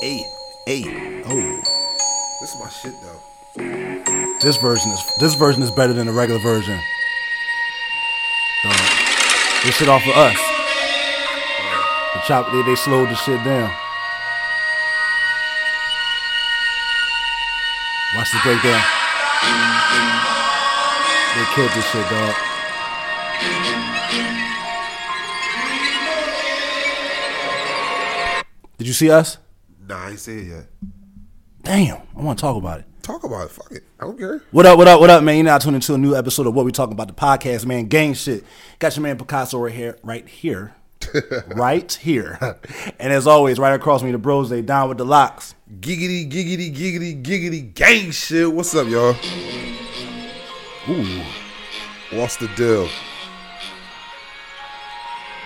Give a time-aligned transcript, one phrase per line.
[0.00, 0.22] Hey,
[0.66, 1.22] hey.
[1.26, 1.60] Oh,
[2.40, 3.20] This is my shit though.
[4.40, 6.78] this version is this version is better than the regular version.
[8.62, 8.74] Dog.
[9.64, 10.36] This shit off of us.
[12.14, 13.70] The chop they, they slowed the shit down.
[18.14, 18.82] Watch the breakdown.
[21.34, 22.51] They killed this shit, dog.
[28.82, 29.38] Did you see us?
[29.86, 30.66] Nah, I ain't say it yet.
[31.62, 32.86] Damn, I want to talk about it.
[33.00, 33.52] Talk about it.
[33.52, 33.84] Fuck it.
[34.00, 34.42] I don't care.
[34.50, 35.36] What up, what up, what up, man?
[35.36, 37.86] You're now tuning into a new episode of What We Talking About, the podcast, man.
[37.86, 38.44] Gang shit.
[38.80, 40.74] Got your man Picasso right here, right here.
[41.54, 42.58] right here.
[42.98, 45.54] And as always, right across from me, the bros, they down with the locks.
[45.78, 48.52] Giggity, giggity, giggity, giggity, gang shit.
[48.52, 49.14] What's up, y'all?
[50.88, 51.22] Ooh.
[52.10, 52.88] What's the deal?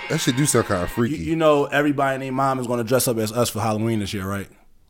[0.08, 1.16] That should do sound kind of freaky.
[1.16, 3.98] you know, everybody and their mom is going to dress up as us for Halloween
[4.00, 4.48] this year, right?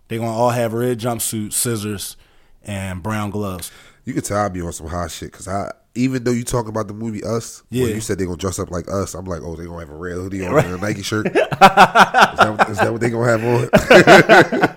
[0.09, 2.17] They're going to all have red jumpsuits, scissors,
[2.63, 3.71] and brown gloves.
[4.05, 6.69] You can tell I be on some hot shit because I, even though you talk
[6.69, 7.85] about the movie Us, Yeah.
[7.85, 9.91] when you said they're gonna dress up like us, I'm like, oh, they're gonna have
[9.91, 11.27] a red hoodie on and a Nike shirt.
[11.29, 14.77] is, that, is that what they're gonna have on?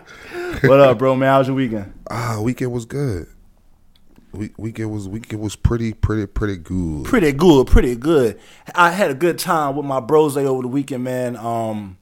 [0.70, 1.30] what up, bro, man?
[1.30, 1.94] How's your weekend?
[2.10, 3.28] ah, weekend was good.
[4.32, 7.06] We, weekend was weekend was pretty pretty pretty good.
[7.06, 8.40] Pretty good, pretty good.
[8.76, 11.36] I had a good time with my bros over the weekend, man.
[11.36, 11.98] Um,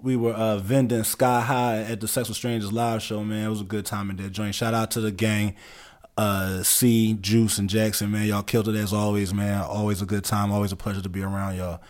[0.00, 3.46] we were uh, vending sky high at the Sex with Strangers live show, man.
[3.46, 4.54] It was a good time in that joint.
[4.54, 5.56] Shout out to the gang,
[6.16, 8.26] uh, C, Juice, and Jackson, man.
[8.26, 9.62] Y'all killed it as always, man.
[9.62, 10.52] Always a good time.
[10.52, 11.80] Always a pleasure to be around y'all.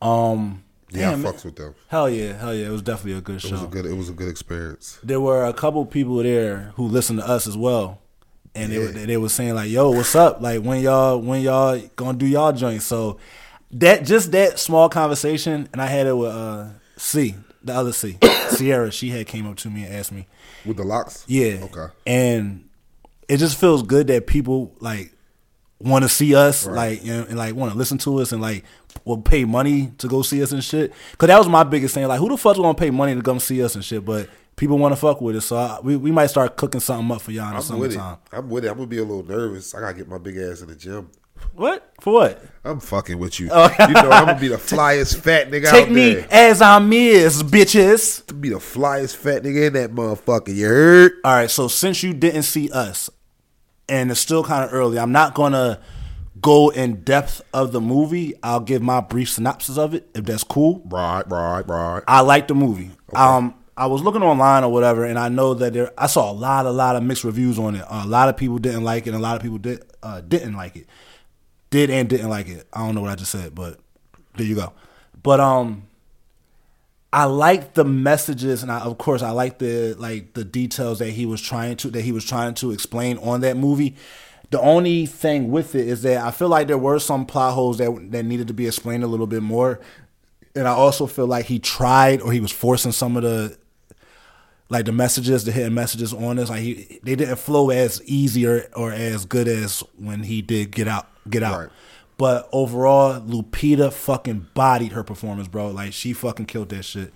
[0.00, 1.74] Um, Yeah, damn, I fucks with them.
[1.88, 2.66] Hell yeah, hell yeah.
[2.66, 3.52] It was definitely a good It show.
[3.52, 4.98] was a good it was a good experience.
[5.04, 8.00] there were a couple people there who listened to us as well,
[8.54, 8.78] and Yeah.
[8.78, 10.40] they were they were saying like, "Yo, what's up?
[10.40, 13.18] Like when y'all when y'all gonna do y'all joint?" So
[13.72, 18.18] that just that small conversation, and I had it with uh, C, the other C,
[18.50, 18.90] Sierra.
[18.92, 20.26] She had came up to me and asked me,
[20.66, 21.24] With the locks?
[21.26, 21.86] "Yeah, Okay.
[22.06, 22.68] and
[23.28, 25.12] it just feels good that people like
[25.78, 28.42] want to see us, like you know, and like want to listen to us, and
[28.42, 28.64] like
[29.04, 30.92] will pay money to go see us and shit.
[31.18, 32.06] Cause that was my biggest thing.
[32.06, 34.04] Like, who the fuck's gonna pay money to come see us and shit?
[34.04, 37.10] But people want to fuck with us, so I, we we might start cooking something
[37.14, 37.94] up for y'all in the I'm with it.
[37.94, 38.18] summertime.
[38.32, 38.68] I'm with it.
[38.68, 39.74] I'm gonna be a little nervous.
[39.74, 41.10] I gotta get my big ass in the gym.
[41.54, 42.12] What for?
[42.12, 42.44] What?
[42.64, 43.48] I'm fucking with you.
[43.52, 43.68] Oh.
[43.80, 46.28] You know, I'm gonna be the flyest fat nigga Take me there.
[46.30, 48.24] as I'm is, bitches.
[48.26, 50.54] To be the flyest fat nigga in that motherfucker.
[50.54, 51.12] You heard?
[51.24, 53.10] All right, so since you didn't see us,
[53.88, 55.80] and it's still kind of early, I'm not gonna
[56.42, 58.34] go in depth of the movie.
[58.42, 60.82] I'll give my brief synopsis of it, if that's cool.
[60.86, 62.02] Right, right, right.
[62.06, 62.90] I like the movie.
[63.14, 65.92] Um, I was looking online or whatever, and I know that there.
[65.96, 67.84] I saw a lot, a lot of mixed reviews on it.
[67.88, 70.54] a lot of people didn't like it, and a lot of people did uh, didn't
[70.54, 70.86] like it.
[71.70, 72.66] Did and didn't like it.
[72.72, 73.78] I don't know what I just said, but
[74.36, 74.72] there you go.
[75.22, 75.84] But um,
[77.12, 81.10] I like the messages, and I, of course, I like the like the details that
[81.10, 83.96] he was trying to that he was trying to explain on that movie.
[84.52, 87.78] The only thing with it is that I feel like there were some plot holes
[87.78, 89.80] that that needed to be explained a little bit more,
[90.54, 93.56] and I also feel like he tried or he was forcing some of the
[94.68, 96.50] like the messages, the hidden messages on us.
[96.50, 100.70] Like he, they didn't flow as easy or, or as good as when he did
[100.70, 101.08] Get Out.
[101.30, 101.58] Get Out.
[101.58, 101.68] Right.
[102.18, 105.70] But overall, Lupita fucking bodied her performance, bro.
[105.70, 107.10] Like she fucking killed that shit.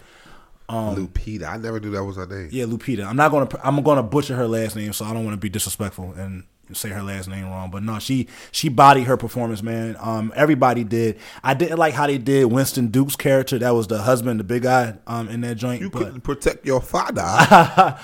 [0.70, 1.44] Um, Lupita.
[1.44, 2.48] I never knew that was her name.
[2.50, 3.06] Yeah, Lupita.
[3.06, 3.48] I'm not gonna.
[3.62, 6.88] I'm gonna butcher her last name, so I don't want to be disrespectful and say
[6.90, 7.70] her last name wrong.
[7.70, 9.96] But no, she she bodied her performance, man.
[10.00, 11.18] Um, everybody did.
[11.42, 13.58] I didn't like how they did Winston Duke's character.
[13.58, 15.80] That was the husband, the big guy, um, in that joint.
[15.80, 17.22] You but couldn't protect your father.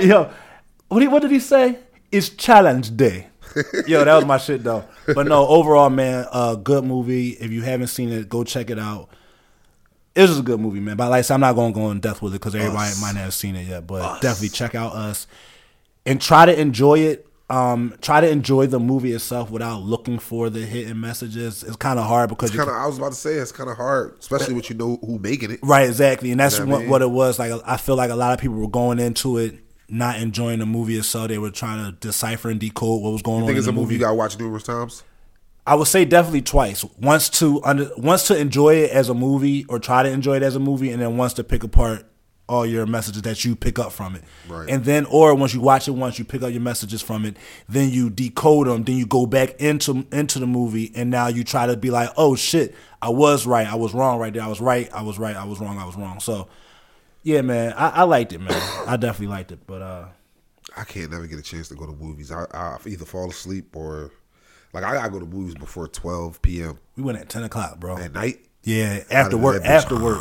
[0.00, 0.30] yo,
[0.88, 1.78] what did, what did he say?
[2.10, 3.28] It's challenge day.
[3.86, 4.84] Yo, that was my shit though.
[5.06, 7.30] But no, overall, man, uh, good movie.
[7.30, 9.08] If you haven't seen it, go check it out.
[10.14, 10.96] It was a good movie, man.
[10.96, 12.90] But like I said, I'm not going to go in depth with it because everybody
[12.90, 13.00] Us.
[13.00, 13.86] might not have seen it yet.
[13.86, 15.26] But definitely check out us
[16.04, 17.26] and try to enjoy it.
[17.50, 21.62] Um, try to enjoy the movie itself without looking for the hidden messages.
[21.62, 22.76] It's kind of hard because you kind of.
[22.76, 25.50] I was about to say it's kind of hard, especially when you know who making
[25.50, 25.60] it.
[25.62, 26.90] Right, exactly, and that's You know what what, I mean?
[26.90, 27.38] what it was.
[27.38, 29.58] Like, I feel like a lot of people were going into it
[29.88, 31.28] not enjoying the movie itself.
[31.28, 33.66] They were trying to decipher and decode what was going I on think in it's
[33.66, 35.02] the a movie you gotta watch numerous times.
[35.66, 36.84] I would say definitely twice.
[36.98, 40.42] Once to under, once to enjoy it as a movie, or try to enjoy it
[40.42, 42.06] as a movie, and then once to pick apart
[42.48, 44.24] all your messages that you pick up from it.
[44.48, 44.68] Right.
[44.68, 47.36] And then, or once you watch it once, you pick up your messages from it.
[47.68, 48.82] Then you decode them.
[48.84, 52.10] Then you go back into into the movie, and now you try to be like,
[52.16, 53.66] oh shit, I was right.
[53.66, 54.42] I was wrong right there.
[54.42, 54.92] I was right.
[54.92, 55.36] I was right.
[55.36, 55.78] I was wrong.
[55.78, 56.20] I was wrong.
[56.20, 56.48] So,
[57.22, 58.52] yeah, man, I, I liked it, man.
[58.86, 59.66] I definitely liked it.
[59.66, 60.04] But uh,
[60.76, 62.30] I can't never get a chance to go to movies.
[62.32, 64.10] I, I either fall asleep or
[64.72, 66.78] Like I gotta go to movies before twelve p.m.
[66.96, 67.96] We went at ten o'clock, bro.
[67.98, 68.40] at night.
[68.64, 69.62] Yeah, after work.
[69.64, 70.20] After work,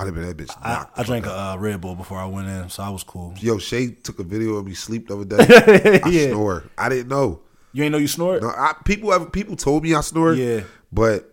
[0.00, 0.56] I'd have been that bitch.
[0.62, 3.34] I, I drank a uh, Red Bull before I went in, so I was cool.
[3.38, 6.00] Yo, Shay took a video of me sleep the other day.
[6.02, 6.28] I Yeah.
[6.30, 6.64] snore.
[6.78, 7.40] I didn't know.
[7.72, 8.42] You ain't know you snored?
[8.42, 10.32] No, I, people have people told me I snore.
[10.34, 10.62] Yeah.
[10.90, 11.26] but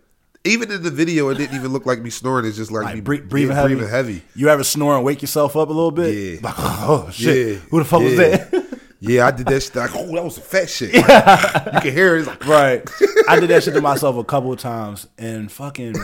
[0.44, 2.46] even in the video, it didn't even look like me snoring.
[2.46, 3.74] It's just like, me bre- breathing, heavy.
[3.74, 4.22] breathing heavy.
[4.36, 6.14] You ever snore and wake yourself up a little bit?
[6.14, 6.40] Yeah.
[6.42, 7.48] Like, oh shit!
[7.48, 8.64] Yeah, Who the fuck was that?
[9.00, 9.76] Yeah, I did that shit.
[9.76, 10.92] Like, oh, that was some fat shit.
[10.92, 12.18] Like, you can hear it.
[12.18, 12.90] It's like, right.
[13.28, 15.94] I did that shit to myself a couple of times, and fucking,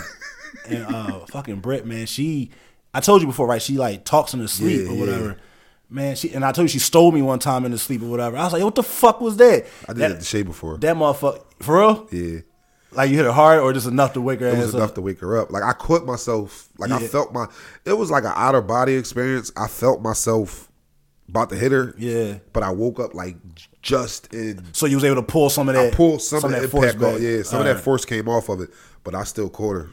[0.67, 2.51] and uh, fucking Brett, man, she.
[2.93, 3.61] I told you before, right?
[3.61, 5.01] She like talks in her sleep Yeah, or yeah.
[5.01, 5.37] whatever.
[5.91, 8.07] Man, she and I told you she stole me one time in the sleep or
[8.07, 8.37] whatever.
[8.37, 9.67] I was like, what the fuck was that?
[9.89, 10.77] I did that, that to Shay before.
[10.79, 12.09] that motherfucker for real?
[12.11, 12.41] yeah.
[12.93, 14.79] Like you hit her hard or just enough to wake her It was up?
[14.79, 15.51] enough to wake her up.
[15.51, 16.69] Like I caught myself.
[16.79, 17.47] Like I felt my.
[17.85, 19.51] It was like an outer body experience.
[19.57, 20.71] I felt myself
[21.29, 21.93] about to hit her.
[21.99, 22.39] Yeah.
[22.53, 23.37] But I woke up like
[23.83, 24.63] just in.
[24.73, 25.95] So you was able to pull some of I that.
[25.95, 27.21] pulled some, of that force impact off.
[27.21, 27.77] Yeah, some of Alright.
[27.79, 28.71] that force came off of it,
[29.03, 29.91] but I still caught her.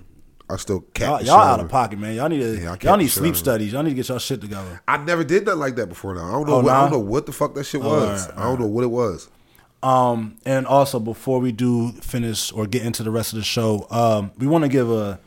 [0.51, 2.15] I still capped Y'all, y'all out of pocket, man.
[2.15, 2.57] Y'all need to.
[2.62, 3.71] Yeah, y'all need sleep studies.
[3.74, 4.81] Y'all need to get y'all shit together.
[4.88, 6.15] I never did that like that before.
[6.15, 6.53] Now I don't know.
[6.56, 8.30] Oh, what, I don't know what the fuck that shit was.
[8.36, 9.30] I don't know what it was.
[9.83, 13.88] Um, and also before we do finish or get into the rest of the show,
[13.89, 15.19] um, we want to give a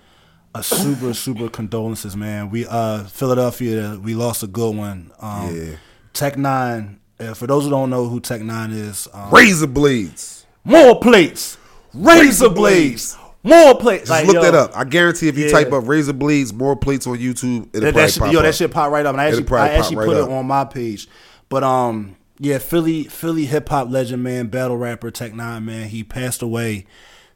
[0.55, 2.51] a super super condolences, man.
[2.51, 5.11] We uh Philadelphia, we lost a good one.
[5.21, 5.77] Um, Yeah.
[6.13, 7.01] Tech Nine.
[7.19, 10.47] Uh, for those who don't know who Tech Nine is, um, Razor blades.
[10.65, 11.57] more plates,
[11.93, 13.17] razor, Razor blades, blades.
[13.45, 14.09] More plates.
[14.09, 14.73] Just Like, look yo, that up.
[14.77, 15.53] I guarantee if you Yeah.
[15.53, 18.39] type up razor blades, more plates on YouTube, it'll That, probably that shit, pop yo,
[18.41, 18.45] up.
[18.45, 19.13] that shit pop right up.
[19.15, 20.29] And I actually, I actually right put up.
[20.29, 21.09] it on my page.
[21.49, 26.03] But um, yeah, Philly, Philly hip hop legend, man, battle rapper Tech Nine, man, he
[26.03, 26.87] passed away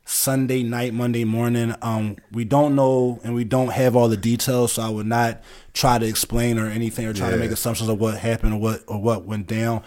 [0.04, 1.74] Sunday night, Monday morning.
[1.82, 5.42] Um, we don't know and we don't have all the details, so I would not
[5.74, 8.80] try to explain or anything or try to make assumptions of what happened or what
[8.86, 9.82] or what went down.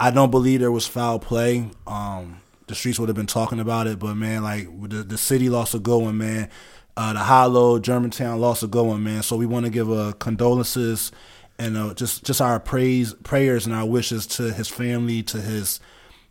[0.00, 1.68] I don't believe there was foul play.
[1.86, 5.48] Um, the streets would have been talking about it, but man, like the the city
[5.48, 6.48] lost a good one, man.
[6.96, 9.22] Uh, the Hollow, Germantown lost a good one, man.
[9.22, 11.12] So we want to give uh, condolences
[11.58, 15.80] and uh, just just our praise, prayers, and our wishes to his family, to his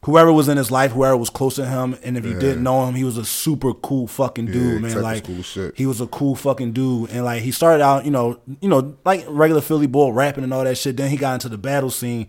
[0.06, 1.98] whoever was in his life, whoever was close to him.
[2.04, 5.02] And if you didn't know him, he was a super cool fucking dude, Yeah, man.
[5.02, 5.76] Like cool shit.
[5.76, 8.96] he was a cool fucking dude, and like he started out, you know, you know,
[9.04, 10.96] like regular Philly boy rapping and all that shit.
[10.98, 12.28] Then he got into the battle scene.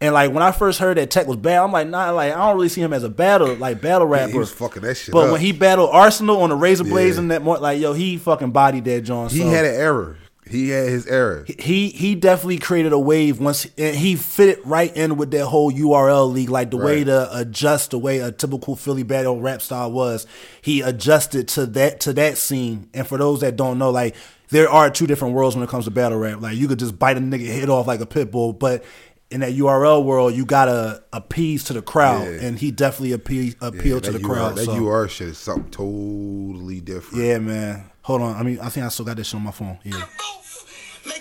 [0.00, 2.36] And like when I first heard that Tech was bad, I'm like, nah, like I
[2.36, 4.32] don't really see him as a battle like battle rapper.
[4.32, 5.32] he was fucking that shit But up.
[5.32, 7.22] when he battled Arsenal on the Razor Blades Yeah.
[7.22, 9.30] and that more, like yo, he fucking bodied that John.
[9.30, 9.48] he so.
[9.48, 10.18] had an error.
[10.48, 11.46] He had his error.
[11.58, 15.46] he he definitely created a wave once and he fit it right in with that
[15.46, 19.62] whole URL league, like the way to adjust the way a typical Philly battle rap
[19.62, 20.26] style was.
[20.60, 22.88] He adjusted to that to that scene.
[22.92, 24.16] And for those that don't know, like
[24.50, 26.40] there are two different worlds when it comes to battle rap.
[26.42, 28.84] Like you could just bite a nigga head off like a pit bull, but
[29.30, 32.46] in that URL world, you gotta appease to the crowd, Yeah.
[32.46, 34.56] and he definitely appeal appealed Yeah, to the UR crowd.
[34.56, 34.74] That so.
[34.86, 37.24] UR shit is something totally different.
[37.24, 37.84] yeah, man.
[38.04, 39.78] Hold on, I mean, I think I still got this on my phone.
[39.82, 40.04] Yeah.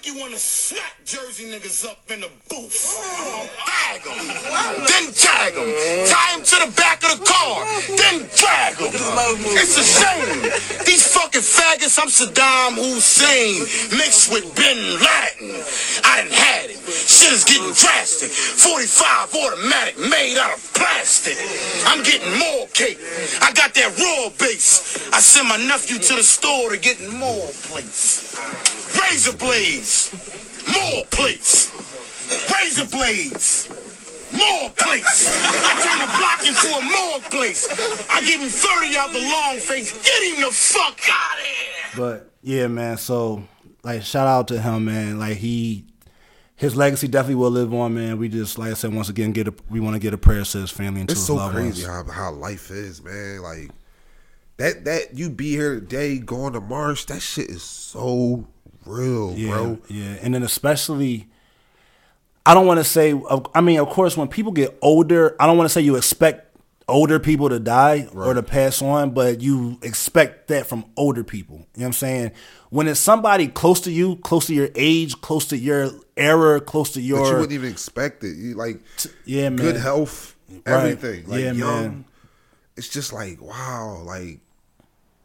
[0.03, 2.99] Make you wanna smack Jersey niggas up in the booth.
[3.65, 4.27] Bag 'em,
[4.85, 6.07] then tag 'em.
[6.09, 7.65] Tie 'em to the back of the car,
[7.95, 8.91] then drag drag 'em.
[9.55, 10.85] It's a shame.
[10.85, 13.67] These fucking faggots, I'm Saddam Hussein,
[13.97, 15.63] mixed with Bin Laden.
[16.03, 16.79] I done had it.
[17.07, 18.31] Shit is getting drastic.
[18.31, 21.37] 45 automatic made out of plastic.
[21.85, 22.99] I'm getting more cake.
[23.41, 24.81] I got that raw base.
[25.13, 28.35] I send my nephew to the store to get more plates.
[28.99, 29.92] Razor blades,
[30.71, 31.71] more plates.
[32.51, 33.69] Razor blades,
[34.31, 35.29] more plates.
[35.29, 37.67] I turn the block into a more place.
[38.09, 39.91] I give him 30 out the long face.
[40.03, 41.91] Get him the fuck out of here.
[41.97, 42.97] But yeah, man.
[42.97, 43.43] So
[43.83, 45.19] like, shout out to him, man.
[45.19, 45.85] Like he,
[46.55, 48.17] his legacy definitely will live on, man.
[48.17, 50.43] We just, like I said, once again, get a we want to get a prayer
[50.43, 52.07] to his family and to It's his so loved crazy ones.
[52.07, 53.41] how, how life is, man.
[53.41, 53.69] Like
[54.57, 58.47] that that you be here today going to March, that shit is so
[58.85, 59.77] real, Yeah, bro.
[59.89, 61.27] yeah, and then especially,
[62.45, 63.13] I don't want to say.
[63.55, 66.49] I mean, of course, when people get older, I don't want to say you expect
[66.89, 71.55] older people to die or to pass on, but you expect that from older people.
[71.57, 72.31] You know what I'm saying?
[72.71, 76.91] When it's somebody close to you, close to your age, close to your era, close
[76.91, 78.35] to But your you wouldn't even expect it.
[78.35, 78.81] You like
[79.25, 79.57] yeah, man.
[79.57, 80.35] good health,
[80.65, 81.25] everything.
[81.27, 81.81] Like Yeah, young.
[81.83, 82.05] man.
[82.75, 84.39] It's just like wow, like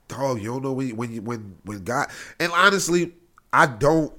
[0.07, 0.39] dog.
[0.41, 2.09] You don't know when when when when God.
[2.39, 3.15] And honestly,
[3.53, 4.13] I don't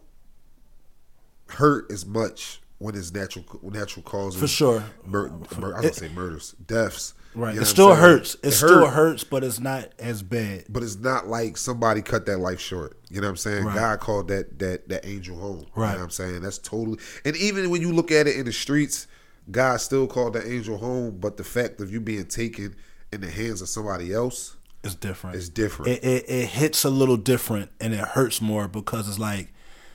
[1.47, 4.83] hurt as much when it's natural natural causes For sure.
[5.05, 7.13] Mur- mur- I gonna say murders, deaths.
[7.35, 7.51] Right.
[7.53, 8.35] You know it still hurts.
[8.35, 8.93] It, It still hurt.
[8.93, 10.65] hurts, but it's not as bad.
[10.69, 12.97] but it's not like somebody cut that life short.
[13.09, 13.65] You know what I'm saying?
[13.65, 13.75] Right.
[13.75, 15.59] God called that that that angel home.
[15.59, 15.91] You Right.
[15.91, 16.41] know what I'm saying?
[16.41, 19.07] That's totally and even when you look at it in the streets,
[19.51, 22.75] God still called that angel home, but the fact of you being taken
[23.11, 25.35] in the hands of somebody else, It's different.
[25.35, 25.91] it's different.
[25.91, 29.51] it, it, it hits a little different and it hurts more because it's like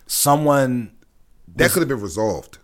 [0.07, 0.93] someone
[1.57, 2.59] that could have been resolved.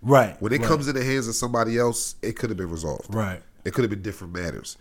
[0.00, 2.70] right When it right, comes in the hands of somebody else, it could have been
[2.70, 3.14] resolved.
[3.14, 3.68] right Mm-hmm.
[3.68, 4.76] It could have been different matters.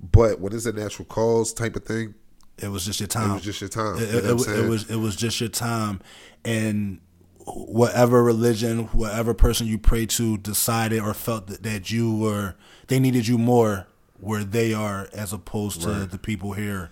[0.00, 2.14] But when it's a natural cause type of thing,
[2.58, 3.96] it was just your time it was just your time.
[3.98, 6.00] it, You know it, it, was it was just your time
[6.44, 7.00] and
[7.46, 12.54] whatever religion whatever person you pray to decided or felt that, that you were
[12.88, 13.86] they needed you more
[14.20, 16.90] where they are as opposed to the people here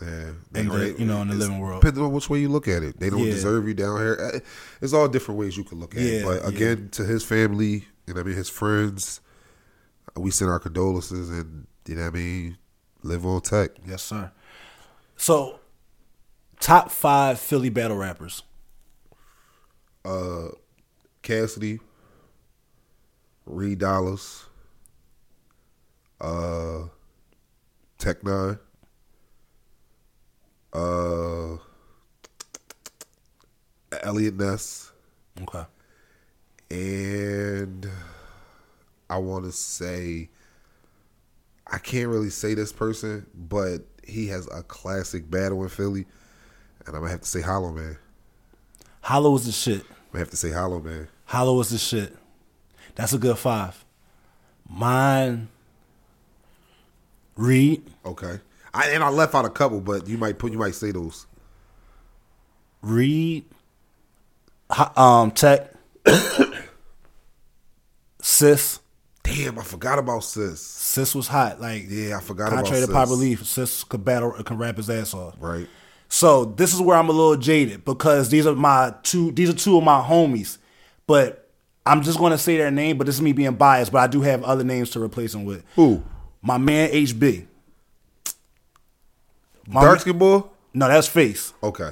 [0.00, 1.80] Yeah, in the- you know, in the living world.
[1.82, 3.32] Depending on which way you look at it, they don't Yeah.
[3.34, 4.18] deserve you down here.
[4.34, 4.38] Uh,
[4.80, 6.20] It's all different ways you can look at it.
[6.20, 6.48] Yeah, But yeah.
[6.48, 9.20] again, to his family and I mean his friends,
[10.16, 12.58] we send our condolences and you know what I mean.
[13.04, 13.70] Live on tech.
[13.86, 14.30] yes sir
[15.16, 15.58] so
[16.60, 18.42] top five philly battle rappers
[20.04, 20.48] Uh,
[21.22, 21.78] Cassidy,
[23.46, 24.44] Reed Dollaz,
[26.22, 26.84] uh,
[27.98, 28.58] Tech Nine,
[30.72, 31.56] uh,
[34.02, 34.92] Elliot Ness.
[35.42, 35.64] okay
[36.72, 37.86] and
[39.10, 40.30] I want to say
[41.66, 46.06] I can't really say this person, but he has a classic battle in Philly,
[46.86, 47.98] and I'm gonna have to say Hollow Man.
[49.02, 51.08] hollow is the shit I'm gonna have to say Hollow Man.
[51.26, 52.16] Hollow is the shit.
[52.94, 53.84] That's a good five.
[54.68, 55.48] Mine,
[57.36, 58.40] Reed, Okay,
[58.74, 61.26] I, and I left out a couple, but you might put you might say those.
[62.82, 63.44] Reed,
[64.96, 65.72] um, Tech,
[68.20, 68.80] Sis.
[69.22, 70.60] Damn, I forgot about Sis.
[70.60, 71.60] Sis was hot.
[71.60, 73.16] Like Yeah, I forgot contrary about to Sis.
[73.16, 75.36] belief, Sis could battle, can rap his ass off.
[75.38, 75.68] Right.
[76.08, 79.30] So this is where I'm a little jaded because these are my two.
[79.32, 80.58] These are two of my homies,
[81.06, 81.48] but
[81.86, 82.98] I'm just going to say their name.
[82.98, 83.92] But this is me being biased.
[83.92, 85.64] But I do have other names to replace them with.
[85.76, 86.02] Who?
[86.42, 87.46] My man HB.
[89.68, 90.42] My Dark skin boy.
[90.74, 91.52] No, that's Face.
[91.62, 91.90] Okay.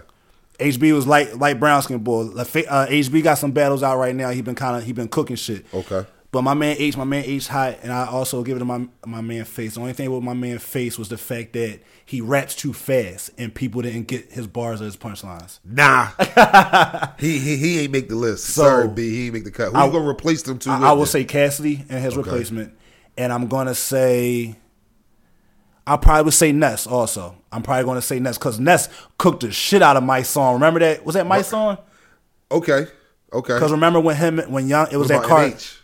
[0.59, 2.23] HB was light light brown skin boy.
[2.23, 4.30] Like, Uh, HB got some battles out right now.
[4.30, 5.64] He been kind of he been cooking shit.
[5.73, 6.04] Okay.
[6.33, 8.87] But my man H, my man H hot, and I also give it to my
[9.07, 9.75] my man Face.
[9.75, 13.30] The only thing with my man Face was the fact that he raps too fast,
[13.38, 15.59] and people didn't get his bars or his punchlines.
[15.64, 16.09] Nah.
[17.19, 18.45] he, he he ain't make the list.
[18.47, 19.11] So- Sorry, B.
[19.11, 19.73] He ain't make the cut.
[19.73, 20.71] Who I- gonna replace them two?
[20.71, 22.76] I, I will say Cassidy and his replacement,
[23.20, 24.56] and I'm gonna say.
[25.86, 27.36] I probably would say Ness also.
[27.50, 30.54] I'm probably gonna say Ness because Ness cooked the shit out of my song.
[30.54, 31.04] Remember that?
[31.04, 31.78] Was that my song?
[32.50, 32.86] Okay.
[33.32, 33.54] Okay.
[33.54, 35.46] Because remember when him when Young it was that car.
[35.46, 35.78] NH?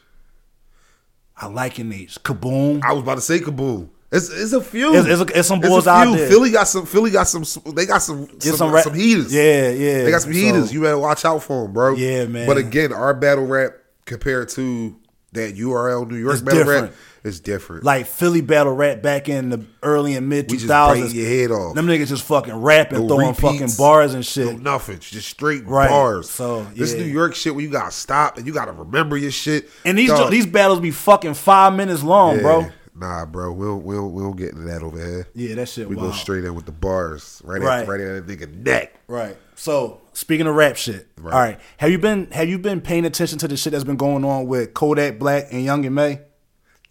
[1.37, 2.21] I like NH.
[2.21, 2.83] Kaboom.
[2.83, 3.91] I was about to say Kaboom.
[4.13, 4.95] It's, it's a few.
[4.95, 6.17] It's- it's a- it's some a boys out few.
[6.17, 6.29] there.
[6.29, 6.87] Philly got some.
[6.87, 7.45] Philly got some.
[7.75, 8.29] They got some.
[8.29, 9.33] Some, some some, rap- heaters.
[9.35, 10.05] Yeah, yeah.
[10.05, 10.73] They got some So- heaters.
[10.73, 11.95] You better watch out for them, bro.
[11.95, 12.47] Yeah, man.
[12.47, 13.73] But again, our battle rap
[14.05, 14.97] compared to
[15.33, 16.85] that URL New York It's battle different.
[16.91, 16.95] rap
[17.27, 17.85] is different.
[17.85, 21.51] like Philly battle rap back in the early and mid two just biting your head
[21.51, 21.75] off.
[21.75, 24.61] Them niggas just fucking rapping, No throwing repeats, fucking bars and No shit.
[24.63, 24.99] nothing.
[25.01, 25.89] Just straight Right.
[25.91, 26.31] bars.
[26.31, 26.95] So, this.
[26.95, 29.69] New York shit where you gotta stop and you gotta remember your shit.
[29.85, 30.31] And these Dog.
[30.31, 32.43] these battles be fucking five minutes long, Yeah.
[32.43, 32.67] bro.
[32.99, 33.53] Nah, bro.
[33.53, 35.29] We'll we'll we'll get into that over here.
[35.35, 35.87] Yeah, that shit.
[35.87, 36.13] We wild.
[36.13, 37.83] go straight in with the bars right Right.
[37.83, 38.95] at right at that nigga neck.
[39.07, 39.37] Right.
[39.55, 41.35] So speaking of rap shit, Right.
[41.35, 41.61] all right.
[41.77, 44.47] Have you been have you been paying attention to the shit that's been going on
[44.47, 46.21] with Kodak Black and Young M.A.?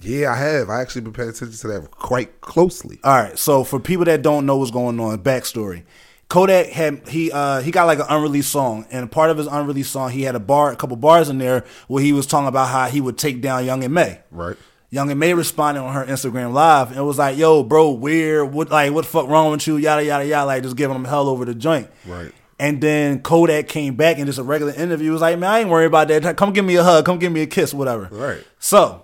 [0.02, 0.70] Yeah, I have.
[0.70, 3.00] I actually been paying attention to that quite closely.
[3.04, 3.38] All right.
[3.38, 5.84] So for people that don't know what's going on, backstory.
[6.28, 9.92] Kodak had he uh he got like an unreleased song, and part of his unreleased
[9.92, 12.70] song he had a bar, a couple bars in there where he was talking about
[12.70, 14.22] how he would take down Young and May.
[14.32, 14.58] Right.
[14.90, 15.34] Young M.A.
[15.34, 18.54] responded on her Instagram live and was like, "Yo, bro, weird.
[18.54, 19.78] What like what the fuck wrong with you?
[19.78, 20.46] Yada yada yada.
[20.46, 22.32] Like just giving him hell over the joint." Right.
[22.58, 25.70] And then Kodak came back and just a regular interview was like, "Man, I ain't
[25.70, 26.38] worried about that.
[26.38, 27.06] Come give me a hug.
[27.06, 27.74] Come give me a kiss.
[27.74, 28.44] Whatever." Right.
[28.60, 29.04] So,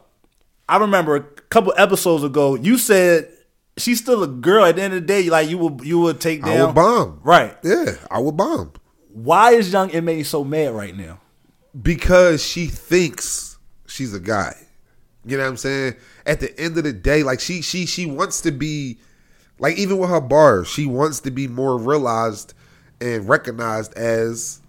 [0.72, 3.30] I remember a couple episodes ago, you said
[3.76, 4.64] she's still a girl.
[4.64, 6.58] At the end of the day, like you would you would take down.
[6.58, 7.20] I would bomb.
[7.24, 7.58] Right.
[7.62, 8.72] Yeah, I would bomb.
[9.10, 10.24] Why is Young M.A.
[10.24, 11.20] so mad right now?
[11.82, 14.56] Because she thinks she's a guy.
[15.26, 15.96] You know what I'm saying?
[16.26, 18.98] At the end of the day, like she she she wants to be
[19.60, 22.54] like even with her bars, she wants to be more realized
[23.02, 24.61] and recognized as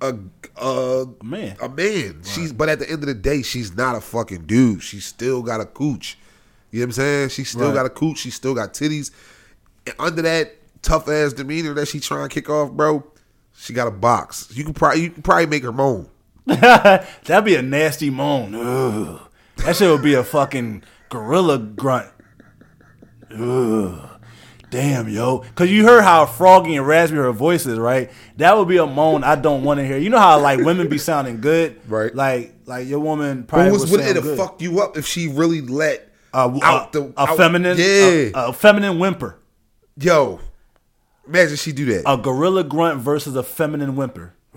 [0.00, 0.14] a
[0.56, 1.56] a man.
[1.60, 2.22] A man.
[2.24, 4.82] She's but at the end of the day, she's not a fucking dude.
[4.82, 6.16] She's still got a cooch.
[6.70, 7.28] You know what I'm saying?
[7.30, 7.74] She still Right.
[7.74, 8.18] got a cooch.
[8.18, 9.10] She still got titties.
[9.86, 13.04] And under that tough ass demeanor that she trying to kick off, bro,
[13.56, 14.48] she got a box.
[14.52, 16.08] You can probably you can probably make her moan.
[16.46, 18.54] That'd be a nasty moan.
[18.54, 19.20] Ugh.
[19.56, 22.08] That shit would be a fucking gorilla grunt.
[23.30, 24.07] Ugh.
[24.70, 25.38] Damn, yo.
[25.54, 28.10] Cause you heard how froggy and raspy her voice is, right?
[28.36, 29.96] That would be a moan I don't want to hear.
[29.96, 31.80] You know how like women be sounding good?
[31.88, 32.14] Right.
[32.14, 34.36] Like like your woman But probably was, would it good.
[34.36, 38.30] fuck you up if she really let A, out a, the a out- feminine, Yeah,
[38.34, 39.38] a, a feminine whimper,
[39.96, 40.38] yo,
[41.26, 42.02] imagine she do that.
[42.06, 44.34] a gorilla grunt versus a feminine whimper.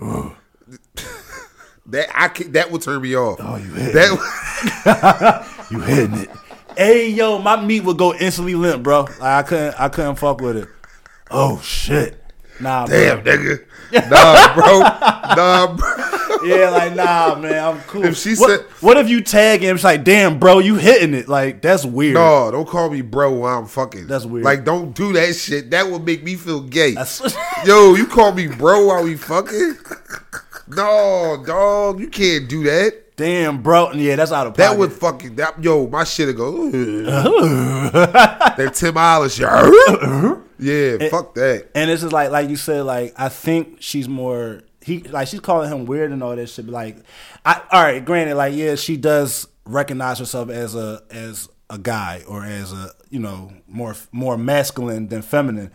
[1.86, 3.38] that I can, that would turn me off.
[3.40, 5.48] Oh, you hit that.
[5.72, 6.28] You hitting it?
[6.76, 9.02] Hey yo, my meat would go instantly limp, bro.
[9.02, 10.68] Like, I couldn't, I couldn't fuck with it.
[11.30, 12.22] Oh shit,
[12.60, 13.32] nah, Damn, bro.
[13.36, 13.64] nigga.
[13.92, 14.80] Nah, bro.
[14.80, 16.46] Nah, bro.
[16.46, 18.04] Yeah, like nah, man, I'm cool.
[18.06, 19.74] If she what, said- what if you tag him?
[19.76, 21.28] It's like, damn, bro, you hitting it?
[21.28, 22.14] Like that's weird.
[22.14, 24.06] No, don't call me bro while I'm fucking.
[24.06, 24.44] That's weird.
[24.46, 25.70] Like, don't do that shit.
[25.72, 26.92] That would make me feel gay.
[26.94, 27.20] That's,
[27.66, 29.74] Yo, you call me bro while we fucking?
[30.68, 33.01] No, dog, you can't do that.
[33.16, 33.92] Damn, bro.
[33.92, 36.70] Yeah, that's out of That would fucking that yo, my shit'll go.
[37.02, 41.70] that Tim Hollis, yeah, fuck that.
[41.74, 45.40] And it's just like like you said, like I think she's more he like she's
[45.40, 46.66] calling him weird and all that shit.
[46.66, 46.96] But like
[47.44, 52.22] I all right, granted, like yeah, she does recognize herself as a as a guy
[52.28, 55.70] or as a you know more more masculine than feminine.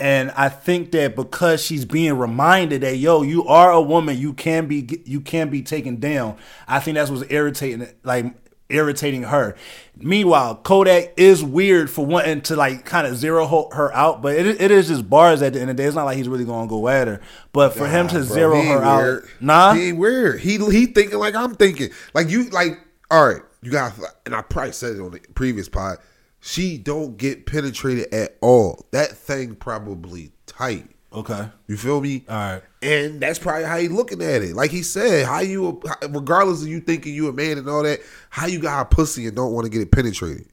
[0.00, 4.32] And I think that because she's being reminded that yo, you are a woman, you
[4.32, 6.36] can be you can be taken down.
[6.68, 8.26] I think that's what's irritating, like
[8.68, 9.56] irritating her.
[9.96, 14.60] Meanwhile, Kodak is weird for wanting to like kind of zero her out, but it,
[14.60, 15.86] it is just bars at the end of the day.
[15.88, 17.20] It's not like he's really gonna go at her.
[17.52, 20.40] But for him to bro, zero he her ain't out, nah, he ain't weird.
[20.40, 21.90] He he thinking like I'm thinking.
[22.14, 22.78] Like you, like
[23.10, 23.42] all right.
[23.60, 25.98] You got, and I probably said it on the previous pod.
[26.40, 28.86] She don't get penetrated at all.
[28.92, 30.88] That thing probably tight.
[31.12, 32.24] okay, You feel me?
[32.28, 32.62] all right.
[32.80, 34.54] And that's probably how he looking at it.
[34.54, 37.98] Like he said, how you, regardless of you thinking you a man and all that,
[38.30, 40.46] how you got a pussy and don't want to get it penetrated.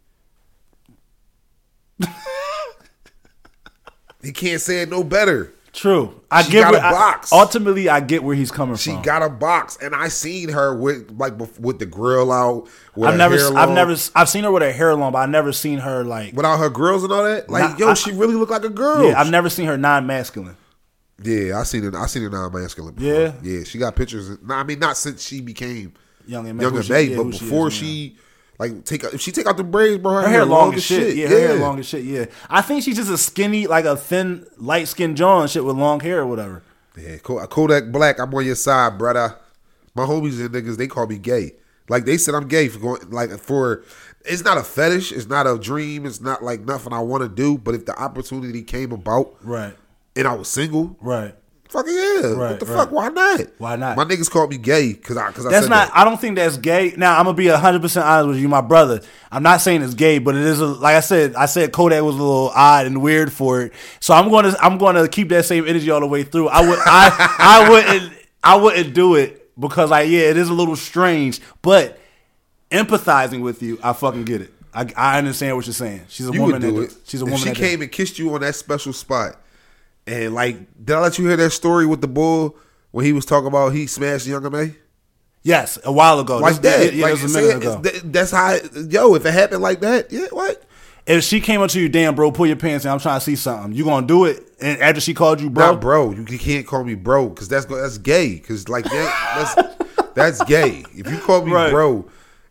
[4.24, 5.54] he can't say it no better.
[5.76, 6.22] True.
[6.32, 7.34] I She get got where, a I- box.
[7.34, 9.02] ultimately, I get where he's coming She from.
[9.02, 12.68] She got a box, and I seen her with like with the grill out.
[12.96, 15.30] With I've her never, I've never, I've seen her with her hair long, but I've
[15.30, 16.34] never seen her like.
[16.34, 17.50] without her grills and all that.
[17.50, 19.06] Like Nah, yo, I- she really looked like a girl.
[19.06, 20.56] Yeah, I've never seen her non-masculine.
[21.22, 21.94] Yeah, I seen it.
[21.94, 22.96] I seen it non-masculine.
[22.98, 23.34] Yeah?
[23.42, 23.64] yeah.
[23.64, 24.38] She got pictures.
[24.50, 25.94] I mean, not since she became
[26.28, 28.18] Young and young and she- May, yeah, but who she is, before she
[28.58, 31.16] like take if she take out the braids, bro, her, Her hair long as shit.
[31.16, 32.04] Yeah, her hair long as shit.
[32.04, 35.66] Yeah, I think she's just a skinny, like a thin, light skinned John and shit
[35.66, 36.64] with long hair or whatever.
[36.98, 39.36] Yeah, Ko- Kodak uh, Black, I'm on your side, brother.
[39.94, 41.54] My homies and niggas, they call me gay.
[41.90, 43.84] Like they said, I'm gay for going like for.
[44.28, 45.12] It's not a fetish.
[45.12, 46.06] It's not a dream.
[46.06, 47.58] It's not like nothing I want to do.
[47.60, 49.76] But if the opportunity came about Right,
[50.16, 51.36] and I was single, right.
[51.70, 52.22] Fucking yeah.
[52.22, 52.76] Right, what the right.
[52.78, 52.92] fuck?
[52.92, 53.42] Why not?
[53.58, 53.98] Why not?
[53.98, 55.88] My niggas called me gay because I because I That's not.
[55.90, 55.98] that.
[55.98, 56.94] I don't think that's gay.
[56.98, 59.02] Now I'm gonna be hundred percent honest with you, my brother.
[59.32, 60.60] I'm not saying it's gay, but it is.
[60.62, 63.74] A, like I said, I said Kodak was a little odd and weird for it.
[64.00, 64.58] So I'm going to.
[64.64, 66.48] I'm going to keep that same energy all the way through.
[66.50, 66.80] I would.
[66.80, 67.36] I.
[67.66, 68.14] I wouldn't.
[68.44, 72.00] I wouldn't do it because like yeah, it is a little strange, but
[72.72, 74.52] empathizing with you, I fucking get it.
[74.74, 76.02] I, I understand what you're saying.
[76.10, 76.62] She's a You woman.
[76.62, 76.98] would do that, it.
[77.06, 77.40] She's a if woman.
[77.40, 79.42] she that came and kissed you on that special spot,
[80.08, 82.56] and like, did I let you hear that story with the bull
[82.92, 84.76] when he was talking about he smashed Young M.A.?
[85.44, 86.40] Yes, a while ago.
[86.40, 86.94] Like This- that.
[86.96, 87.82] Yeah, like a minute ago.
[88.06, 88.54] that's how.
[88.54, 90.64] it- Yo, if it happened like that, yeah, what?
[91.06, 93.24] If she came up to you, damn, bro, pull your pants and I'm trying to
[93.24, 93.74] see something.
[93.74, 94.42] You gonna do it?
[94.60, 96.10] And after she called you, bro, Not bro.
[96.12, 98.34] You, you can't call me bro because that's that's gay.
[98.34, 100.84] Because like that, that's that's gay.
[100.96, 101.70] If you call me Right.
[101.70, 102.10] bro,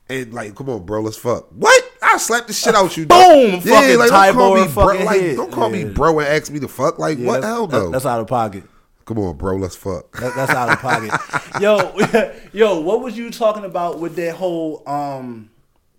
[0.08, 1.48] and like, come on, bro, let's fuck.
[1.50, 1.83] What?
[2.14, 3.06] I'll slap the shit out you.
[3.06, 3.50] Boom!
[3.52, 3.62] dog.
[3.62, 4.86] Fucking like, don't call me bro.
[4.86, 5.36] fucking Like, head.
[5.36, 6.98] don't call me bro and ask me to fuck.
[6.98, 7.90] Like, Yeah, what that's- hell though?
[7.90, 8.64] That's out of pocket.
[9.04, 10.16] Come on, bro, let's fuck.
[10.18, 11.12] That, that's out of pocket.
[11.60, 15.50] yo, yo, what was you talking about with that whole um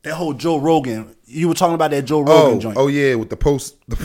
[0.04, 1.16] that whole Joe Rogan?
[1.28, 2.78] You were talking about that Joe Rogan Oh, joint.
[2.78, 3.96] oh yeah, with the post, the,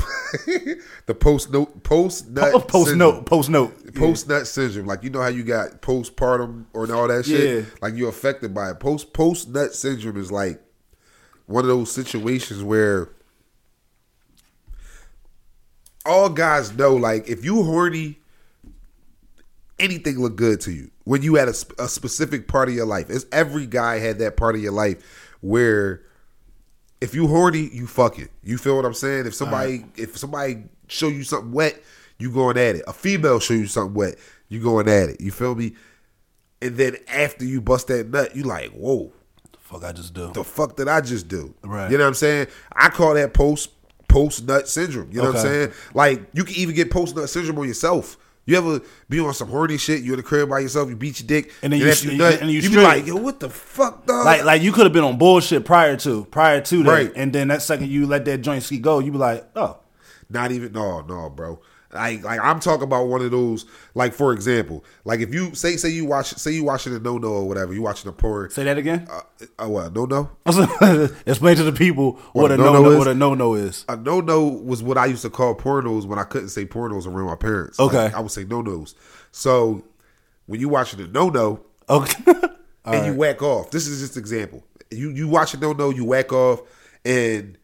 [1.06, 2.98] the post note, post nut, post syndrome.
[3.16, 3.94] note, post note.
[3.94, 4.86] post nut syndrome.
[4.86, 7.64] Like you know how you got postpartum or all that shit.
[7.64, 7.70] Yeah.
[7.80, 8.80] Like you're affected by it.
[8.80, 10.60] Post post nut syndrome is like
[11.50, 13.08] one of those situations where
[16.06, 16.94] all guys know.
[16.94, 18.18] Like if you horny,
[19.78, 23.10] anything look good to you when you had a, a specific part of your life.
[23.10, 26.02] It's every guy had that part of your life where
[27.00, 28.30] if you horny, you fuck it.
[28.44, 29.26] You feel what I'm saying?
[29.26, 31.82] If somebody if somebody show you something wet,
[32.18, 32.84] you going at it.
[32.86, 34.16] A female show you something wet,
[34.48, 35.20] you going at it.
[35.20, 35.74] You feel me?
[36.62, 39.12] And then after you bust that nut, you like, whoa,
[39.70, 40.32] Fuck, I just do.
[40.32, 41.54] the fuck did I just do?
[41.62, 41.90] Right.
[41.90, 42.48] You know what I'm saying?
[42.74, 43.70] I call that post
[44.08, 45.10] post nut syndrome.
[45.12, 45.72] You know what I'm saying?
[45.94, 48.16] Like you can even get post nut syndrome on yourself.
[48.46, 50.02] You ever be on some horny shit?
[50.02, 52.40] You in the crib by yourself, you beat your dick, And then you st- nut,
[52.40, 54.24] and you you be like, yo, what the fuck, dog?
[54.24, 57.12] Like, like you could have been on bullshit prior to, prior to that, Right.
[57.14, 59.78] and then that second you let that joint ski go, you be like, oh,
[60.28, 61.60] Not even no, no, bro.
[61.92, 63.66] Like, like I'm talking about one of those.
[63.94, 67.18] Like, for example, like if you say say you watch say you watching a no
[67.18, 68.50] no or whatever, you watching a porn.
[68.50, 69.08] Say that again.
[69.10, 70.30] Uh, uh, what no no?
[71.26, 72.98] Explain to the people what, What a no no-no is?
[72.98, 73.84] what a no no is.
[73.88, 77.06] A no no was what I used to call pornos when I couldn't say pornos
[77.06, 77.80] around my parents.
[77.80, 78.04] Okay.
[78.04, 78.94] Like, I would say no nos.
[79.32, 79.82] So
[80.46, 82.32] when you watching a no no Okay.
[82.84, 84.62] and you whack off, this is just an example.
[84.90, 86.60] You you watch a no no, you whack off,
[87.04, 87.58] and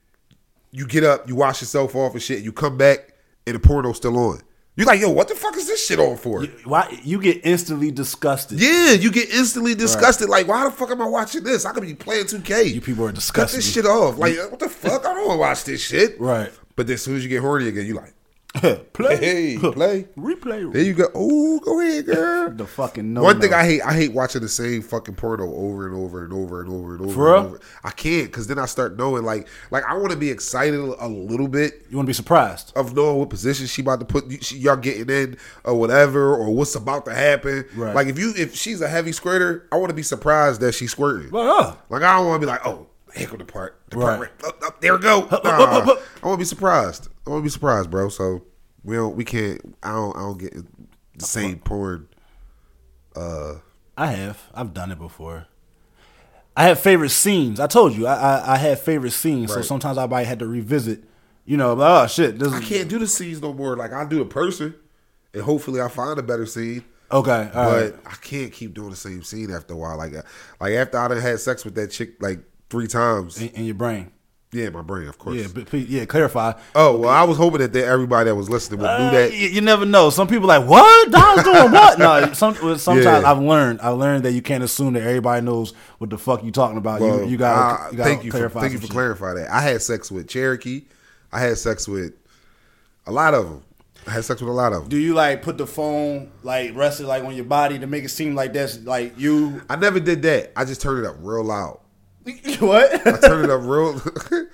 [0.73, 3.13] you get up, you wash yourself off and shit, you come back
[3.47, 4.41] and the porno's still on.
[4.77, 6.45] You're like, yo, what the fuck is this shit on for?
[6.65, 8.61] Why you get instantly disgusted?
[8.61, 10.29] Yeah, you get instantly disgusted.
[10.29, 11.65] Like, why the fuck am I watching this?
[11.65, 12.75] I could be playing 2K.
[12.75, 13.59] You people are Cut disgusting.
[13.59, 14.19] this shit off.
[14.19, 15.07] Like, what the fuck?
[15.07, 16.21] I don't want to watch this shit.
[16.21, 16.53] Right.
[16.75, 18.13] But then as soon as you get horny again, you like,
[18.93, 20.07] play, hey, play.
[20.17, 20.73] replay.
[20.73, 21.09] There you go.
[21.15, 22.51] Oh, go ahead, girl.
[22.51, 23.23] The fucking no.
[23.23, 26.33] One thing I hate, I hate watching the same fucking porno over and over and
[26.33, 27.13] over and over and over.
[27.15, 27.55] For and real?
[27.55, 27.61] over.
[27.85, 31.09] I can't because then I start knowing like, like I want to be excited a
[31.09, 32.73] little bit you want to be surprised.
[32.77, 36.51] of knowing what position she about to put she, y'all getting in or whatever or
[36.55, 37.65] what's about to happen.
[37.75, 37.95] Right.
[37.95, 40.91] Like if you if she's a heavy squirter, I want to be surprised that she's
[40.93, 41.31] squirting.
[41.31, 43.97] Well, uh, Like I don't want to be like, oh, here go the part, the
[43.97, 44.31] part Right.
[44.43, 44.45] right.
[44.49, 45.21] Up, up, there we go.
[45.21, 45.99] Nah, up, up, up.
[46.23, 47.09] I want to be surprised.
[47.27, 48.09] I want to be surprised, bro.
[48.09, 48.45] So
[48.85, 49.77] we don't, we can't.
[49.83, 50.55] I don't, I don't get
[51.17, 52.09] the same porn.
[53.97, 54.43] I have.
[54.55, 55.47] I've done it before.
[56.57, 57.61] I have favorite scenes.
[57.61, 59.53] I told you I I, I had favorite scenes.
[59.53, 61.05] So sometimes I might had to revisit.
[61.45, 63.77] You know, like, oh shit, this I is can't do the scenes no more.
[63.77, 64.75] Like I do a person,
[65.33, 66.85] and hopefully I find a better scene.
[67.13, 67.51] okay.
[67.53, 67.95] But right.
[68.05, 69.97] I can't keep doing the same scene after a while.
[69.97, 70.23] Like, uh,
[70.61, 73.41] like after I done had sex with that chick like three times.
[73.41, 74.11] In, in your brain.
[74.53, 75.37] Yeah, my brain, of course.
[75.37, 76.05] Yeah, but please, yeah.
[76.05, 76.53] Clarify.
[76.75, 79.33] Oh well, I was hoping that they, everybody that was listening would Uh, do that.
[79.35, 80.09] you, you never know.
[80.09, 81.99] Some people like what Don's doing what?
[81.99, 83.31] No, some, sometimes Yeah.
[83.31, 83.81] I've learned.
[83.83, 87.01] I learned that you can't assume that everybody knows what the fuck you talking about.
[87.01, 88.61] Well, you you gotta, I- you gotta thank you for clarify.
[88.61, 88.93] thank you some for shit.
[88.95, 89.51] clarifying that.
[89.51, 90.85] I had sex with Cherokee.
[91.33, 92.13] I had sex with
[93.07, 93.63] a lot of them.
[94.07, 94.89] I had sex with a lot of them.
[94.89, 98.11] Do you like put the phone like rested like on your body to make it
[98.11, 99.61] seem like that's like you?
[99.69, 100.53] I never did that.
[100.57, 101.81] I just turned it up real loud.
[102.59, 103.07] what?
[103.07, 104.01] I turned it up real.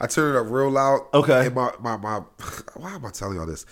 [0.00, 1.06] I turned it up real loud.
[1.14, 1.46] Okay.
[1.46, 2.18] And my my my.
[2.74, 3.66] Why am I telling y'all this?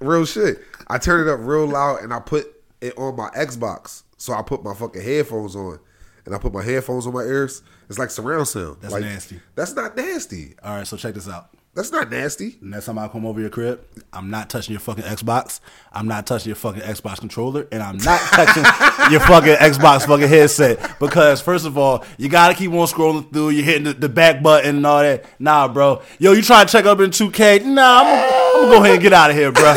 [0.00, 0.58] real shit.
[0.88, 4.02] I turned it up real loud and I put it on my Xbox.
[4.16, 5.78] So I put my fucking headphones on,
[6.24, 7.62] and I put my headphones on my ears.
[7.88, 8.78] It's like surround sound.
[8.80, 9.40] That's like, nasty.
[9.54, 10.54] That's not nasty.
[10.62, 11.55] All right, so check this out.
[11.76, 12.56] That's not nasty.
[12.62, 15.60] Next time I come over your crib, I'm not touching your fucking Xbox.
[15.92, 18.64] I'm not touching your fucking Xbox controller, and I'm not touching
[19.12, 20.98] your fucking Xbox fucking headset.
[20.98, 23.50] Because first of all, you gotta keep on scrolling through.
[23.50, 25.26] You're hitting the, the back button and all that.
[25.38, 26.00] Nah, bro.
[26.18, 27.66] Yo, you trying to check up in 2K?
[27.66, 29.76] Nah, I'm gonna, I'm gonna go ahead and get out of here, bro.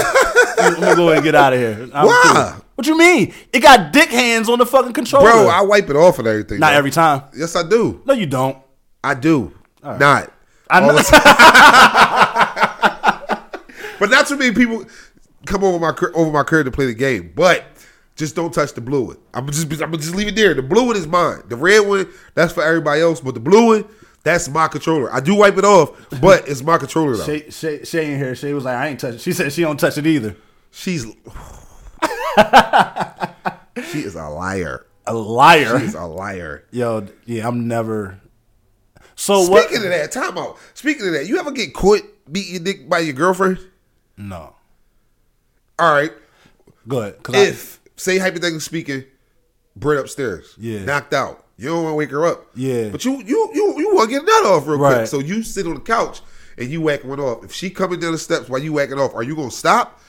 [0.57, 1.89] I'm gonna go ahead and get out of here.
[1.93, 2.51] I'm Why?
[2.53, 2.65] cool.
[2.75, 3.33] What you mean?
[3.51, 5.29] It got dick hands on the fucking controller.
[5.29, 6.59] Bro, I wipe it off and everything.
[6.59, 6.77] not bro.
[6.77, 7.23] every time.
[7.35, 8.01] Yes, I do.
[8.05, 8.57] No, you don't.
[9.03, 9.53] I do.
[9.83, 10.31] Not.
[10.69, 10.95] I All know.
[10.95, 11.21] the time.
[13.99, 14.86] but not too many people
[15.45, 17.32] come over my over my career to play the game.
[17.36, 17.65] But
[18.15, 19.17] just don't touch the blue one.
[19.34, 20.53] I'm just I'm just leave it there.
[20.53, 21.41] The blue one is mine.
[21.47, 23.21] The red one that's for everybody else.
[23.21, 23.86] But the blue one
[24.23, 25.12] that's my controller.
[25.13, 27.25] I do wipe it off, but it's my controller though.
[27.25, 28.36] Shay, Shay, Shay in here.
[28.36, 29.19] Shay was like, I ain't touching.
[29.19, 30.36] She said she don't touch it either.
[30.71, 31.03] She's
[33.91, 34.86] she is a liar.
[35.08, 35.79] A liar.
[35.79, 36.65] She's a liar.
[36.71, 38.19] Yo, yeah, I'm never.
[39.19, 39.65] So what?
[39.65, 40.58] Speaking of that, time out.
[40.73, 43.60] Speaking of that, you ever get caught beating your dick by your girlfriend?
[44.15, 44.55] No,
[45.77, 46.12] All right.
[46.88, 47.17] Good.
[47.34, 49.03] if say hypothetically speaking,
[49.75, 50.86] Britt upstairs, Yeah.
[50.86, 51.43] knocked out.
[51.58, 52.88] You don't want to wake her up, Yeah.
[52.89, 55.67] But you you you you want to get that off real quick, so you sit
[55.67, 56.21] on the couch
[56.58, 57.43] and you whack one off.
[57.43, 59.99] If she coming down the steps while you whacking off, are you gonna stop,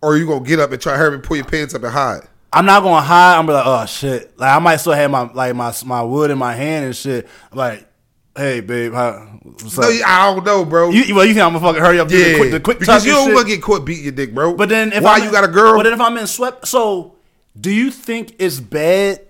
[0.00, 1.82] or are you gonna get up and try to her and pull your pants up
[1.82, 2.28] and hide?
[2.52, 3.36] I, am not gonna hide.
[3.36, 4.38] I'm be like, oh shit.
[4.38, 7.28] Like I might still have my like my my wood in my hand and shit.
[7.52, 7.88] Like,
[8.36, 9.12] hey babe, how,
[9.42, 9.84] what's No.
[10.06, 10.90] I don't know, bro.
[10.90, 12.10] You, well, you think I'm gonna fucking hurry up?
[12.10, 14.34] yeah, the quick, the quick because you don't want to get caught beating your dick,
[14.34, 14.54] bro.
[14.54, 15.76] But then if why I'm you in- got a girl?
[15.76, 17.16] But then if I'm in sweat, so
[17.60, 19.20] do you think it's bad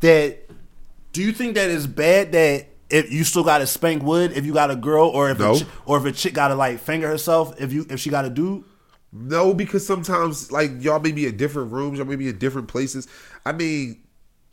[0.00, 0.44] that?
[1.12, 4.46] Do you think that it's bad that if you still got to spank wood if
[4.46, 5.54] you got a girl, or if No.
[5.56, 8.24] a, or if a chick got to like finger herself if you if she got
[8.24, 8.64] a dude?
[9.12, 12.68] No, because sometimes like y'all may be in different rooms, y'all may be in different
[12.68, 13.08] places.
[13.44, 14.02] I mean,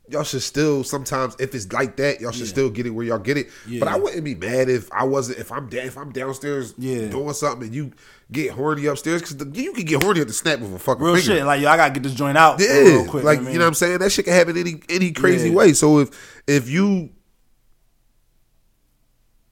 [0.10, 3.18] y'all should still sometimes if it's like that, y'all should still get it where y'all
[3.20, 3.50] get it.
[3.68, 3.80] Yeah.
[3.80, 7.08] But I wouldn't be mad if I wasn't if I'm if I'm downstairs Yeah.
[7.08, 7.92] doing something and you
[8.32, 11.16] get horny upstairs because you can get horny at the snap of a fucking Real
[11.16, 11.36] finger.
[11.38, 11.46] shit.
[11.46, 13.24] Like yo, I gotta get this joint out Yeah, real quick.
[13.24, 13.54] like I mean?
[13.54, 14.00] you know what I'm saying.
[14.00, 15.56] That shit can happen any any crazy Yeah.
[15.56, 15.74] way.
[15.74, 16.10] So if
[16.48, 17.10] if you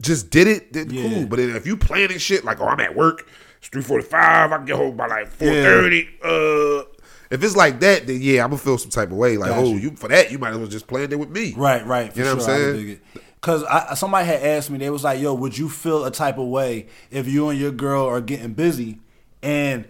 [0.01, 1.01] just did it, then Yeah.
[1.01, 1.25] cool.
[1.27, 3.27] But if you planning shit like, oh, I'm at work,
[3.59, 6.07] it's three forty five, I can get home by like four thirty.
[6.23, 6.83] Uh,
[7.33, 9.37] if it's like that, then yeah, I'm gonna feel some type of way.
[9.37, 9.91] Like, Got oh, you.
[9.95, 11.53] for that, you might as well just plan it with me.
[11.55, 12.11] Right, right.
[12.13, 12.99] For You know sure, what I'm saying?
[13.41, 16.37] Cause I, somebody had asked me, they was like, "Yo, would you feel a type
[16.37, 18.99] of way if you and your girl are getting busy,
[19.41, 19.85] and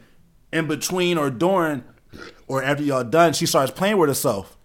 [0.52, 1.84] in between or during
[2.48, 4.58] or after y'all done, she starts playing with herself.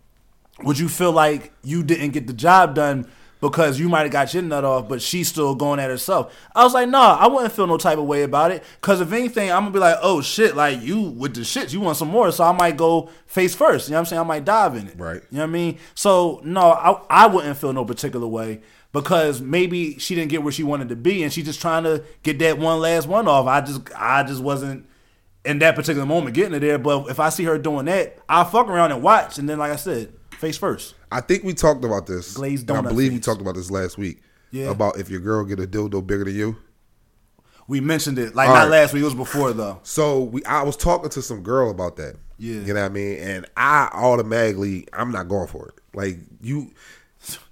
[0.62, 3.08] Would you feel like you didn't get the job done
[3.40, 6.34] because you might have got your nut off, but she's still going at herself?
[6.54, 8.62] I was like, nah, I wouldn't feel no type of way about it.
[8.80, 11.80] Cause if anything, I'm gonna be like, oh shit, like you with the shit, you
[11.80, 13.88] want some more, so I might go face first.
[13.88, 14.20] You know what I'm saying?
[14.20, 14.94] I might dive in it.
[14.98, 15.22] Right.
[15.30, 15.78] You know what I mean?
[15.94, 18.60] So no, I I wouldn't feel no particular way
[18.92, 22.02] because maybe she didn't get where she wanted to be and she's just trying to
[22.22, 23.46] get that one last one off.
[23.46, 24.86] I just I just wasn't
[25.44, 26.78] in that particular moment getting it there.
[26.78, 29.72] But if I see her doing that, I'll fuck around and watch and then like
[29.72, 30.94] I said, face first.
[31.10, 32.34] I think we talked about this.
[32.34, 34.20] Glazed and I donut believe we talked about this last week.
[34.50, 34.70] Yeah.
[34.70, 36.56] About if your girl get a dildo bigger than you.
[37.66, 38.34] We mentioned it.
[38.34, 38.70] Like All not right.
[38.70, 39.80] last week, it was before though.
[39.82, 42.16] So we, I was talking to some girl about that.
[42.38, 42.60] Yeah.
[42.60, 43.18] you know what I mean.
[43.18, 45.74] And I automatically, I'm not going for it.
[45.94, 46.72] Like you,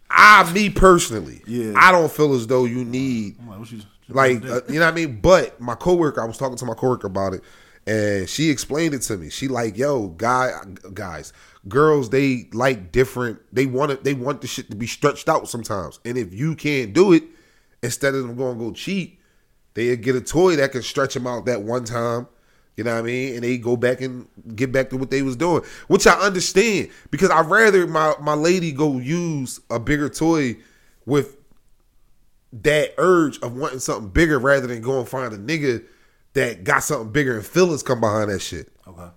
[0.08, 1.74] I, me personally, Yeah.
[1.76, 4.86] I don't feel as though you need I'm like, what you- like uh, you know
[4.86, 5.20] what I mean.
[5.20, 7.42] But my coworker, I was talking to my coworker about it,
[7.88, 9.30] and she explained it to me.
[9.30, 10.52] She like, yo, guy,
[10.94, 11.32] guys,
[11.68, 13.40] girls, they like different.
[13.52, 14.04] They want it.
[14.04, 16.00] They want the shit to be stretched out sometimes.
[16.04, 17.24] And if you can't do it,
[17.82, 19.20] instead of them going to go cheat,
[19.74, 22.28] they get a toy that can stretch them out that one time.
[22.76, 23.34] You know what I mean?
[23.34, 26.90] And they go back and get back to what they was doing, which I understand
[27.10, 30.56] because I'd rather my my lady go use a bigger toy
[31.06, 31.38] with
[32.52, 35.84] that urge of wanting something bigger rather than go and find a nigga
[36.34, 38.70] that got something bigger and feelings come behind that shit.
[38.86, 39.08] Okay.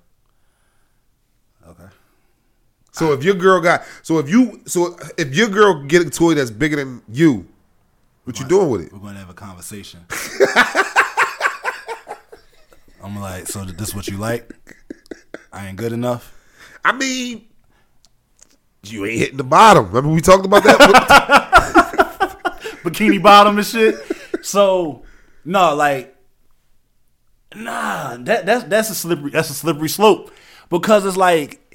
[2.99, 6.33] So if your girl got so if you so if your girl get a toy
[6.33, 7.47] that's bigger than you,
[8.25, 8.91] what you doing with it?
[8.91, 10.01] We're gonna have a conversation.
[13.01, 14.53] I'm like, so this what you like?
[15.53, 16.35] I ain't good enough.
[16.83, 17.47] I mean,
[18.83, 19.87] you ain't hitting the bottom.
[19.87, 22.35] Remember we talked about that?
[22.83, 23.95] bikini bottom and shit.
[24.41, 25.03] So
[25.45, 26.15] no, like
[27.55, 30.31] nah, that that's that's a slippery that's a slippery slope
[30.69, 31.68] because it's like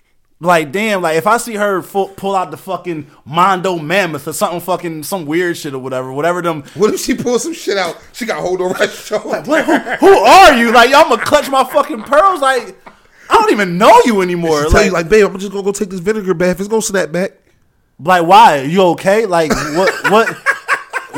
[0.44, 4.60] like damn, like if I see her pull out the fucking Mondo Mammoth or something
[4.60, 6.62] fucking some weird shit or whatever, whatever them.
[6.74, 8.00] what if she pulls some shit out?
[8.12, 9.42] She got hold on right shoulder.
[9.42, 10.72] What, who, who are you?
[10.72, 12.40] Like I'm gonna clutch my fucking pearls.
[12.40, 12.76] Like
[13.30, 14.64] I don't even know you anymore.
[14.64, 16.60] She tell Like, you like, babe, I'm just gonna go take this vinegar bath.
[16.60, 17.32] It's gonna snap back.
[17.98, 18.62] Like why?
[18.62, 19.26] You okay?
[19.26, 20.28] Like what what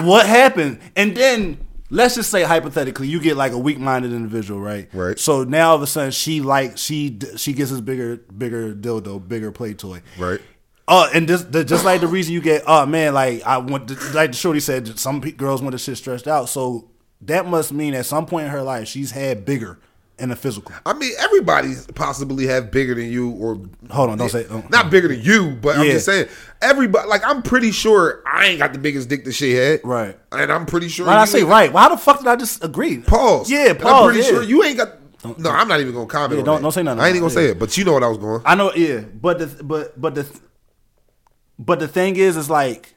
[0.04, 0.78] what happened?
[0.94, 4.88] And then let's just say hypothetically, you get like a weak-minded individual, right?
[4.92, 5.18] Right.
[5.18, 9.26] So now all of a sudden she like she she gets this bigger bigger dildo,
[9.26, 10.02] bigger play toy.
[10.18, 10.40] Right.
[10.88, 13.88] Uh, and just the, just like the reason you get, oh man, like I want,
[13.88, 16.48] to, like the shorty said, some pe- girls want the shit stretched out.
[16.48, 16.90] So
[17.22, 19.80] that must mean at some point in her life she's had bigger
[20.18, 20.74] in the physical.
[20.86, 25.08] I mean, everybody possibly have bigger than you, or Hold on, don't say- don't- bigger
[25.08, 26.28] than you, but I'm just saying
[26.62, 27.06] everybody.
[27.08, 30.18] Like, I'm pretty sure I ain't got the biggest dick that she had, Right.
[30.32, 31.06] And I'm pretty sure.
[31.06, 31.72] Why did I say right?
[31.72, 32.98] Well, how the fuck did I just agree?
[32.98, 33.50] Pause.
[33.50, 33.92] Yeah, And pause.
[33.92, 34.28] I'm pretty yeah.
[34.34, 34.88] sure you ain't got.
[35.38, 36.32] No, I'm not even gonna comment.
[36.34, 36.62] Yeah, on don't- that.
[36.62, 38.18] don't say nothing I ain't even gonna say it, but you know what I was
[38.18, 38.42] going.
[38.44, 40.26] I know, yeah, but the but but the
[41.58, 42.94] but the thing is, is like,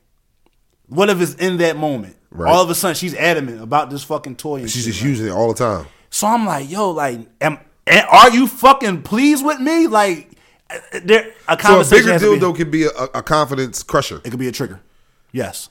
[0.88, 2.16] what if it's in that moment?
[2.32, 2.52] Right.
[2.54, 5.10] All of a sudden, she's adamant about this fucking toy, and She's shit, just right?
[5.10, 5.88] using it all the time.
[6.10, 7.60] So I'm like, yo, like, am,
[8.10, 9.88] are you fucking pleased with me?
[9.88, 10.32] Like,
[11.04, 11.98] there a So a conversation.
[12.06, 14.22] bigger has to be- dildo could be a, a confidence crusher.
[14.24, 14.80] it could be a trigger.
[15.32, 15.70] Yes.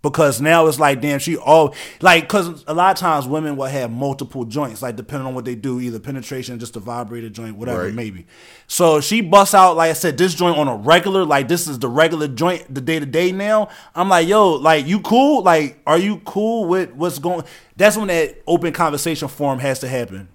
[0.00, 3.66] Because now it's like, damn, she all like, because a lot of times women will
[3.66, 7.56] have multiple joints, like depending on what they do, either penetration, just a vibrator joint,
[7.56, 7.88] whatever Right.
[7.88, 8.24] it may be.
[8.68, 11.80] So she busts out, like I said, this joint on a regular, like this is
[11.80, 13.70] the regular joint, the day to day now.
[13.92, 15.42] I'm like, yo, like you cool?
[15.42, 17.42] Like, are you cool with what's going?
[17.76, 20.14] That's when that open conversation forum has to happen.
[20.14, 20.26] You know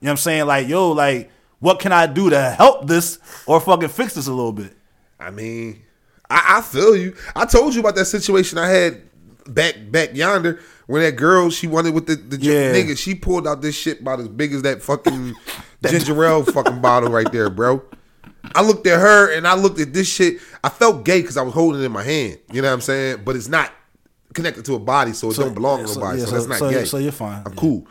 [0.00, 0.46] what I'm saying?
[0.46, 4.32] Like, yo, like, what can I do to help this or fucking fix this a
[4.32, 4.74] little bit?
[5.18, 5.82] I mean,
[6.30, 7.14] I, I feel you.
[7.36, 9.02] I told you about that situation I had
[9.54, 12.72] back back yonder when that girl she wanted with the, the Yeah.
[12.72, 12.96] nigga.
[12.98, 15.34] She pulled out this shit about as big as that fucking
[15.86, 17.82] ginger ale fucking bottle right there, bro.
[18.54, 20.38] I looked at her and I looked at this shit.
[20.64, 22.38] I felt gay because I was holding it in my hand.
[22.52, 23.22] You know what I'm saying?
[23.24, 23.70] But it's not
[24.32, 26.20] connected to a body, so it So- don't belong to so- nobody.
[26.20, 26.84] yeah, so, so- that's not so- gay.
[26.84, 27.42] so you're fine.
[27.44, 27.60] I'm Yeah.
[27.60, 27.86] cool.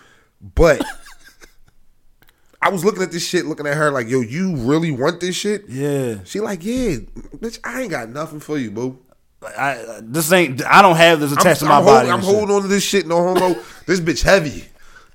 [0.56, 0.84] But
[2.62, 5.36] I was looking at this shit, looking at her like, yo, you really want this
[5.36, 5.64] shit?
[5.70, 6.16] Yeah.
[6.26, 6.98] She like, yeah,
[7.38, 9.00] bitch, I ain't got nothing for you, boo.
[9.42, 10.66] I this ain't.
[10.66, 12.10] I don't have this I'm, attached to my I'm body.
[12.10, 12.36] Holding, I'm shit.
[12.36, 13.62] holding on to this shit, no homo.
[13.86, 14.66] this bitch heavy.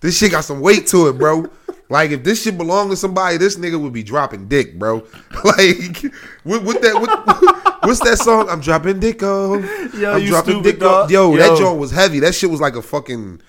[0.01, 1.47] This shit got some weight to it, bro.
[1.91, 5.07] Like if this shit belonged to somebody, this nigga would be dropping dick, bro.
[5.45, 6.03] Like
[6.45, 6.95] what, what that?
[6.95, 8.49] What, what's that song?
[8.49, 9.59] I'm dropping dick oh.
[9.95, 11.03] Yo, I'm you dropping stupid, dick oh.
[11.03, 11.11] dog.
[11.11, 11.37] Yo, Yo.
[11.37, 12.21] that joint was heavy.
[12.21, 13.43] That shit was like a fucking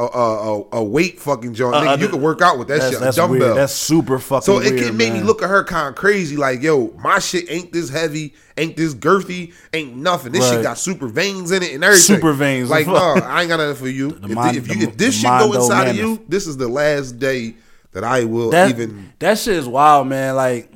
[0.00, 1.74] a a, a, a weight fucking joint.
[1.74, 3.00] Uh, nigga, you could work out with that shit.
[3.00, 3.38] That's a dumbbell.
[3.40, 3.56] weird.
[3.56, 4.42] That's super fucking.
[4.44, 7.18] So it, weird, it made me look at her kind of crazy, like, yo, my
[7.18, 10.32] shit ain't this heavy, ain't this girthy, ain't nothing.
[10.32, 12.16] This shit got super veins in it and everything.
[12.16, 12.70] Super veins.
[12.70, 14.10] Like, no, I ain't got nothing for you.
[14.10, 16.56] The if, Mon- if, you, the- if this shit go inside of you, this is
[16.56, 17.54] the last day
[17.92, 19.12] that I will that even.
[19.18, 20.36] that shit is wild, man.
[20.36, 20.72] Like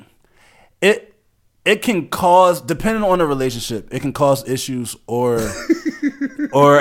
[0.81, 1.13] it
[1.63, 5.39] it can cause depending on the relationship, it can cause issues or
[6.55, 6.79] or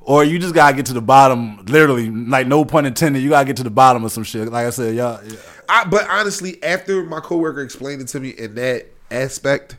[0.02, 1.64] or you just gotta get to the bottom.
[1.66, 3.22] Literally, like no pun intended.
[3.22, 4.48] You gotta get to the bottom of some shit.
[4.50, 5.22] Like I said, y'all.
[5.24, 5.36] yeah.
[5.68, 9.76] I, but honestly, after my coworker explained it to me in that aspect,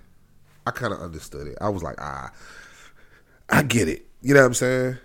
[0.68, 1.58] I kind of understood it.
[1.60, 2.32] I was like, ah,
[3.50, 4.06] I get it.
[4.22, 4.98] You know what I'm saying?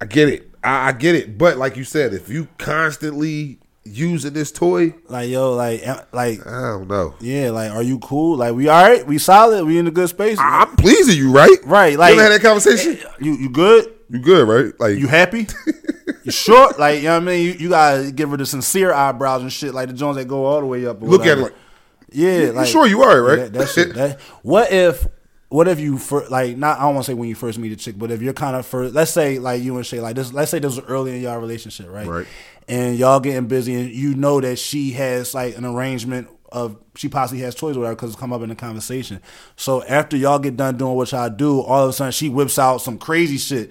[0.00, 0.50] I get it.
[0.64, 1.36] I, I get it.
[1.36, 3.58] But like you said, if you constantly
[3.90, 7.14] using this toy, Like yo, like eh, like I don't know.
[7.20, 8.36] yeah, like are you cool?
[8.36, 9.06] Like we all right?
[9.06, 9.64] We solid?
[9.64, 10.38] We in a good space?
[10.40, 11.56] I'm pleasing you, right?
[11.64, 11.92] right?
[11.92, 12.98] You Like ever had that conversation?
[13.20, 13.92] You you good?
[14.08, 14.72] You good, right?
[14.80, 15.46] Like You happy?
[16.24, 16.72] you sure?
[16.78, 17.44] Like you know what I mean?
[17.46, 20.44] You, you gotta give her the sincere eyebrows and shit, like the Jones that go
[20.46, 21.00] all the way up.
[21.02, 21.54] look at it like
[22.12, 23.36] Yeah, like sure you are, right?
[23.36, 25.06] That, that shit, that, what if
[25.48, 27.72] what if you fir- like not I don't want to say when you first meet
[27.72, 30.14] a chick, but if you're kind of first, let's say like you and Shay like
[30.16, 32.06] this, let's say this was early in y'all relationship, right?
[32.06, 32.26] Right.
[32.70, 37.08] And y'all getting busy, and you know that she has like an arrangement of she
[37.08, 39.20] possibly has toys or whatever because it's come up in the conversation.
[39.56, 42.58] So after y'all get done doing what y'all do, all of a sudden she whips
[42.58, 43.70] out some crazy shit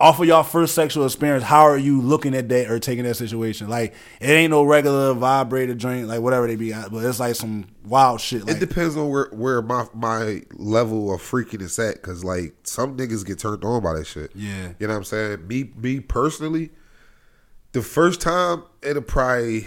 [0.00, 3.14] off of y'all first sexual experience, how are you looking at that or taking that
[3.14, 3.68] situation?
[3.68, 7.66] Like, it ain't no regular vibrator joint, like whatever they be but it's like some
[7.86, 8.42] wild shit.
[8.42, 12.54] It Like, depends on where where my my level of freaking is at, cause like
[12.64, 14.32] some niggas get turned on by that shit.
[14.34, 14.72] Yeah.
[14.78, 15.46] you know what I'm saying.
[15.46, 16.70] Me me personally,
[17.74, 19.66] the first time it'll probably.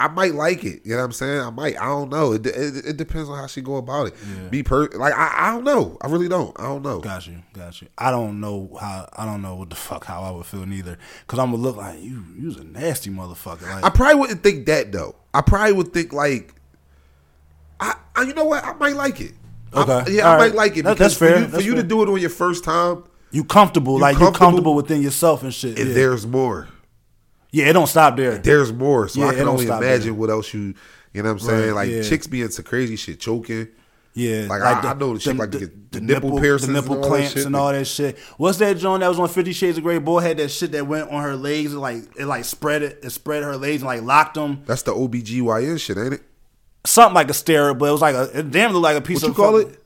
[0.00, 1.40] I might like it, you know what I'm saying.
[1.40, 2.32] I might, I don't know.
[2.32, 4.14] It, it, it depends on how she go about it.
[4.50, 5.96] Be per, like I, I don't know.
[6.02, 6.54] I really don't.
[6.58, 6.98] I don't know.
[6.98, 7.86] got you, got you.
[7.96, 10.98] I don't know how, I don't know what the fuck how I would feel neither.
[11.28, 13.62] Cause I'm gonna look like you, you's a nasty motherfucker.
[13.62, 15.14] Like, I probably wouldn't think that though.
[15.32, 16.54] I probably would think like,
[17.78, 18.64] I, I you know what?
[18.64, 19.32] I might like it.
[19.72, 20.12] I- Okay.
[20.16, 21.34] yeah, I All might like it That- because that's fair.
[21.34, 23.04] for you, for That's you to do it on your first time,
[23.34, 25.78] you comfortable, like you comfortable- comfortable within yourself and shit.
[25.78, 25.94] and yeah.
[25.94, 26.68] there's more.
[27.50, 28.38] yeah, it don't stop there.
[28.38, 29.08] There's more.
[29.08, 30.14] So Yeah, I can only imagine there.
[30.14, 30.74] what else you.
[31.12, 31.66] You know what I'm saying?
[31.68, 32.02] Right, like yeah.
[32.02, 33.68] chicks be into crazy shit, choking.
[34.16, 37.00] Yeah, Like, I- I know the shit like get the nipple piercings the and nipple
[37.02, 38.16] that clamps and all that shit.
[38.36, 39.98] What's that joint that was on Fifty Shades of Grey?
[39.98, 43.00] Boy had that shit that went on her legs and like it like spread it,
[43.02, 44.62] it spread her legs and like locked them.
[44.66, 46.22] That's the OBGYN shit, ain't it?
[46.86, 49.22] Something like a stirrup, but it was like a it damn looked like a piece
[49.24, 49.30] of.
[49.30, 49.82] What you call fucking- it?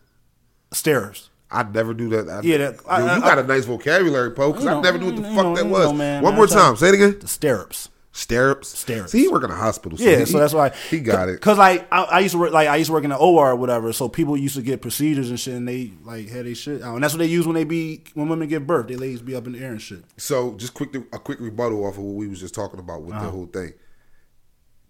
[0.73, 1.28] Stirrups.
[1.51, 2.29] I never knew that.
[2.29, 4.99] I, Yeah, that- Dude, I- I- you got a nice vocabulary, Poe, because I never
[4.99, 5.87] knew what the fuck know, that was.
[5.87, 6.77] know, man, One man, more time.
[6.77, 7.17] Say it again.
[7.21, 7.89] The stirrups.
[8.13, 8.77] Stirrups.
[8.77, 9.13] Stirrups.
[9.13, 9.97] See, he work in a hospital.
[9.97, 11.41] So Yeah, he- so that's why he got it.
[11.41, 13.53] Cause like I, I used to work like I used to work in the OR
[13.53, 13.93] or whatever.
[13.93, 16.95] So people used to get procedures and shit, and they like had they shit out,
[16.97, 18.89] and that's what they use when they be when women give birth.
[18.89, 20.03] They ladies be up in the air and shit.
[20.17, 23.15] So just quick, a quick rebuttal off of what we was just talking about with
[23.15, 23.25] Uh-huh.
[23.27, 23.73] the whole thing.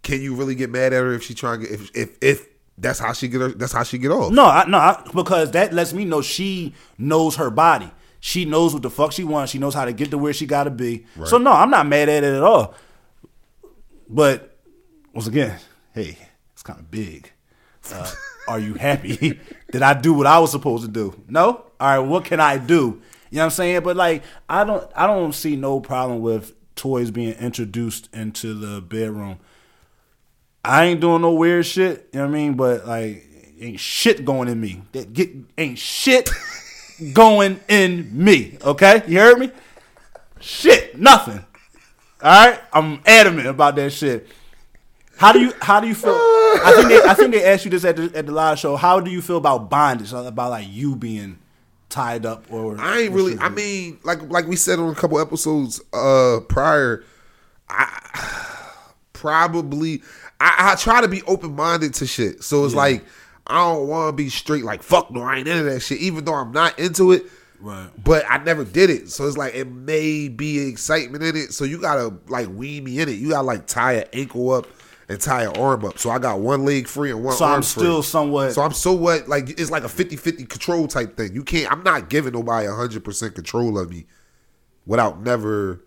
[0.02, 2.46] Can you really get mad at her if she trying to if if if
[2.78, 4.32] that's how she get her that's how she get off?
[4.32, 7.90] No, I, no, I, because that lets me know she knows her body.
[8.20, 9.52] She knows what the fuck she wants.
[9.52, 11.06] She knows how to get to where she got to be.
[11.24, 12.74] So no, I'm not mad at it at all.
[14.08, 14.56] But
[15.12, 15.58] once again,
[15.92, 16.18] hey,
[16.52, 17.30] it's kind of big.
[17.92, 18.10] Uh,
[18.48, 19.38] are you happy?
[19.72, 21.22] Did I do what I was supposed to do?
[21.28, 21.64] No.
[21.80, 21.98] All right.
[21.98, 23.00] What can I do?
[23.30, 23.82] You know what I'm saying?
[23.82, 28.80] But like, I don't, I don't see no problem with toys being introduced into the
[28.80, 29.38] bedroom.
[30.64, 32.54] I ain't doing no weird shit, you know what I mean?
[32.54, 33.24] But like
[33.60, 34.82] ain't shit going in me.
[34.92, 36.30] That get ain't shit
[37.12, 38.58] going in me.
[38.62, 39.02] Okay?
[39.06, 39.50] You heard me?
[40.40, 41.44] Shit, nothing.
[42.22, 42.60] Alright?
[42.72, 44.28] I'm adamant about that shit.
[45.16, 47.70] How do you how do you feel I think they I think they asked you
[47.70, 48.76] this at the at the live show.
[48.76, 50.12] How do you feel about bondage?
[50.12, 51.38] About like you being
[51.88, 53.36] tied up or I ain't really.
[53.38, 57.04] I mean, like like we said on a couple episodes uh prior,
[57.68, 58.72] I
[59.12, 60.02] probably
[60.40, 62.44] I, I try to be open minded to shit.
[62.44, 63.04] So it's like
[63.46, 65.98] I don't want to be straight like fuck no, I ain't into that shit.
[65.98, 67.24] Even though I'm not into it,
[67.60, 67.90] Right.
[68.02, 71.52] But I never did it, so it's like it may be excitement in it.
[71.52, 73.12] So you gotta like wean me in it.
[73.18, 74.66] You gotta like tie an ankle up
[75.08, 75.98] and tie an arm up.
[75.98, 77.82] So I got one leg free and one So I'm free.
[77.82, 81.34] still somewhat So I'm so what like it's like a 50-50 control type thing.
[81.34, 84.06] You can't I'm not giving nobody hundred percent control of me
[84.86, 85.80] without never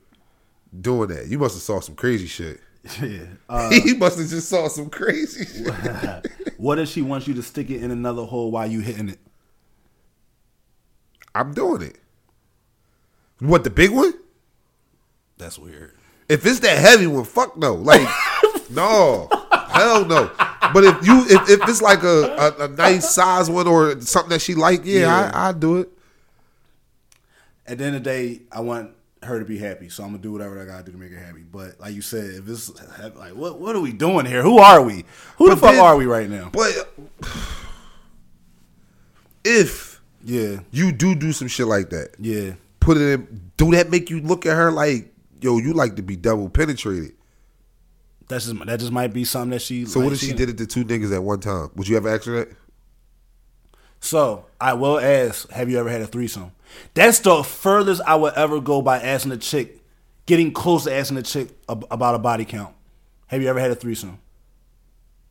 [0.80, 1.28] doing that.
[1.28, 2.60] You must have saw some crazy shit.
[3.02, 3.20] Yeah.
[3.50, 6.32] Uh, he must have just saw some crazy shit.
[6.58, 9.20] what if she wants you to stick it in another hole while you hitting it?
[11.36, 11.98] I'm doing it.
[13.40, 14.14] What the big one?
[15.38, 15.96] That's weird.
[16.30, 17.74] If it's that heavy one, fuck no.
[17.76, 18.08] Like
[18.70, 19.28] no.
[19.70, 20.30] Hell no.
[20.74, 24.30] But if you if, if it's like a, a, a nice size one or something
[24.30, 25.32] that she like, yeah, Yeah.
[25.34, 25.90] I I do it.
[27.68, 28.92] At the end of the day, I want
[29.24, 31.20] her to be happy, so I'm gonna do whatever I gotta do to make her
[31.20, 31.42] happy.
[31.42, 32.72] But like you said, if it's
[33.16, 34.42] like, what what are we doing here?
[34.42, 35.06] Who are we?
[35.38, 36.50] Who the fuck then- are we right now?
[36.52, 36.72] But
[39.44, 42.54] if Yeah, you do do some shit like that, yeah.
[42.80, 43.52] put it in.
[43.58, 47.14] Do that make you look at her like, yo, you like to be double penetrated?
[48.28, 49.86] That's just that just might be something that she.
[49.86, 51.70] So like, what if she did it to two niggas at one time?
[51.76, 52.50] Would you ever ask her that?
[54.00, 56.52] So I will ask, have you ever had a threesome?
[56.94, 59.80] That's the furthest I would ever go by asking a chick,
[60.26, 62.76] getting close to asking a chick about a body count.
[63.28, 64.20] Have you ever had a threesome?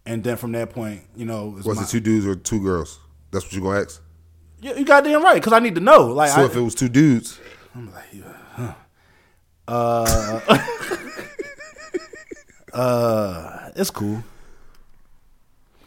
[0.07, 2.62] And then from that point, you know, it's Was my- it two dudes or two
[2.62, 2.99] girls?
[3.30, 4.01] That's what you gonna ask.
[4.62, 6.07] You, you goddamn right, because I need to know.
[6.07, 7.38] Like, So I, if it was two dudes,
[7.74, 8.22] I'm like, yeah,
[8.57, 8.74] huh.
[9.68, 10.59] uh,
[12.72, 14.22] uh, it's cool.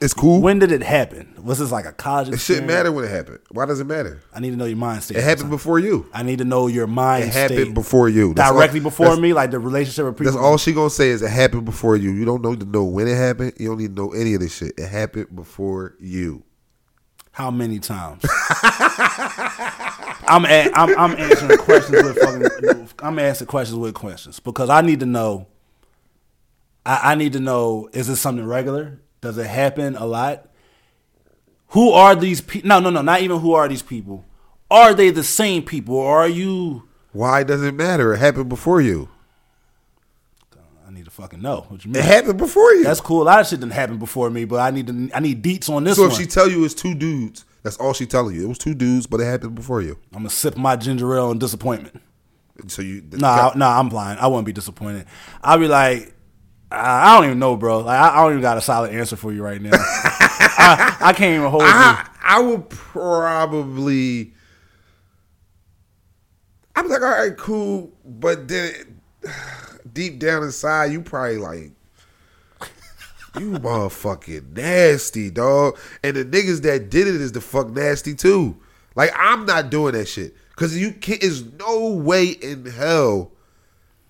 [0.04, 0.42] It's cool.
[0.42, 1.34] When did it happen?
[1.42, 2.28] Was this like a college?
[2.30, 3.40] it shouldn't matter when it happened.
[3.52, 4.22] Why does it matter?
[4.34, 5.18] I need to know your mind state.
[5.18, 6.08] It happened before you.
[6.14, 8.34] I need to know your mind It happened before you.
[8.34, 10.34] That's all- directly before me, like the relationship with people.
[10.34, 12.12] That's all she gonna say is it happened before you.
[12.12, 13.54] You don't need to know when it happened.
[13.58, 14.74] You don't need to know any of this shit.
[14.78, 16.44] It happened before you.
[17.32, 18.24] How many times?
[20.28, 22.90] I'm, a, I'm I'm answering questions with fucking.
[23.00, 25.48] I'm answering questions with questions because I need to know.
[26.86, 29.00] I, I need to know: is this something regular?
[29.24, 30.50] Does it happen a lot?
[31.70, 32.68] Who are these people?
[32.68, 33.02] No, no, no.
[33.02, 34.26] Not even who are these people.
[34.70, 36.84] Are they the same people, or are you?
[37.14, 38.14] Why does it matter?
[38.14, 39.08] It happened before you.
[40.86, 42.04] I need to fucking know what you mean.
[42.04, 42.84] It happened before you.
[42.84, 43.22] That's cool.
[43.22, 45.10] A lot of shit didn't happen before me, but I need to.
[45.14, 46.12] I need deets on this so one.
[46.12, 48.44] if she tell you it's two dudes, that's all she telling you.
[48.44, 49.98] It was two dudes, but it happened before you.
[50.12, 52.02] I'm gonna sip my ginger ale in disappointment.
[52.68, 54.20] So you Nah, nah, I'm blind.
[54.20, 55.06] I wouldn't be disappointed.
[55.42, 56.13] I'll be like,
[56.76, 57.80] I don't even know, bro.
[57.80, 59.72] Like, I, don't even got a solid answer for you right now.
[59.74, 61.70] I, I can't even hold you.
[61.70, 64.34] I I would probably.
[66.76, 69.02] I'm like, all right, cool, but then
[69.94, 71.72] deep down inside, you probably like,
[73.38, 75.78] you motherfucking nasty, dog.
[76.04, 78.58] And the niggas that did it is the fuck nasty too.
[78.96, 81.22] Like, I'm not doing that shit because you can't.
[81.22, 83.33] There's no way in hell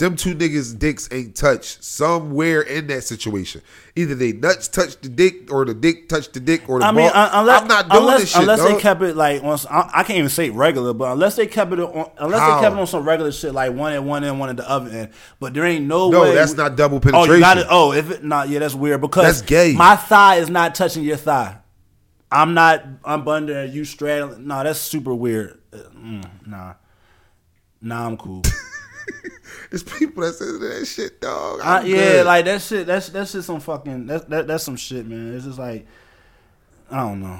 [0.03, 3.61] them two niggas' dicks ain't touched somewhere in that situation.
[3.95, 6.91] Either they nuts touched the dick, or the dick touched the dick, or the I
[6.91, 7.29] mean, ball.
[7.31, 9.57] unless I'm not doing unless, this shit, unless they kept it like on.
[9.69, 12.55] I, can't even say regular, but unless they kept it on, unless How?
[12.55, 14.69] they kept it on some regular shit like one at one end, one at the
[14.69, 15.09] other end.
[15.39, 16.29] But there ain't no, No, way.
[16.29, 17.59] No, that's not double Oh, you got penetration.
[17.59, 17.67] it.
[17.69, 19.73] Oh, if it not, yeah, that's weird because That's gay.
[19.73, 21.59] My thigh is not touching your thigh.
[22.29, 22.83] I'm not.
[23.05, 24.47] I'm under you straddling.
[24.47, 25.59] No, that's super weird.
[25.71, 26.73] Uh, mm, nah,
[27.79, 28.41] nah, I'm cool.
[29.73, 31.59] It's people that say that shit, dog.
[31.61, 32.25] I, yeah, good.
[32.27, 32.87] like that shit.
[32.87, 34.05] That's that's just some fucking.
[34.05, 35.35] That's that, that's some shit, man.
[35.35, 35.87] It's just like
[36.91, 37.39] I don't know.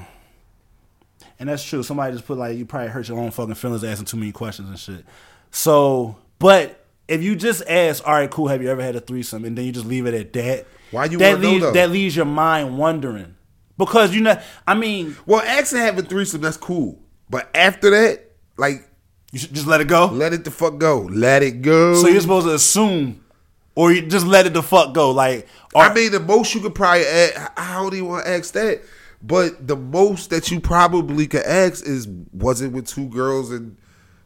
[1.38, 1.82] And that's true.
[1.82, 4.68] Somebody just put like you probably hurt your own fucking feelings asking too many questions
[4.68, 5.04] and shit.
[5.50, 9.44] So, but if you just ask, all right, cool, have you ever had a threesome,
[9.44, 12.26] and then you just leave it at that, Why you that leaves that leaves your
[12.26, 13.36] mind wondering
[13.76, 17.00] because you know, I mean, well, asking having threesome, that's cool.
[17.28, 18.88] But after that, like,
[19.34, 20.06] you should just let it go.
[20.06, 21.00] let it the fuck go.
[21.02, 21.94] Let it go.
[22.00, 23.22] So you're supposed to assume,
[23.74, 25.46] or you just let it the fuck go, like.
[25.74, 28.52] Or, I mean, the most you could probably ask, I don't even want to ask
[28.54, 28.82] that.
[29.20, 33.76] But the most that you probably could ask is, was it with two girls and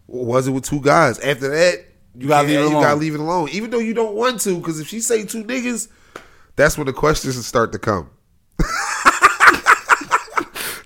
[0.06, 1.18] was it with two guys?
[1.20, 1.84] After that,
[2.16, 2.82] You gotta leave it You alone.
[2.82, 4.56] gotta leave it alone, even though you don't want to.
[4.59, 5.88] Because if she say two niggas,
[6.56, 8.11] that's when the questions start to come.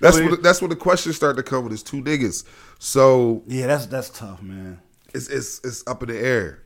[0.03, 2.43] that's when that's when the questions start to come with it's two niggas.
[2.79, 4.79] So yeah, that's that's tough, man.
[5.13, 6.59] it's it's it's up in the air.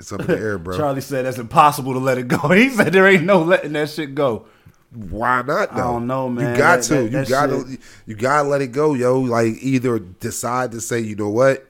[0.00, 0.76] It's up in the air, bro.
[0.78, 2.38] Charlie said that's impossible to let it go.
[2.52, 4.46] He said there ain't no letting that shit go.
[4.92, 5.72] Why not?
[5.72, 5.82] I Though?
[5.82, 6.52] don't know, man.
[6.52, 7.08] You got That- to.
[7.08, 7.78] that- you gotta.
[8.06, 9.20] You gotta let it go, yo.
[9.20, 11.66] Like either decide to say, you know what,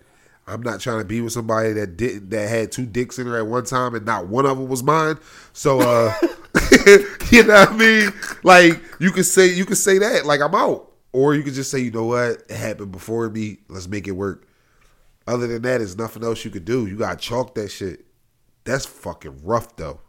[0.47, 3.39] I'm not trying to be with somebody that did that had two dicks in her
[3.39, 5.19] at one time and not one of them was mine.
[5.55, 6.13] So, uh,
[7.31, 8.13] you know what I mean?
[8.43, 11.71] Like you could say you could say that, like I'm out, or you could just
[11.71, 13.59] say, you know what, it happened before me.
[13.69, 14.49] Let's make it work.
[15.27, 16.87] Other than that, there's nothing else you could do.
[16.87, 18.05] You got to chalk that shit.
[18.65, 20.01] That's fucking rough, though.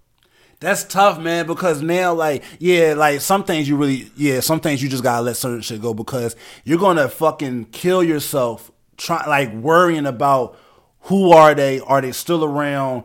[0.59, 4.81] That's tough, man, because now, like, yeah, like some things you really, yeah, some things
[4.81, 9.53] you just gotta let certain shit go because you're gonna fucking kill yourself trying, like,
[9.53, 10.57] worrying about
[11.01, 11.81] who are they?
[11.81, 13.03] Are they still around?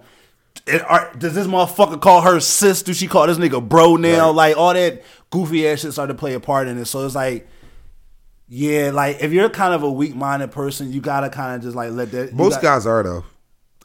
[0.66, 2.82] It- are- does this motherfucker call her sis?
[2.82, 4.28] Do she call this nigga bro now?
[4.28, 4.34] Right.
[4.50, 6.84] Like, all that goofy ass shit started to play a part in it.
[6.86, 7.48] So it's like,
[8.48, 11.76] yeah, like, if you're kind of a weak minded person, you gotta kind of just,
[11.76, 12.32] like, let that.
[12.32, 13.24] Most got- guys are though.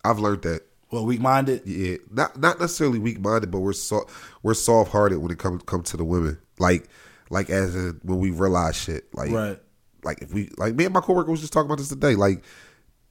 [0.04, 0.62] I've learned that.
[0.92, 1.64] Well, weak minded?
[1.66, 4.08] Yeah, not not necessarily weak minded, but we're so,
[4.44, 6.38] we're soft hearted when it comes come to the women.
[6.60, 6.88] Like
[7.32, 9.06] like as in when we realize shit.
[9.14, 9.60] Like Right.
[10.04, 12.14] like if we like me and my coworker was just talking about this today.
[12.16, 12.44] Like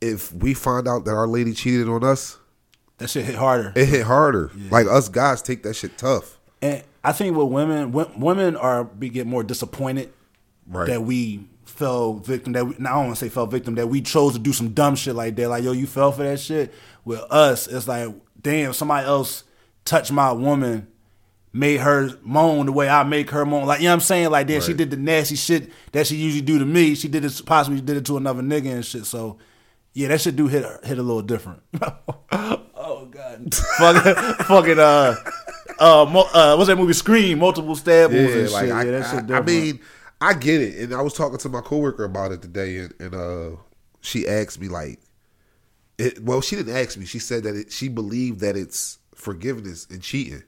[0.00, 2.38] if we find out that our lady cheated on us,
[2.98, 3.72] That shit hit harder.
[3.74, 4.50] it hit harder.
[4.70, 6.38] Like us guys take that shit tough.
[6.62, 10.12] And I think with women, women are we get more disappointed
[10.66, 10.86] Right.
[10.86, 12.52] that we fell victim.
[12.54, 13.74] That we, now I don't want to say fell victim.
[13.74, 15.48] That we chose to do some dumb shit like that.
[15.50, 16.72] Like yo, you fell for that shit.
[17.04, 19.44] With us, it's like damn, somebody else
[19.84, 20.86] touched my woman,
[21.52, 23.66] made her moan the way I make her moan.
[23.66, 24.30] Like you know what I'm saying?
[24.30, 26.94] Like then she did the nasty shit that she usually do to me.
[26.94, 29.04] She did it possibly did it to another nigga and shit.
[29.04, 29.36] So
[29.92, 31.62] yeah, that shit do hit hit a little different.
[33.14, 35.14] god, fucking fucking uh
[35.78, 37.38] uh, mo- uh what's that movie Scream?
[37.38, 38.72] Multiple stab wounds Yeah, and like shit.
[38.74, 39.46] I, yeah, that I- shit I different.
[39.46, 39.80] mean,
[40.20, 43.14] I get it, and I was talking to my coworker about it today, and, and
[43.14, 43.56] uh,
[44.00, 45.00] she asked me like,
[45.98, 47.04] it, well, she didn't ask me.
[47.06, 50.42] She said that it, she believed that it's forgiveness and cheating.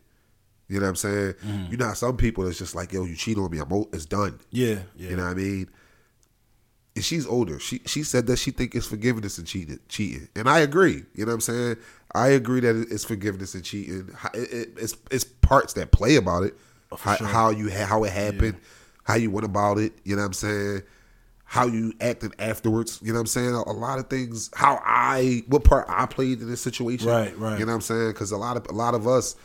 [0.69, 1.33] You know what I'm saying?
[1.35, 1.71] Mm-hmm.
[1.73, 3.89] You know, how some people that's just like, yo, you cheat on me, I'm o-
[3.93, 4.41] it's done.
[4.51, 5.11] yeah, yeah.
[5.11, 5.69] You know what I mean?
[6.97, 7.59] And she's older.
[7.59, 9.79] She she said that she think it's forgiveness and cheating.
[9.89, 11.03] Cheating, and I agree.
[11.14, 11.77] You know what I'm saying?
[12.14, 14.11] I agree that it's forgiveness and cheating.
[14.16, 16.54] How- It, it, it's it's parts that play about it.
[16.98, 17.26] how, sure.
[17.26, 18.57] how you how it happened,
[19.04, 19.92] how you went about it.
[20.04, 20.82] You know what I'm saying?
[21.48, 22.98] How you acted afterwards.
[23.02, 23.54] You know what I'm saying?
[23.54, 24.50] A, a lot of things.
[24.54, 27.09] How I what part I played in this situation.
[27.09, 27.59] Right, right.
[27.59, 28.09] You know what I'm saying?
[28.09, 29.36] Because a lot of a lot of us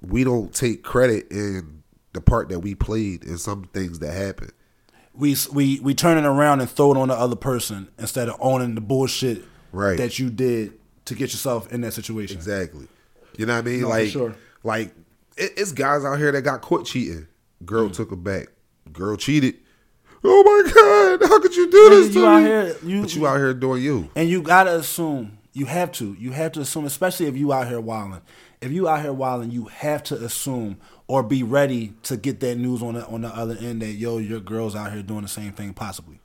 [0.00, 1.82] we don't take credit in
[2.12, 4.52] the part that we played in some things that happened.
[5.14, 8.36] we we we turn it around and throw it on the other person instead of
[8.40, 9.42] owning the bullshit
[9.72, 9.96] Right.
[9.98, 10.72] that you did
[11.06, 12.36] to get yourself in that situation.
[12.36, 12.86] Exactly.
[13.36, 13.80] You know what I mean?
[13.82, 14.34] No, like, sure.
[14.62, 14.88] like
[15.36, 17.26] it, it's guys out here that got caught cheating.
[17.64, 17.92] Girl mm.
[17.94, 18.48] took it back.
[18.92, 19.56] Girl cheated.
[20.24, 21.28] Oh my god!
[21.28, 22.48] How could you do Nigga, this to out me?
[22.48, 24.10] here- you- but you out here doing you.
[24.16, 27.68] And you gotta assume, you have to, you have to assume, especially if you out
[27.68, 28.22] here wilding.
[28.60, 32.56] If you out here wilding, you have to assume or be ready to get that
[32.56, 35.28] news on the on the other end that yo, your girl's out here doing the
[35.28, 36.18] same thing, possibly.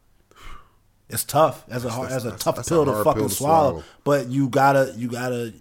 [1.11, 1.65] It's tough.
[1.67, 3.35] That's a hard, that's- that's, a that's- tough that's a pill to fucking pill to
[3.35, 3.69] swallow.
[3.71, 3.83] swallow.
[4.03, 5.53] But you gotta, you gotta,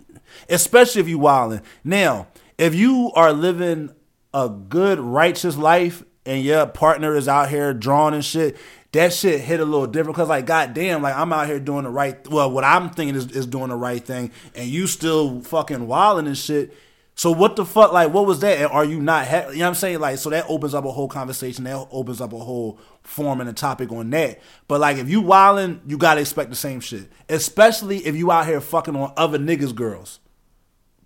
[0.48, 1.60] especially if you wilding.
[1.84, 2.28] Now,
[2.58, 3.90] if you are living
[4.32, 8.56] a good righteous life and your partner is out here drawing and shit,
[8.92, 10.16] that shit hit a little different.
[10.16, 12.26] Cause like, goddamn, like I'm out here doing the right.
[12.28, 16.26] Well, what I'm thinking is, is doing the right thing, and you still fucking wilding
[16.26, 16.74] and shit.
[17.20, 17.92] So what the fuck?
[17.92, 18.56] Like, what was that?
[18.56, 19.28] And are you not?
[19.28, 20.00] Ha- you know what I'm saying?
[20.00, 21.64] Like, so that opens up a whole conversation.
[21.64, 24.40] That opens up a whole form and a topic on that.
[24.68, 27.12] But like, if you wilding, you gotta expect the same shit.
[27.28, 30.18] Especially if you out here fucking on other niggas' girls.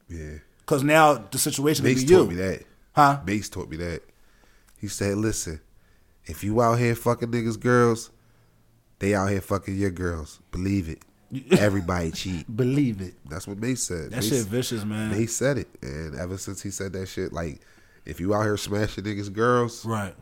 [0.08, 0.34] Yeah.
[0.66, 2.18] Cause now the situation could be you.
[2.18, 2.62] taught me that.
[2.92, 3.20] Huh?
[3.26, 4.02] Mace taught me that.
[4.78, 5.62] He said, "Listen,
[6.26, 8.12] if you out here fucking niggas, girls,
[9.00, 10.38] they out here fucking your girls.
[10.52, 11.02] Believe it.
[11.58, 12.56] Everybody cheat.
[12.56, 13.14] Believe it.
[13.28, 14.10] That's what they said.
[14.10, 15.10] That Mace, shit vicious, man.
[15.10, 17.60] They said it, and ever since he said that shit, like,
[18.06, 20.14] if you out here smashing niggas, girls, Right.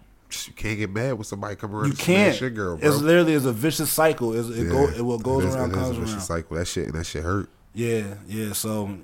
[0.46, 2.32] you can't get mad when somebody come around You can't.
[2.34, 2.88] smash your girl, bro.
[2.88, 4.32] It's literally is a vicious cycle.
[4.34, 6.20] It's, it go it what goes It is- around it is comes a vicious around.
[6.22, 6.56] cycle.
[6.56, 7.48] That shit and that shit hurt.
[7.74, 8.52] Yeah, yeah.
[8.52, 8.98] So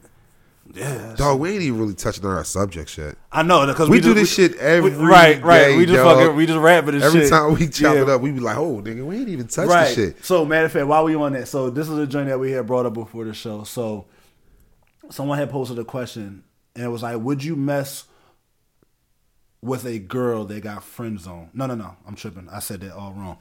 [0.75, 3.17] yeah, Dog, we ain't even really touching on our subjects yet.
[3.33, 5.59] I know because We we, do just- this shit every right, right.
[5.59, 6.19] day, we just dog.
[6.19, 7.33] fucking we just rapping and Every shit.
[7.33, 8.03] Every time we chop Yeah.
[8.03, 9.85] it up, we be like, "Oh, nigga, we ain't even touched right.
[9.87, 12.29] this shit." So matter of fact, while we on that, so this is a joint
[12.29, 13.65] that we had brought up before the show.
[13.65, 14.07] So
[15.11, 16.45] someone had posted a question
[16.77, 18.05] and it was like, "Would you mess
[19.61, 21.97] with a girl that got friend zone?" No, no, no.
[22.07, 22.49] I'm tripping.
[22.51, 23.39] I said that all wrong.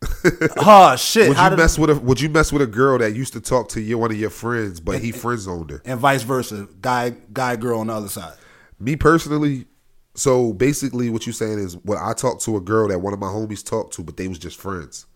[0.58, 1.28] oh shit!
[1.28, 3.40] Would How you mess with a Would you mess with a girl that used to
[3.40, 5.82] talk to you, one of your friends, but he friend zoned her?
[5.84, 8.34] and vice versa, guy, guy, girl on the other side.
[8.78, 9.66] Me personally,
[10.14, 13.18] so basically, what you saying is, what I talked to a girl that one of
[13.18, 15.06] my homies talked to, but they was just friends.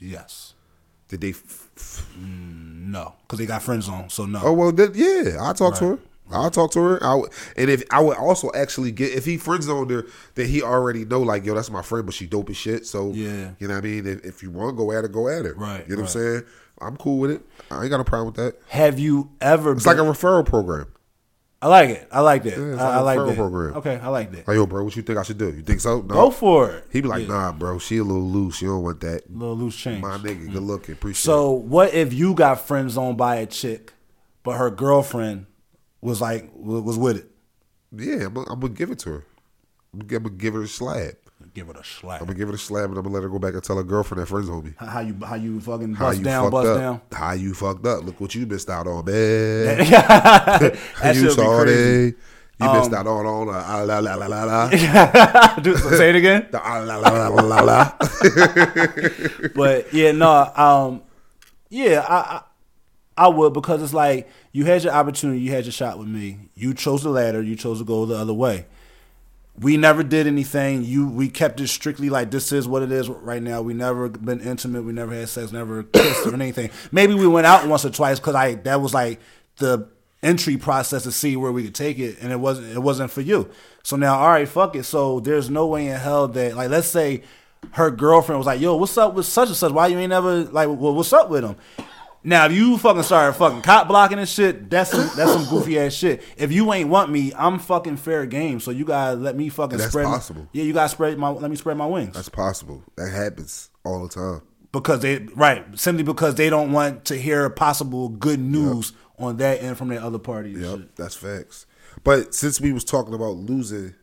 [0.00, 0.54] Yes.
[1.06, 1.30] Did they?
[1.30, 4.08] F- f- mm, No, because they got friend zone.
[4.10, 4.40] So no.
[4.42, 5.98] oh well, then, yeah, I talk to her.
[6.32, 7.04] I'll talk to her.
[7.04, 10.48] I would, and if I would also actually get if he friend zoned her, then
[10.48, 12.86] he already know like yo, that's my friend, but she dope as shit.
[12.86, 13.52] So Yeah.
[13.58, 14.06] you know what I mean.
[14.06, 15.56] If, if you want to go at it, go at it.
[15.56, 16.42] Right, You know what I'm saying?
[16.80, 17.42] I'm cool with it.
[17.70, 18.60] I ain't got a problem with that.
[18.68, 19.72] Have you ever?
[19.72, 20.88] It's like a referral program.
[21.62, 22.08] I like it.
[22.10, 22.58] I like that.
[22.58, 23.36] Yeah, I, like I like referral that.
[23.36, 23.76] program.
[23.76, 24.48] Okay, I like that.
[24.48, 25.46] Like yo, bro, what you think I should do?
[25.46, 26.00] You think so?
[26.00, 26.14] No.
[26.14, 26.84] Go for it.
[26.90, 27.34] He be like, Yeah.
[27.34, 28.60] nah, bro, she a little loose.
[28.60, 29.28] You don't want that.
[29.28, 30.02] a little loose change.
[30.02, 30.66] My nigga, good mm.
[30.66, 30.94] looking.
[30.94, 31.24] Appreciate it.
[31.24, 33.92] So what if you got friend zoned by a chick,
[34.42, 35.46] but her girlfriend
[36.02, 37.30] was like was with it?
[37.96, 38.04] it.
[38.20, 39.24] Yeah, I'm, gonna- I'm gonna give it to her.
[39.94, 41.14] I'm gonna, I'm gonna give her a slab.
[41.54, 42.20] Give it a slap.
[42.20, 43.76] I'm gonna give her a slap, and I'm gonna let her go back and tell
[43.76, 44.74] her girlfriend that friends on me.
[44.78, 46.78] How how you how you fucking How bust you down, fucked bust up?
[46.78, 47.00] down?
[47.12, 48.04] How you fucked up?
[48.04, 49.78] Look what you missed out on, man.
[49.90, 52.08] that you should be saw crazy.
[52.10, 52.16] it.
[52.60, 55.56] You missed out on on the ah, la la la la la.
[55.62, 56.46] Do, say it again.
[56.52, 59.48] The ah, la la la la la la.
[59.54, 61.02] but yeah, no, um,
[61.70, 62.42] yeah, I, I,
[63.24, 66.50] I would because it's like you had your opportunity, you had your shot with me.
[66.54, 67.42] You chose the latter.
[67.42, 68.66] You chose to go the other way.
[69.58, 70.84] We never did anything.
[70.84, 73.62] You, we kept it strictly like this is what it is right now.
[73.62, 74.84] We never been intimate.
[74.84, 75.52] We never had sex.
[75.52, 76.70] Never kissed or anything.
[76.90, 79.20] Maybe we went out once or twice because I that was like
[79.56, 79.88] the
[80.22, 82.68] entry process to see where we could take it, and it wasn't.
[82.68, 83.50] It wasn't for you.
[83.82, 84.84] So now, all right, fuck it.
[84.84, 87.22] So there's no way in hell that like let's say
[87.72, 89.72] her girlfriend was like, "Yo, what's up with such and such?
[89.72, 91.56] Why you ain't never like, well, what's up with him?"
[92.24, 95.78] Now, if you fucking start fucking cop blocking and shit, that's some that's some goofy
[95.78, 96.22] ass shit.
[96.36, 98.60] If you ain't want me, I'm fucking fair game.
[98.60, 100.06] So you gotta let me fucking That's spread.
[100.06, 100.46] possible.
[100.52, 102.84] Yeah, you gotta spread my let me spread my wings That's possible.
[102.96, 104.42] That happens all the time.
[104.70, 109.60] because they right simply because they don't want to hear possible good news on that
[109.62, 110.50] end from the other party.
[110.50, 110.96] Yep, shit.
[110.96, 111.66] that's facts.
[112.04, 113.94] But since we was talking about losing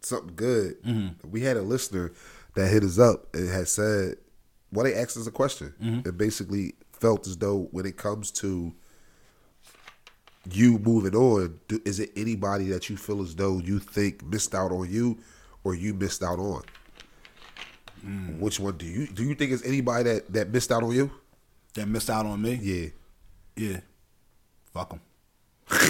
[0.00, 1.30] something good, Mm-hmm.
[1.30, 2.12] we had a listener
[2.54, 4.16] that hit us up and had said,
[4.72, 6.08] "Well, they asked us a question Mm-hmm.
[6.08, 8.74] and basically felt as though when it comes to
[10.50, 14.54] you moving on, do, is it anybody that you feel as though you think missed
[14.54, 15.18] out on you,
[15.64, 16.62] or you missed out on?
[18.04, 18.38] Mm.
[18.38, 19.24] Which one do you do?
[19.24, 21.10] You think it's anybody that that missed out on you?
[21.74, 22.58] That missed out on me.
[22.62, 22.88] Yeah,
[23.56, 23.80] Yeah,
[24.72, 25.00] fuck them.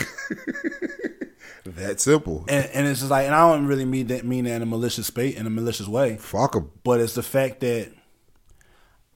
[1.65, 2.45] that simple.
[2.49, 4.67] And, and it's just like, and I don't really mean that mean that in a
[4.67, 6.17] malicious space, in a malicious way.
[6.17, 6.71] Fuck them.
[6.83, 7.93] but it's the fact that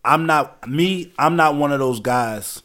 [0.05, 1.13] I'm not me.
[1.19, 2.63] I'm not one of those guys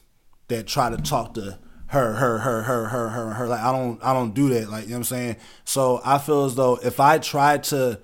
[0.49, 3.47] that try to talk to her, her, her, her, her, her, her.
[3.47, 4.69] Like I don't, I don't do that.
[4.69, 5.35] Like you know what I'm saying.
[5.63, 7.99] So I feel as though if I try to,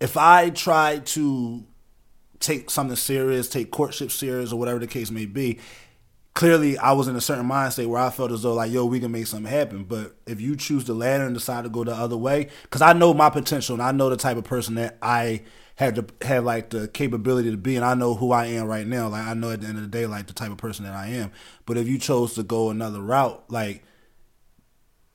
[0.00, 1.64] if I try to
[2.40, 5.58] take something serious, take courtship serious, or whatever the case may be.
[6.34, 8.84] Clearly, I was in a certain mind state where I felt as though like, yo,
[8.84, 9.84] we can make something happen.
[9.84, 12.92] But if you choose the latter and decide to go the other way, because I
[12.92, 15.42] know my potential and I know the type of person that I
[15.76, 18.86] have to have like the capability to be, and I know who I am right
[18.86, 19.08] now.
[19.08, 20.94] Like I know at the end of the day, like the type of person that
[20.94, 21.30] I am.
[21.66, 23.84] But if you chose to go another route, like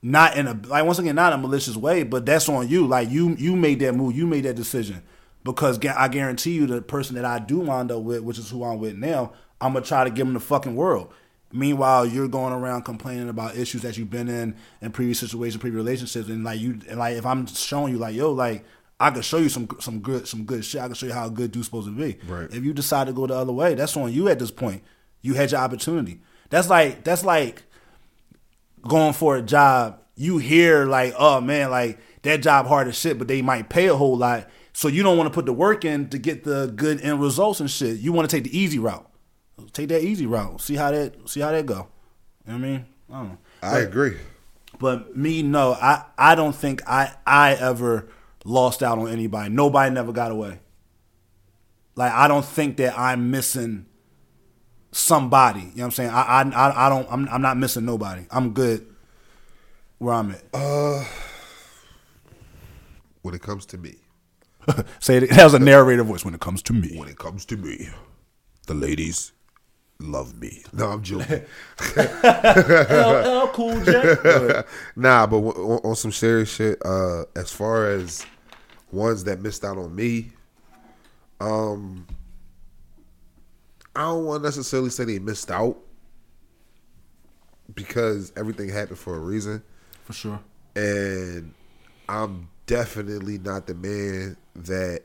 [0.02, 2.86] not in a like once again not in a malicious way, but that's on you.
[2.86, 5.02] Like you you made that move, you made that decision
[5.44, 8.64] because I guarantee you the person that I do wind up with, which is who
[8.64, 11.12] I'm with now, I'm gonna try to give them the fucking world.
[11.52, 15.76] Meanwhile, you're going around complaining about issues that you've been in in previous situations, previous
[15.76, 18.64] relationships, and like you, and like if I'm showing you, like yo, like
[19.02, 20.80] I can show you some some good some good shit.
[20.80, 22.18] I can show you how good dude's supposed to be.
[22.26, 22.48] Right.
[22.52, 24.84] If you decide to go the other way, that's on you at this point.
[25.22, 26.20] You had your opportunity.
[26.50, 27.64] That's like that's like
[28.82, 33.18] going for a job, you hear like, oh man, like that job hard as shit,
[33.18, 34.48] but they might pay a whole lot.
[34.72, 37.58] So you don't want to put the work in to get the good end results
[37.58, 37.98] and shit.
[37.98, 39.08] You want to take the easy route.
[39.72, 40.60] Take that easy route.
[40.60, 41.88] See how that see how that go.
[42.46, 42.86] You know what I mean?
[43.10, 43.38] I don't know.
[43.62, 44.16] I agree.
[44.78, 48.08] But me, no, I, I don't think I I ever
[48.44, 49.50] lost out on anybody.
[49.50, 50.58] Nobody never got away.
[51.94, 53.86] Like I don't think that I'm missing
[54.92, 55.60] somebody.
[55.60, 56.10] You know what I'm saying?
[56.10, 58.26] I I I, I don't I'm I'm not missing nobody.
[58.30, 58.86] I'm good
[59.98, 60.42] where I'm at.
[60.52, 61.04] Uh
[63.22, 63.94] when it comes to me,
[65.00, 66.96] Say it, has a narrator voice when it comes to me.
[66.98, 67.88] when it comes to me,
[68.66, 69.32] the ladies
[69.98, 70.62] love me.
[70.72, 71.42] No, I'm joking.
[71.96, 74.62] LL Cool J.
[74.96, 78.24] nah, but on, on some serious shit, uh, as far as
[78.92, 80.30] ones that missed out on me,
[81.40, 82.06] um,
[83.96, 85.76] I don't want to necessarily say they missed out
[87.74, 89.62] because everything happened for a reason,
[90.04, 90.40] For sure.
[90.76, 91.52] and
[92.08, 95.02] I'm definitely not the man that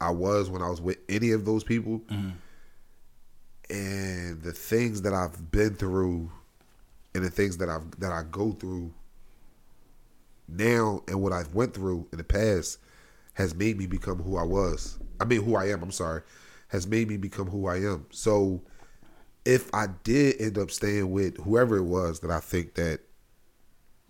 [0.00, 2.00] I was when I was with any of those people.
[3.68, 6.30] And the things that I've been through,
[7.14, 8.92] and the things that I've that I go through
[10.46, 12.78] now, and what I've went through in the past,
[13.36, 14.98] has made me become who I was.
[15.20, 15.82] I mean, who I am.
[15.82, 16.22] I'm sorry,
[16.68, 18.06] has made me become who I am.
[18.10, 18.62] So,
[19.44, 23.00] if I did end up staying with whoever it was that I think that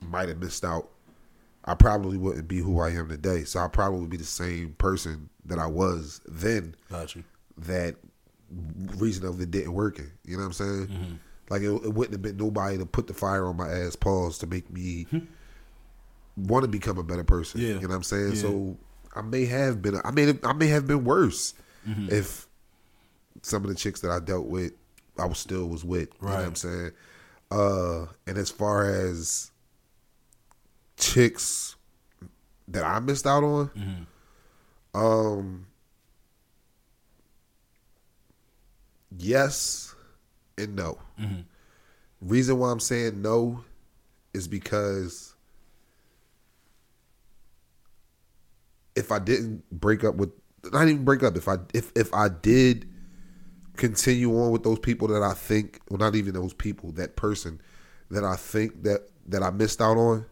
[0.01, 0.89] might have missed out,
[1.65, 3.43] I probably wouldn't be who I am today.
[3.45, 6.75] So I probably would be the same person that I was then.
[6.91, 7.25] Got you.
[7.59, 7.97] That
[8.97, 10.11] reason of it didn't working.
[10.25, 10.87] You know what I'm saying?
[10.87, 11.15] Mm-hmm.
[11.51, 14.39] Like it, it wouldn't have been nobody to put the fire on my ass pause
[14.39, 15.07] to make me
[16.37, 17.61] want to become a better person.
[17.61, 17.69] Yeah.
[17.69, 18.33] You know what I'm saying?
[18.35, 18.41] Yeah.
[18.41, 18.77] So
[19.17, 19.99] I may have been.
[20.05, 20.35] I may.
[20.45, 21.55] I may have been worse
[21.89, 22.09] Mm-hmm.
[22.11, 22.47] if
[23.43, 24.73] some of the chicks that I dealt with,
[25.19, 26.09] I was still was with.
[26.21, 26.91] You know what I'm saying?
[27.51, 29.53] Uh, and as far as
[30.97, 31.77] chicks
[32.69, 34.99] that I missed out on, Mm-hmm.
[34.99, 35.67] um,
[39.17, 39.95] yes
[40.59, 40.99] and no.
[41.21, 41.41] Mm-hmm.
[42.23, 43.63] Reason why I'm saying no
[44.35, 45.36] is because
[48.97, 50.31] if I didn't break up with,
[50.73, 52.89] not even break up, if I if if I did
[53.77, 57.61] continue on with those people that I think, well, not even those people, that person
[58.11, 60.25] that I think that that I missed out on,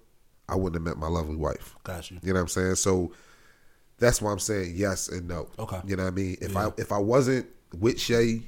[0.48, 1.76] I wouldn't have met my lovely wife.
[1.84, 2.18] Got you.
[2.22, 2.74] You know what I'm saying?
[2.76, 3.12] So
[3.98, 5.48] that's why I'm saying yes and no.
[5.58, 5.80] Okay.
[5.86, 6.36] You know what I mean?
[6.40, 6.68] If Yeah.
[6.68, 7.46] I if I wasn't
[7.78, 8.42] with Shay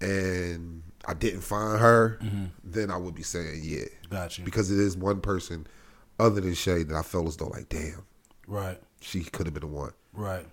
[0.00, 2.18] and I didn't find her,
[2.62, 3.78] then I would be saying yeah.
[3.78, 4.14] Mm-hmm.
[4.14, 4.44] Got you.
[4.44, 5.66] Because it is one person
[6.18, 8.04] other than Shay that I felt as though like, damn,
[8.46, 8.80] Right.
[9.04, 9.92] She could have been the one.
[10.12, 10.46] Right.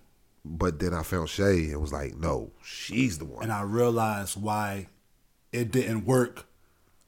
[0.44, 3.44] But then I found Shay and was like, no, she's the one.
[3.44, 4.88] And I realized why
[5.52, 6.48] it didn't work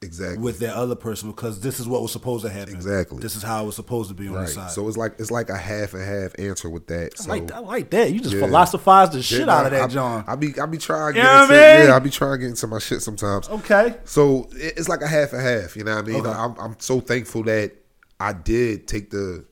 [0.02, 0.38] exactly.
[0.38, 2.74] with that other person because this is what was supposed to happen.
[2.74, 3.18] Exactly.
[3.18, 4.46] This is how it was supposed to be on right.
[4.46, 4.70] the side.
[4.70, 7.14] So it's like it's like a half and half answer with that.
[7.18, 8.12] I So like, I like that.
[8.12, 8.40] You just Yeah.
[8.42, 10.24] philosophize the shit Then out of that, I, John.
[10.28, 12.38] I be I be trying to You know into I yeah, I be trying to
[12.38, 13.48] get into my shit sometimes.
[13.48, 13.96] okay.
[14.04, 15.76] So it's like a half and half.
[15.76, 16.20] You know what I mean?
[16.24, 16.30] Okay.
[16.30, 17.72] I'm, I'm so thankful that
[18.20, 19.44] I did take the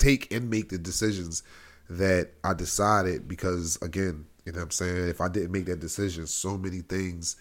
[0.00, 1.42] take and make the decisions
[1.88, 5.08] that I decided because again, you know what I'm saying?
[5.08, 7.36] If I didn't make that decision, so many things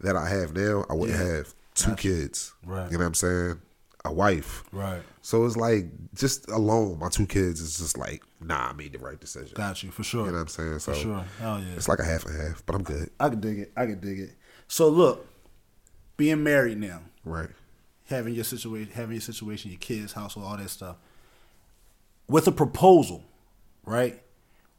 [0.00, 1.36] that I have now, I wouldn't Yeah.
[1.36, 2.52] have two kids.
[2.64, 2.86] Right.
[2.90, 3.60] You know what I'm saying?
[4.06, 4.64] A wife.
[4.70, 5.02] Right.
[5.22, 8.98] So it's like just alone, my two kids is just like, nah, I made the
[8.98, 9.52] right decision.
[9.54, 10.26] Got you for sure.
[10.26, 10.78] You know what I'm saying?
[10.80, 11.24] So For sure.
[11.40, 11.74] Hell yeah.
[11.74, 13.10] it's like a half and half, but I'm good.
[13.18, 13.72] I can dig it.
[13.76, 14.30] I can dig it.
[14.68, 15.26] So look,
[16.16, 17.48] being married now, Right.
[18.06, 20.96] having your situation, having your situation, your kids, household, all that stuff.
[22.28, 23.24] With a proposal,
[23.84, 24.22] right?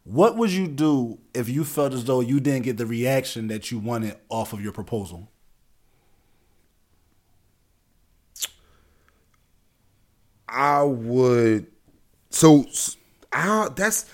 [0.03, 3.71] What would you do if you felt as though you didn't get the reaction that
[3.71, 5.29] you wanted off of your proposal?
[10.47, 11.67] I would.
[12.29, 12.65] So,
[13.33, 14.05] I, that's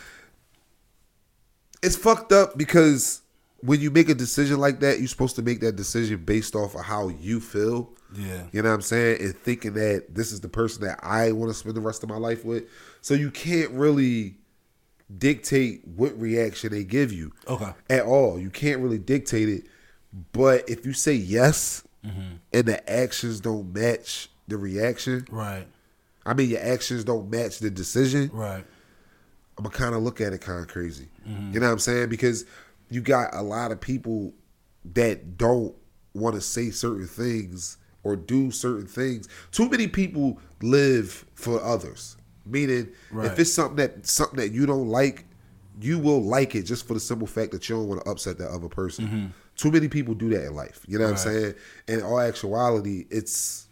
[1.83, 3.21] it's fucked up because
[3.61, 6.75] when you make a decision like that, you're supposed to make that decision based off
[6.75, 7.89] of how you feel.
[8.13, 8.43] Yeah.
[8.51, 9.21] You know what I'm saying?
[9.21, 12.09] And thinking that this is the person that I want to spend the rest of
[12.09, 12.63] my life with.
[13.01, 14.35] So you can't really
[15.17, 17.33] dictate what reaction they give you.
[17.47, 17.71] Okay.
[17.89, 18.39] At all.
[18.39, 19.65] You can't really dictate it.
[20.31, 22.37] But if you say yes Mm-hmm.
[22.51, 25.67] and the actions don't match the reaction, Right.
[26.25, 28.31] I mean, your actions don't match the decision.
[28.33, 28.65] Right.
[29.55, 31.09] I'm gonna kind of look at it kind of crazy.
[31.29, 31.53] Mm-hmm.
[31.53, 32.09] You know what I'm saying?
[32.09, 32.45] Because
[32.89, 34.33] you got a lot of people
[34.95, 35.75] that don't
[36.15, 39.27] want to say certain things or do certain things.
[39.51, 42.17] Too many people live for others.
[42.45, 43.27] Meaning, Right.
[43.31, 45.25] if it's something that something that you don't like,
[45.79, 48.37] you will like it just for the simple fact that you don't want to upset
[48.39, 49.33] that other person.
[49.55, 50.83] Too many people do that in life.
[50.87, 51.39] You know what I'm Mm-hmm.
[51.41, 51.53] Saying?
[51.87, 53.67] And in all actuality, it's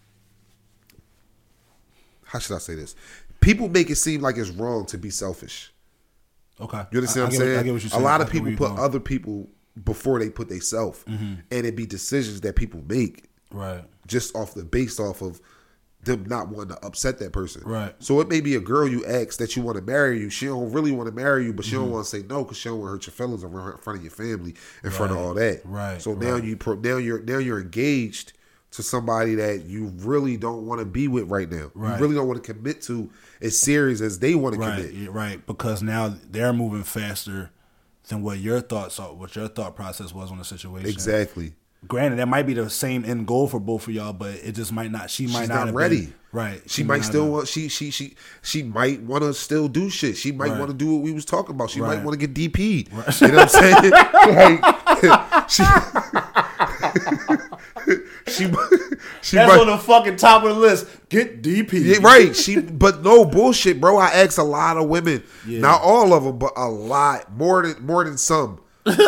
[2.26, 2.96] how should I say this?
[3.42, 5.74] People make it seem like it's wrong to be selfish.
[6.60, 6.84] Okay.
[6.92, 7.60] You understand I- what I'm get saying?
[7.60, 8.70] I get what you're A lot of people put.
[8.72, 8.80] Mm-hmm.
[8.80, 9.50] other people
[9.84, 13.84] before they put themselves, and it be decisions that people make Right.
[14.08, 15.42] just off the based off of
[16.04, 17.62] them not wanting to upset that person.
[17.66, 17.94] Right.
[18.00, 20.30] So it may be a girl you ask that you want to marry you.
[20.30, 21.82] She don't really want to marry you, but she Mm-hmm.
[21.84, 23.98] don't want to say no because she don't want to hurt your feelings in front
[24.00, 25.62] of your family, in front of all that.
[25.66, 26.02] Right.
[26.02, 26.44] So now Right.
[26.44, 28.32] you pro, now you're now you're engaged
[28.72, 31.72] to somebody that you really don't want to be with right now.
[31.74, 31.96] Right.
[31.96, 33.10] You really don't want to commit to
[33.42, 34.76] as serious as they want to Right.
[34.78, 34.94] commit.
[34.94, 35.46] yeah, Right.
[35.46, 37.50] Because now they're moving faster
[38.08, 40.88] than what your thoughts are, what your thought process was on the situation.
[40.88, 41.54] Exactly.
[41.88, 44.72] Granted, that might be the same end goal for both of y'all, but it just
[44.74, 45.10] might not.
[45.10, 46.02] She might She's not, not ready.
[46.08, 46.62] been- right.
[46.70, 50.18] She, might still want she she she she might want to still do shit.
[50.18, 50.60] She might Right.
[50.60, 51.70] want to do what we was talking about.
[51.70, 51.96] She Right.
[51.98, 52.90] might want to get DP'd.
[53.22, 53.92] You know what I'm saying?
[55.02, 55.64] like she
[58.28, 58.46] she
[59.22, 60.86] she That's might, on the fucking top of the list.
[61.10, 61.72] Get DP.
[61.74, 62.36] yeah, right.
[62.36, 63.98] She but no bullshit, bro.
[63.98, 65.60] I asked a lot of women, Yeah.
[65.62, 68.60] not all of them, but a lot more than more than some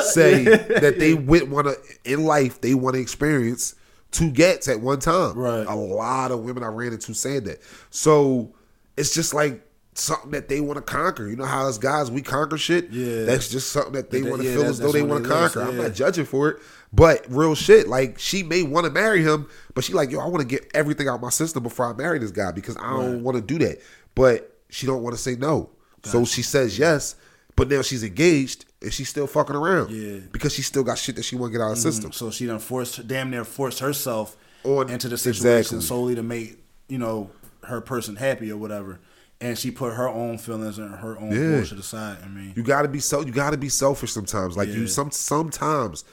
[0.03, 0.43] say
[0.79, 3.75] that they want to in life they want to experience
[4.11, 5.37] two gets at one time.
[5.37, 5.65] Right.
[5.65, 7.61] A lot of women I ran into saying that.
[7.89, 8.53] So
[8.97, 11.27] it's just like something that they want to conquer.
[11.27, 12.89] You know how as guys we conquer shit.
[12.91, 13.23] Yeah.
[13.23, 15.61] That's just something that they want to yeah, feel as though they want to conquer.
[15.61, 16.61] I'm not judging for it.
[16.93, 20.25] But real shit, like she may want to marry him, but she like, yo, I
[20.25, 23.23] want to get everything out my system before I marry this guy because I don't
[23.23, 23.81] want to do that.
[24.13, 25.69] But she don't want to say no.
[26.03, 27.15] So she says yes,
[27.55, 29.91] but now she's engaged and she's still fucking around.
[29.91, 30.19] Yeah.
[30.31, 31.89] Because she still got shit that she want to get out of her mm-hmm.
[31.89, 32.11] system.
[32.11, 35.81] So she done forced, damn near forced herself On- into the situation exactly.
[35.81, 36.57] solely to make
[36.87, 37.29] you know
[37.63, 38.99] her person happy or whatever,
[39.39, 41.57] and she put her own feelings and her own Yeah.
[41.57, 42.17] bullshit aside.
[42.23, 44.57] I mean, You gotta be so you gotta be selfish sometimes.
[44.57, 46.03] Like you some sometimes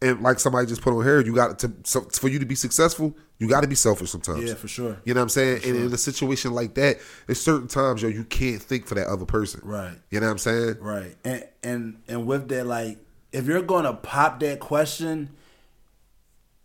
[0.00, 2.54] and like somebody just put on here, you got to so, for you to be
[2.54, 4.44] successful, you got to be selfish sometimes.
[4.44, 4.98] Yeah, for sure.
[5.04, 5.60] You know what I'm saying?
[5.64, 9.06] And in a situation like that, there's certain times yo you can't think for that
[9.06, 9.60] other person.
[9.62, 9.94] Right.
[10.10, 10.76] You know what I'm saying?
[10.80, 11.16] Right.
[11.24, 12.98] And and and with that, like,
[13.32, 15.30] if you're gonna pop that question,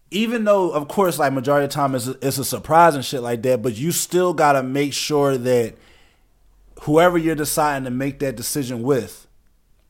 [0.10, 3.06] even though of course, like majority of the time it's a, it's a surprise and
[3.06, 5.76] shit like that, but you still gotta make sure that
[6.82, 9.28] whoever you're deciding to make that decision with,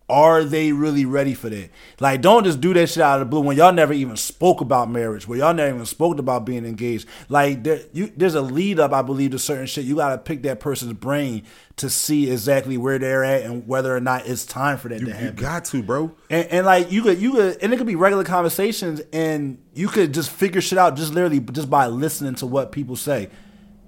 [0.09, 1.69] are they really ready for that?
[1.99, 4.59] Like, don't just do that shit out of the blue when y'all never even spoke
[4.59, 7.07] about marriage, where y'all never even spoke about being engaged.
[7.29, 9.85] Like, there, you, there's a lead up, I believe, to certain shit.
[9.85, 11.43] You got to pick that person's brain
[11.77, 15.07] to see exactly where they're at and whether or not it's time for that You,
[15.07, 16.11] to you got to, bro.
[16.29, 19.87] And, and like you could, you could, and it could be regular conversations, and you
[19.87, 23.29] could just figure shit out just literally just by listening to what people say.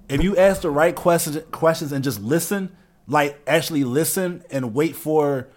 [0.08, 2.74] If you ask the right questions, questions and just listen,
[3.06, 5.48] like actually listen and wait for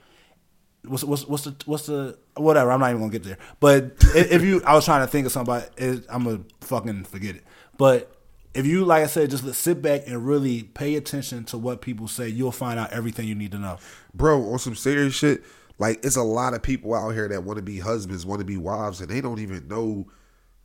[0.85, 2.71] what's what's what's the what's the whatever.
[2.71, 3.37] I'm not even gonna get there.
[3.59, 5.65] But if you, I was trying to think of somebody.
[5.77, 7.43] It, I'm gonna fucking forget it.
[7.77, 8.15] But
[8.53, 12.07] if you, like I said, just sit back and really pay attention to what people
[12.07, 13.77] say, you'll find out everything you need to know.
[14.13, 15.43] bro, on some serious shit,
[15.77, 18.45] like it's a lot of people out here that want to be husbands, want to
[18.45, 20.07] be wives, and they don't even know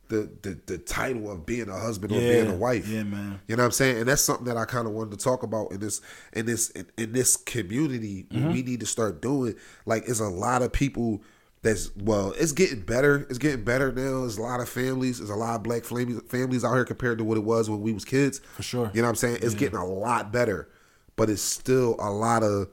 [0.09, 2.87] the the, the title of being a husband or being a wife.
[2.87, 3.39] yeah, man.
[3.47, 3.99] You know what I'm saying?
[3.99, 6.01] And that's something that I kind of wanted to talk about in this
[6.33, 8.25] in this in, in this community.
[8.31, 8.51] Mm-hmm.
[8.51, 11.21] We need to start doing like it's a lot of people.
[11.61, 13.25] That's well, it's getting better.
[13.29, 14.21] It's getting better now.
[14.21, 15.17] There's a lot of families.
[15.17, 17.81] There's a lot of black families families out here compared to what it was when
[17.81, 18.39] we was kids.
[18.55, 18.91] For sure.
[18.93, 19.39] You know what I'm saying?
[19.41, 20.69] It's getting a lot better,
[21.15, 22.69] but it's still a lot of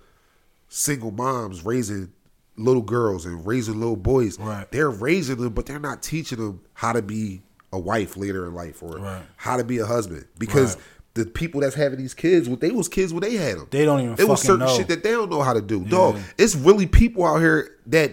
[0.68, 2.12] single moms raising
[2.56, 4.38] little girls and raising little boys.
[4.38, 4.70] Right.
[4.70, 7.42] They're raising them, but they're not teaching them how to be
[7.72, 9.22] a wife later in life or Right.
[9.36, 10.84] how to be a husband because Right.
[11.14, 13.66] the people that's having these kids, well, they was kids when they had them.
[13.70, 14.76] They don't even It was certain know.
[14.76, 15.80] shit that they don't know how to do.
[15.84, 18.12] Dog, it's really people out here that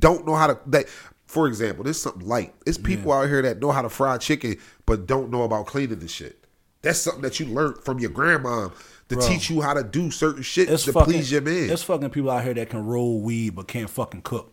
[0.00, 0.58] don't know how to.
[0.66, 0.86] That,
[1.26, 2.54] for example, there's something light.
[2.66, 6.00] It's people out here that know how to fry chicken but don't know about cleaning
[6.00, 6.44] the shit.
[6.82, 8.68] That's something that you learned from your grandma
[9.08, 9.28] to Bro.
[9.28, 11.68] teach you how to do certain shit to fucking, please your man.
[11.68, 14.52] There's fucking people out here that can roll weed but can't fucking cook.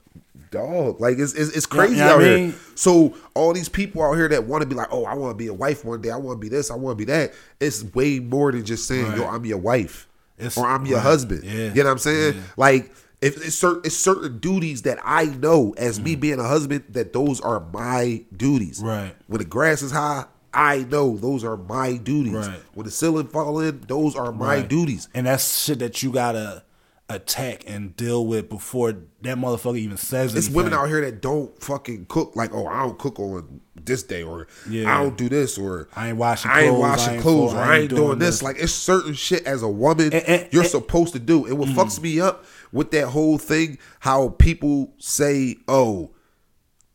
[0.51, 1.01] dog.
[1.01, 2.55] Like it's it's, it's You know- crazy you know out what I here.
[2.75, 5.35] So all these people out here that want to be like, oh, I want to
[5.37, 6.11] be a wife one day.
[6.11, 6.69] I want to be this.
[6.69, 7.33] I want to be that.
[7.59, 11.03] It's way more than just saying, yo, I'm your wife It's- or I'm your right.
[11.03, 11.43] husband.
[11.43, 11.73] Yeah.
[11.73, 12.43] You know what I'm saying?
[12.57, 12.91] Like.
[13.21, 17.13] If it's certain, it's certain duties that I know as me being a husband that
[17.13, 18.81] those are my duties.
[18.81, 18.85] Mm.
[18.85, 19.15] Right.
[19.27, 22.33] When the grass is high, I know those are my duties.
[22.33, 22.59] Right.
[22.73, 24.67] When the ceiling fall in, those are my Right.
[24.67, 25.09] duties.
[25.13, 26.63] And that's shit that you gotta
[27.09, 30.37] attack and deal with before that motherfucker even says it.
[30.37, 30.55] It's anything.
[30.65, 32.35] women out here that don't fucking cook.
[32.35, 34.95] Like, oh, I don't cook on this day, or Yeah.
[34.97, 37.53] I don't do this, or I ain't washing I ain't clothes, washing I ain't clothes,
[37.53, 38.29] or I I ain't ain't doing, doing this.
[38.35, 38.43] this.
[38.43, 41.45] Like, it's certain shit as a woman And- and- you're and- supposed to do.
[41.45, 41.75] And what mm.
[41.75, 46.11] fucks me up with that whole thing, how people say, oh.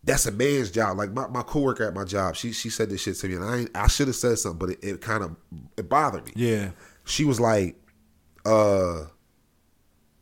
[0.09, 0.97] That's a man's job.
[0.97, 3.45] Like my, my coworker at my job, she she said this shit to me, and
[3.45, 5.37] I ain't, I should have said something, but it, it kind of
[5.77, 6.71] it bothered me Yeah.
[7.05, 7.77] she was like,
[8.47, 9.05] uh,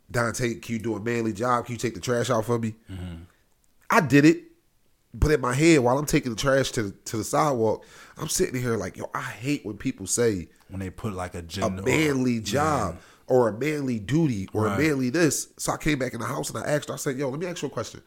[0.09, 1.65] Dante, can you do a manly job?
[1.65, 2.75] Can you take the trash out for me?
[3.89, 4.43] I did it,
[5.13, 7.85] but in my head, while I'm taking the trash to the, to the sidewalk,
[8.17, 11.43] I'm sitting here like, yo, I hate when people say When they put like a
[11.61, 14.79] a manly job or a manly duty or Right.
[14.79, 15.47] a manly this.
[15.57, 17.39] So I came back in the house and I asked her, I said, yo, let
[17.39, 18.01] me ask you a question.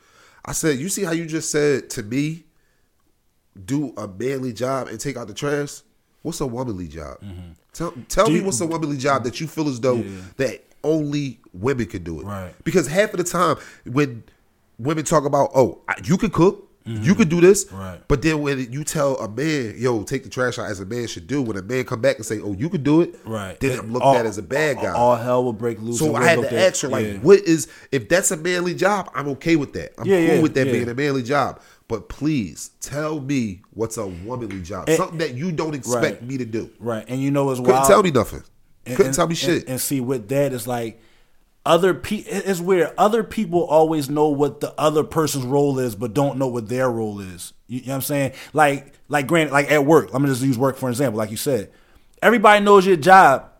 [0.45, 2.45] I said, you see how you just said to me,
[3.64, 5.80] do a manly job and take out the trash?
[6.22, 7.20] What's a womanly job?
[7.20, 7.53] Mm-hmm.
[7.72, 10.20] Tell, tell Do me you- what's a womanly job that you feel as though Yeah.
[10.36, 12.24] that only women could do it.
[12.24, 12.55] Right.
[12.64, 14.22] Because half of the time when
[14.78, 16.69] women talk about, oh, you can cook,
[17.03, 17.76] you could do this, Mm-hmm.
[17.76, 18.01] Right.
[18.09, 21.07] but then when you tell a man, yo, take the trash out as a man
[21.07, 23.59] should do, when a man come back and say, oh, you could do it, Right.
[23.61, 24.93] then I'm looked All- at as a bad guy.
[24.93, 25.99] All hell will break loose.
[25.99, 27.12] So I had to at- ask her, like, yeah.
[27.18, 29.11] what is if that's a manly job?
[29.14, 29.93] I'm okay with that.
[29.99, 31.61] I'm Yeah, cool yeah, with that being a manly job.
[31.88, 34.88] But please tell me what's a womanly job.
[34.88, 36.22] And- Something that you don't expect Right.
[36.28, 36.70] me to do.
[36.78, 37.05] Right.
[37.09, 37.72] And you know as well.
[37.72, 38.43] Couldn't tell me nothing.
[38.86, 39.68] And- Couldn't and- tell me shit.
[39.68, 41.01] And, see, with that, it's like
[41.70, 42.32] other people.
[42.34, 42.92] It's weird.
[42.98, 46.90] Other people always know what the other person's role is, but don't know what their
[46.90, 47.52] role is.
[47.68, 48.32] You, you know what I'm saying?
[48.52, 50.12] Like, like, granted, like at work.
[50.12, 51.18] Let me just use work for example.
[51.18, 51.70] Like you said,
[52.20, 53.50] everybody knows your job,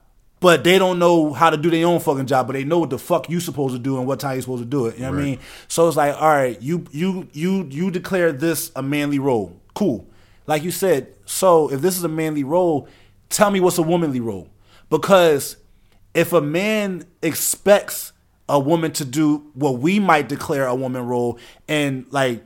[0.41, 2.49] but they don't know how to do their own fucking job.
[2.49, 4.65] But they know what the fuck you supposed to do and what time you supposed
[4.65, 4.97] to do it.
[4.97, 5.39] You know what I mean?
[5.69, 9.57] So it's like, all right, you you you you declare this a manly role.
[9.75, 10.05] Cool.
[10.49, 12.89] Like you said, so if this is a manly role,
[13.29, 14.49] tell me what's a womanly role.
[14.89, 15.55] Because
[16.15, 18.13] if a man expects
[18.49, 21.39] a woman to do what we might declare a woman role,
[21.69, 22.43] and like,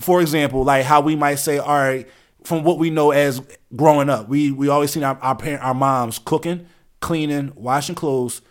[0.00, 2.08] for example, like how we might say, all right,
[2.42, 3.40] from what we know as
[3.74, 6.66] growing up, we we always seen our our, parent, our moms cooking,
[7.00, 8.42] cleaning, washing clothes.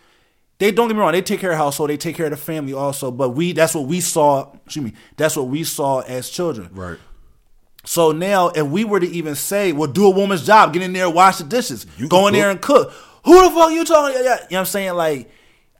[0.58, 2.36] They don't get me wrong, they take care of household, they take care of the
[2.36, 3.10] family also.
[3.10, 4.52] But we that's what we saw.
[4.64, 6.70] Excuse me, that's what we saw as children.
[6.72, 6.98] right.
[7.86, 10.94] So now, if we were to even say, "Well, do a woman's job, get in
[10.94, 12.90] there, wash the dishes, You go in there and cook,"
[13.24, 14.16] who the fuck you talking?
[14.16, 14.34] Yeah, yeah.
[14.34, 14.94] You know what I'm saying?
[14.94, 15.30] Like,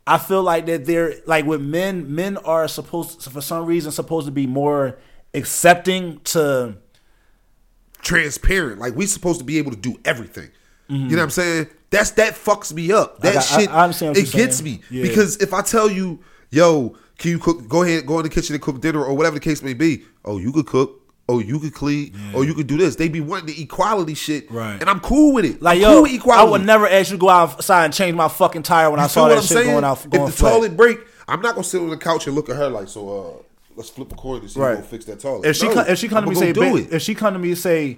[0.07, 2.15] I feel like that they're like with men.
[2.15, 4.99] Men are supposed, for some reason, supposed to be more
[5.33, 6.77] accepting to.
[8.03, 8.81] Transparent.
[8.81, 10.51] Like we supposed to be able to do everything.
[10.89, 11.09] You mm-hmm.
[11.09, 11.69] know what I'm saying?
[11.91, 13.21] That's that fucks me up.
[13.21, 14.65] That got- I- shit I what it gets saying.
[14.65, 14.81] me.
[14.91, 15.03] Yeah.
[15.03, 16.21] Because if I tell you,
[16.51, 19.35] yo, can you cook go ahead, go in the kitchen and cook dinner or whatever
[19.35, 20.05] the case may be.
[20.25, 21.01] Oh, you could cook.
[21.29, 22.15] Oh, you could clean.
[22.35, 22.97] Oh, you could do this.
[22.97, 24.51] They be wanting the equality shit.
[24.51, 24.79] Right.
[24.79, 25.63] And I'm cool with it.
[25.63, 28.15] Like I'm yo, cool with I would never ask you to go outside and change
[28.15, 29.71] my fucking tire when I saw that I'm shit saying?
[29.71, 30.11] going out.
[30.11, 30.51] Going if the flat.
[30.53, 33.09] toilet break, I'm not gonna sit on the couch and look at her like, so
[33.41, 33.43] uh,
[33.75, 34.71] let's flip a coin and see Right.
[34.71, 35.47] who gonna fix that toilet.
[35.47, 36.93] If she come, if she come to I'ma me and say, do babe, it.
[36.95, 37.97] if she come to me and say,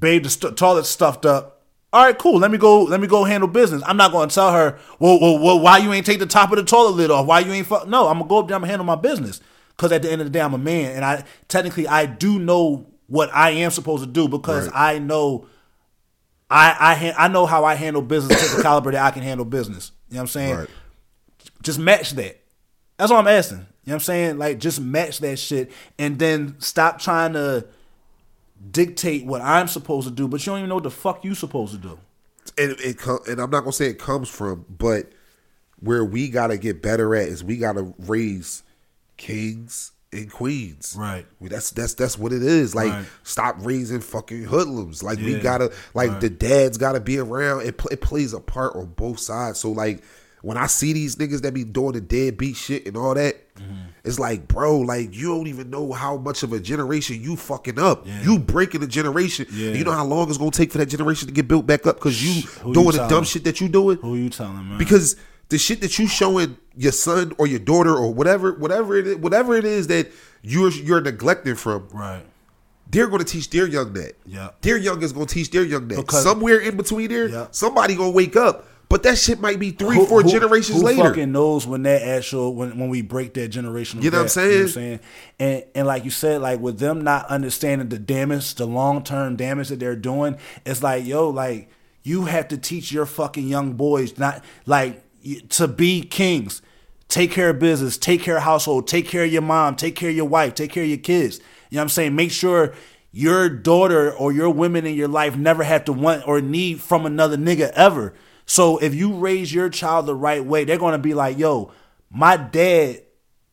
[0.00, 2.38] babe, the st- toilet's stuffed up, All right, cool.
[2.40, 2.82] Let me go.
[2.82, 3.82] Let me go handle business.
[3.86, 6.50] I'm not going to tell her, well, well, well, why you ain't take the top
[6.52, 7.26] of the toilet lid off?
[7.26, 7.86] Why you ain't fuck?
[7.88, 8.54] No, I'm gonna go up there.
[8.56, 9.40] I'm gonna handle my business.
[9.80, 12.38] Because at the end of the day, I'm a man, and I technically I do
[12.38, 14.94] know what I am supposed to do because Right.
[14.94, 15.46] I know
[16.50, 19.46] I I I know how I handle business to the caliber that I can handle
[19.46, 19.92] business.
[20.10, 20.56] You know what I'm saying?
[20.56, 20.68] Right.
[21.62, 22.42] Just match that.
[22.98, 23.56] That's all I'm asking.
[23.60, 24.38] You know what I'm saying?
[24.38, 27.66] Like just match that shit and then stop trying to
[28.70, 31.34] dictate what I'm supposed to do, but you don't even know what the fuck you
[31.34, 31.98] supposed to do.
[32.58, 35.10] and it com- and I'm not gonna say it comes from, but
[35.78, 38.62] where we gotta get better at is we gotta raise
[39.20, 40.96] kings and queens.
[40.98, 41.24] Right.
[41.40, 42.74] That's that's that's what it is.
[42.74, 43.04] Like Right.
[43.22, 45.02] stop raising fucking hoodlums.
[45.04, 46.20] Like we gotta like Right.
[46.20, 47.62] the dads gotta be around.
[47.66, 49.60] It it plays a part on both sides.
[49.60, 50.02] So like
[50.42, 53.88] when I see these niggas that be doing the deadbeat shit and all that, Mm-hmm.
[54.04, 57.78] it's like, bro, like you don't even know how much of a generation you fucking
[57.78, 58.06] up.
[58.06, 58.22] Yeah.
[58.22, 59.46] You breaking a generation.
[59.52, 59.72] Yeah.
[59.72, 61.96] You know how long it's gonna take for that generation to get built back up
[61.96, 63.98] because you Who you doing the dumb shit that you doing.
[63.98, 64.78] Who you telling, man?
[64.78, 65.14] Because
[65.50, 69.16] the shit that you showing your son or your daughter or whatever, whatever it is,
[69.16, 70.10] whatever it is that
[70.42, 72.22] you're you're neglecting from, right.
[72.90, 74.14] they're going to teach their young that.
[74.24, 74.50] Yeah.
[74.62, 75.96] Their young is going to teach their young that.
[75.96, 77.46] Because- Somewhere in between there, Yeah.
[77.50, 78.66] somebody going to wake up.
[78.88, 81.04] But that shit might be three, Who- four who- generations who later.
[81.04, 84.44] fucking knows when that actual when when we break that generational You know what I'm
[84.50, 85.00] gap, you saying?
[85.38, 89.36] And and like you said, like with them not understanding the damage, the long term
[89.36, 91.68] damage that they're doing, it's like yo, like
[92.02, 95.00] you have to teach your fucking young boys not like
[95.50, 96.62] to be kings.
[97.08, 100.10] Take care of business, take care of household, take care of your mom, take care
[100.10, 101.38] of your wife, take care of your kids.
[101.68, 102.14] You know what I'm saying?
[102.14, 102.72] Make sure
[103.12, 107.06] your daughter or your women in your life never have to want or need from
[107.06, 108.14] another nigga ever.
[108.46, 111.72] So if you raise your child the right way, they're gonna be like, yo,
[112.10, 113.02] my dad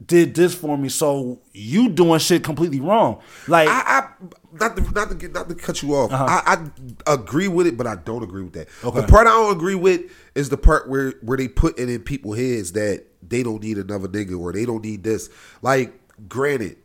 [0.05, 3.21] did this for me, so you doing shit completely wrong.
[3.47, 4.09] Like I, I
[4.59, 6.11] not to not to get not to cut you off.
[6.11, 6.69] I,
[7.07, 8.67] I agree with it, but I don't agree with that.
[8.67, 8.89] Uh-huh.
[8.89, 9.01] Okay.
[9.01, 10.01] The part I don't agree with
[10.35, 13.77] is the part where where they put it in people's heads that they don't need
[13.77, 15.29] another nigga or they don't need this.
[15.61, 16.77] Like, granted,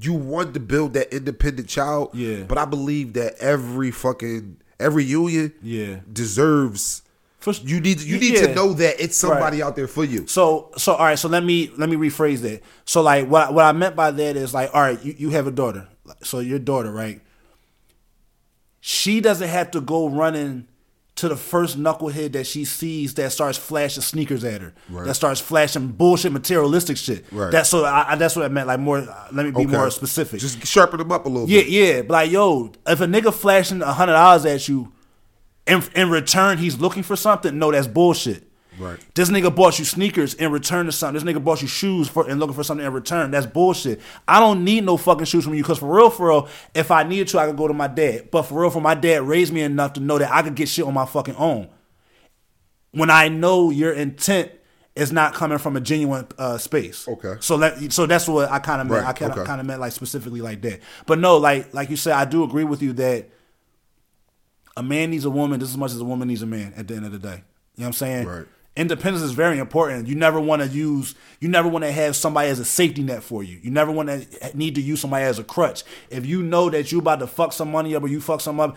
[0.00, 2.42] you want to build that independent child, Yeah.
[2.42, 6.00] But I believe that every fucking every union, Yeah.
[6.12, 7.02] deserves.
[7.44, 8.46] For- you need you need yeah.
[8.48, 9.66] to know that it's somebody Right.
[9.66, 10.26] out there for you.
[10.26, 12.62] So so all right, so let me let me rephrase that.
[12.86, 15.46] So like what what I meant by that is like all right, you, you have
[15.46, 15.86] a daughter.
[16.22, 17.20] So your daughter, right?
[18.80, 20.66] She doesn't have to go running
[21.16, 24.74] to the first knucklehead that she sees that starts flashing sneakers at her.
[24.90, 25.06] Right.
[25.06, 27.24] That starts flashing bullshit materialistic shit.
[27.30, 27.52] Right.
[27.52, 28.98] That's so I, I, that's what I meant like more
[29.32, 29.66] let me be Okay.
[29.66, 30.40] more specific.
[30.40, 31.68] Just sharpen them up a little Yeah, bit.
[31.68, 32.02] yeah.
[32.02, 34.92] But like, yo, if a nigga flashing a hundred dollars at you,
[35.66, 38.44] in in return he's looking for something, no, that's bullshit.
[38.78, 38.98] Right.
[39.14, 41.24] This nigga bought you sneakers in return to something.
[41.24, 43.30] This nigga bought you shoes for and looking for something in return.
[43.30, 44.00] That's bullshit.
[44.26, 47.04] I don't need no fucking shoes from you because for real, for real, if I
[47.04, 48.30] needed to, I could go to my dad.
[48.30, 50.68] But for real, for my dad raised me enough to know that I could get
[50.68, 51.68] shit on my fucking own.
[52.90, 54.52] When I know your intent
[54.96, 57.06] is not coming from a genuine uh, space.
[57.08, 57.34] Okay.
[57.40, 59.02] So that so that's what I kind of meant.
[59.02, 59.46] Right, I kind of okay.
[59.46, 60.80] kind of meant like specifically like that.
[61.06, 63.28] But no, like like you said, I do agree with you that
[64.76, 66.88] a man needs a woman just as much as a woman needs a man at
[66.88, 67.42] the end of the day.
[67.76, 68.26] You know what I'm saying?
[68.26, 68.46] Right.
[68.76, 70.08] Independence is very important.
[70.08, 73.22] You never want to use, you never want to have somebody as a safety net
[73.22, 73.60] for you.
[73.62, 75.84] You never want to need to use somebody as a crutch.
[76.10, 78.58] If you know that you about to fuck some money up or you fuck some
[78.58, 78.76] up,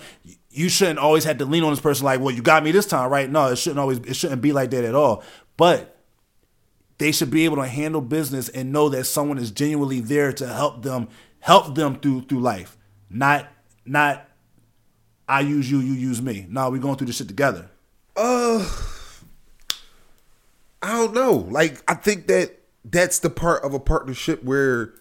[0.52, 2.86] you shouldn't always have to lean on this person like, well, you got me this
[2.86, 3.28] time, right?
[3.28, 5.24] No, it shouldn't always, it shouldn't be like that at all.
[5.58, 5.98] But
[7.00, 10.48] they should be able to handle business and know that someone is genuinely there to
[10.48, 11.08] help them,
[11.40, 12.78] help them through through life.
[13.10, 13.48] Not,
[13.84, 14.27] not,
[15.28, 16.46] I use you, you use me.
[16.50, 17.70] No, we going through this shit together.
[18.16, 18.66] Uh,
[20.82, 21.34] I don't know.
[21.50, 22.54] Like I think that
[22.86, 24.94] that's the part of a partnership where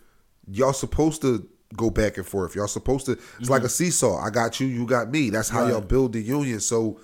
[0.51, 2.55] y'all supposed to go back and forth.
[2.57, 3.18] Y'all supposed to.
[3.39, 4.18] It's like a seesaw.
[4.18, 4.66] I got you.
[4.66, 5.31] You got me.
[5.31, 5.70] That's how Right.
[5.72, 6.61] y'all build the union.
[6.61, 6.99] So,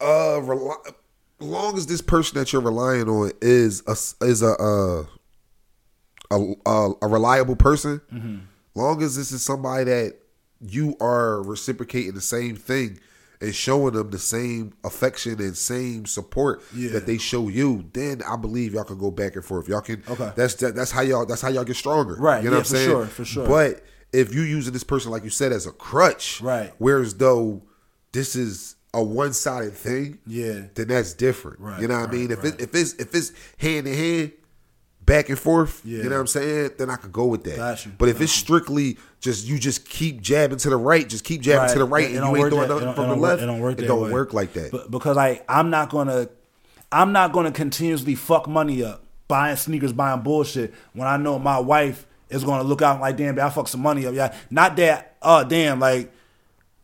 [0.00, 0.74] uh, rely,
[1.38, 5.04] long as this person that you're relying on is a is a uh,
[6.30, 8.00] a a, a reliable person,
[8.74, 10.16] long as this is somebody that
[10.60, 12.98] you are reciprocating the same thing
[13.40, 16.90] and showing them the same affection and same support Yeah.
[16.92, 19.68] that they show you, then I believe y'all can go back and forth.
[19.68, 20.02] Y'all can.
[20.08, 20.32] Okay.
[20.34, 21.26] That's that, that's how y'all.
[21.26, 22.14] That's how y'all get stronger.
[22.14, 22.88] Right, You know yeah, what I'm for saying?
[22.90, 23.46] sure, for sure.
[23.46, 23.82] But
[24.12, 26.72] if you using this person like you said as a crutch, Right.
[26.78, 27.62] Whereas though
[28.12, 30.68] this is a one sided thing, Yeah.
[30.74, 31.60] then that's different.
[31.60, 32.30] Right, You know what right, I mean?
[32.30, 32.54] If right.
[32.54, 34.32] it, if it's if it's hand in hand,
[35.06, 35.98] back and forth, Yeah.
[35.98, 36.70] you know what I'm saying?
[36.78, 37.56] Then I could go with that.
[37.56, 41.24] Got you, But if it's strictly just you just keep jabbing to the right, just
[41.24, 41.72] keep jabbing Right.
[41.72, 43.46] to the right, It- it and don't you ain't that- nothing from the left, it
[43.46, 44.10] don't work it don't way.
[44.10, 44.72] work like that.
[44.72, 46.28] But because I I'm not gonna
[46.92, 51.58] I'm not gonna continuously fuck money up buying sneakers, buying bullshit when I know my
[51.58, 54.14] wife is gonna look out like damn, I fuck some money up.
[54.14, 55.16] Yeah, not that.
[55.22, 56.12] Oh damn, like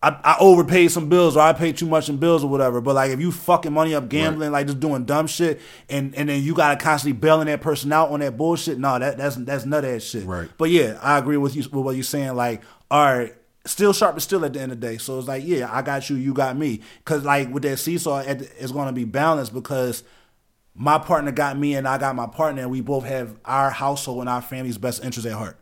[0.02, 2.80] I, I overpaid some bills or I paid too much in bills or whatever.
[2.80, 6.28] But like if you fucking money up gambling, like just doing dumb shit, and and
[6.28, 8.78] then you gotta constantly bailing that person out on that bullshit.
[8.78, 10.24] No, that that's that's nut ass shit.
[10.24, 10.48] Right.
[10.58, 12.34] But yeah, I agree with you with what you're saying.
[12.34, 13.34] Like, all right.
[13.64, 14.98] Still sharp is still at the end of the day.
[14.98, 16.80] So it's like, yeah, I got you, you got me.
[17.04, 20.02] Cause like with that seesaw, it's gonna be balanced because
[20.74, 24.20] my partner got me and I got my partner, and we both have our household
[24.20, 25.58] and our family's best interest at heart.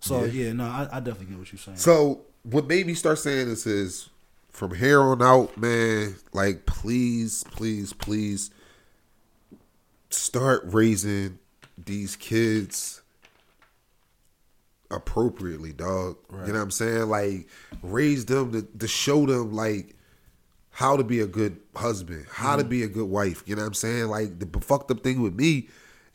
[0.00, 1.76] So yeah, no, I, I definitely get what you're saying.
[1.76, 4.10] So what made me start saying this is
[4.50, 8.50] from here on out, man, like please, please, please
[10.10, 11.38] start raising
[11.76, 13.02] these kids
[14.90, 16.16] appropriately, dog.
[16.30, 17.08] You know what I'm saying?
[17.08, 17.48] Like
[17.82, 19.94] raise them to, to show them like
[20.70, 22.70] how to be a good husband, how to mm-hmm.
[22.70, 23.42] be a good wife.
[23.46, 24.06] You know what I'm saying?
[24.06, 25.68] Like the fucked up thing with me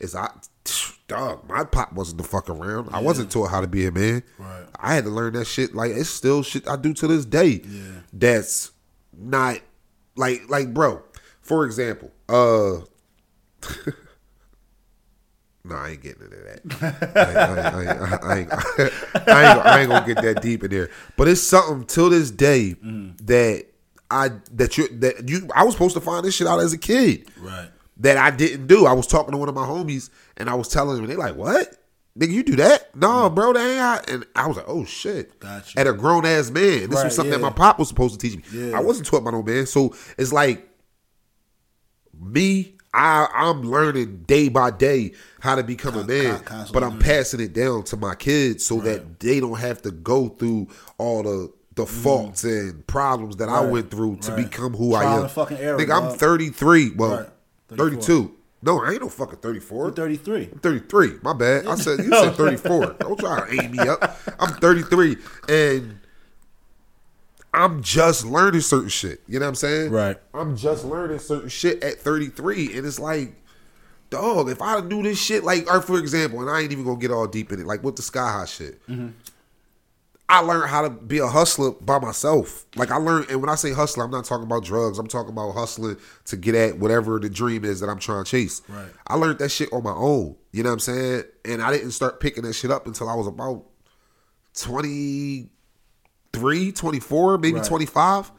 [0.04, 0.30] is I
[1.08, 2.90] dog, my pop wasn't the fuck around.
[2.92, 4.22] I wasn't taught how to be a man.
[4.38, 4.64] Right.
[4.78, 5.74] I had to learn that shit.
[5.74, 7.62] Like it's still shit I do to this day.
[7.64, 7.82] Yeah.
[8.12, 8.70] That's
[9.16, 9.58] not
[10.16, 11.02] like like bro.
[11.40, 12.80] For example, uh
[15.66, 16.60] No, I ain't getting into that.
[17.16, 20.90] I, ain't, I, ain't, I ain't gonna get that deep in there.
[21.16, 23.64] But it's something till this day that
[24.10, 26.78] I that you that you I was supposed to find this shit out as a
[26.78, 27.68] kid Right.
[28.04, 28.86] That I didn't do.
[28.86, 31.16] I was talking to one of my homies and I was telling them, and they
[31.16, 31.76] like, "What?
[32.18, 32.94] Nigga, you do that?
[32.94, 34.00] No, bro, that ain't." How.
[34.14, 35.78] And I was like, "Oh shit!" Gotcha.
[35.78, 38.28] At a grown ass man, this Right, was something that my pop was supposed to
[38.30, 38.68] teach me.
[38.70, 38.76] Yeah.
[38.78, 40.68] I wasn't taught by no man, so it's like
[42.20, 42.70] me.
[42.96, 47.40] I I'm learning day by day how to become a man, con- but I'm passing
[47.40, 51.52] it down to my kids so that they don't have to go through all the
[51.74, 53.70] the faults and problems that I Mm-hmm.
[53.72, 54.44] Went through to right.
[54.48, 55.24] become who I am.
[55.58, 56.92] error, Nigga, I'm 33.
[56.94, 57.28] Well, Right.
[57.68, 57.90] 34.
[57.90, 58.34] 32.
[58.62, 59.84] No, I ain't no fucking 34.
[59.86, 60.48] You're 33.
[60.52, 61.12] I'm 33.
[61.22, 61.66] My bad.
[61.66, 62.96] I said you said 34.
[63.00, 64.18] Don't try to aim me up.
[64.38, 65.16] I'm 33
[65.48, 65.98] and
[67.52, 69.20] I'm just learning certain shit.
[69.28, 69.90] You know what I'm saying?
[69.90, 70.16] Right.
[70.32, 73.34] I'm just learning certain shit at 33 and it's like
[74.10, 76.98] dog, if I do this shit like or for example, and I ain't even going
[76.98, 78.86] to get all deep in it like with the sky high shit.
[78.88, 79.08] Mm-hmm.
[80.28, 82.64] I learned how to be a hustler by myself.
[82.76, 84.98] Like I learned, and when I say hustler, I'm not talking about drugs.
[84.98, 85.96] I'm talking about hustling
[86.26, 88.62] to get at whatever the dream is that I'm trying to chase.
[88.68, 88.86] Right.
[89.06, 90.36] I learned that shit on my own.
[90.52, 91.24] You know what I'm saying?
[91.44, 93.64] And I didn't start picking that shit up until I was about
[94.54, 97.64] 23, 24, maybe Right.
[97.64, 98.32] 25.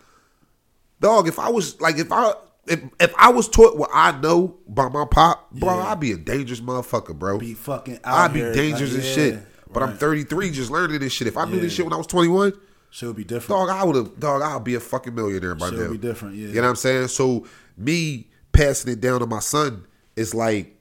[1.02, 2.34] Dog, if I was like, if I
[2.68, 5.92] if if I was taught what I know by my pop, bro, Yeah.
[5.92, 7.38] I'd be a dangerous motherfucker, bro.
[7.38, 9.40] Be fucking out I'd be here, dangerous like, as yeah, shit.
[9.72, 11.28] But I'm 33, just learning this shit.
[11.28, 12.54] If I knew this shit when I was 21,
[12.92, 13.68] Shit would be different.
[13.68, 15.90] dog, I would have, dog, I'll be a fucking millionaire by Shit now.
[15.90, 16.48] would be different, yeah.
[16.48, 17.08] You know what I'm saying?
[17.10, 17.46] So
[17.78, 19.86] me passing it down to my son
[20.16, 20.78] is like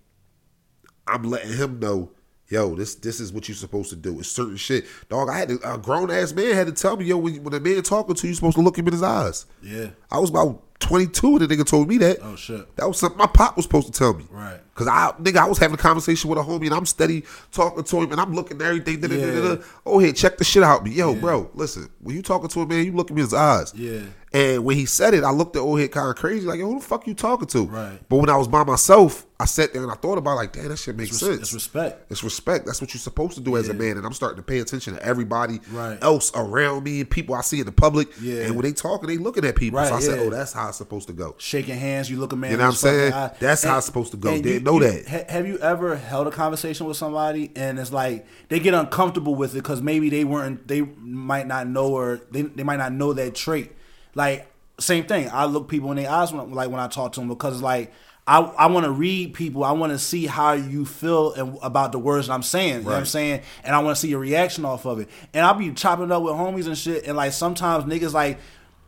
[1.08, 2.12] I'm letting him know,
[2.48, 4.20] yo, this this is what you're supposed to do.
[4.20, 5.28] It's certain shit, dog.
[5.28, 7.58] I had to, a grown ass man had to tell me, yo, when, when a
[7.60, 9.46] man talking to you, you're supposed to look him in his eyes.
[9.60, 9.88] Yeah.
[10.14, 12.18] I was about 22 and the nigga told me that.
[12.22, 12.76] Oh, shit.
[12.76, 14.24] That was something my pop was supposed to tell me.
[14.30, 14.60] Right.
[14.74, 17.84] Cause I nigga, I was having a conversation with a homie and I'm steady talking
[17.84, 19.00] to him and I'm looking at everything.
[19.00, 19.62] Da, da, da, da.
[19.86, 20.90] Oh, hey, check the shit out me.
[20.90, 23.72] Yo, bro, listen, when you talking to a man, you look him in his eyes.
[23.76, 24.00] Yeah.
[24.32, 26.66] And when he said it, I looked at old head kind of crazy, like, yo,
[26.66, 27.66] who the fuck you talking to?
[27.66, 28.00] Right.
[28.08, 30.52] But when I was by myself, I sat there and I thought about it, like,
[30.54, 31.40] damn, that shit makes It's, sense.
[31.40, 32.10] it's respect.
[32.10, 32.66] It's respect.
[32.66, 33.96] That's what you're supposed to do as a man.
[33.96, 35.98] And I'm starting to pay attention to everybody Right.
[36.02, 38.08] else around me and people I see in the public.
[38.20, 38.40] Yeah.
[38.42, 39.78] And when they talking, they looking at people.
[39.78, 41.34] Right, so I said, oh, that's how it's supposed to go.
[41.38, 42.52] Shaking hands, you look a man.
[42.52, 43.12] You know what I'm saying?
[43.12, 43.34] eye.
[43.38, 44.32] That's how it's supposed to go.
[44.32, 45.06] and Didn't know that.
[45.08, 49.34] ha- have you ever held a conversation with somebody and it's like they get uncomfortable
[49.34, 52.92] with it because maybe they weren't, they might not know or they, they might not
[52.92, 53.72] know that trait.
[54.14, 55.28] Like same thing.
[55.32, 57.92] I look people in the eyes when like when I talk to them because like.
[58.26, 59.64] I, I want to read people.
[59.64, 62.76] I want to see how you feel and, about the words that I'm saying.
[62.76, 63.42] You know what I'm saying?
[63.62, 65.10] And I want to see your reaction off of it.
[65.34, 67.06] And I'll be chopping up with homies and shit.
[67.06, 68.38] And like sometimes niggas like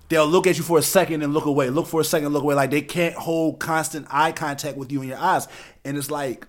[0.09, 1.71] they'll look at you for a second and look away.
[1.71, 2.55] Look for a second, look away.
[2.55, 5.49] Like they can't hold constant eye contact with you in your eyes.
[5.85, 6.47] And it's like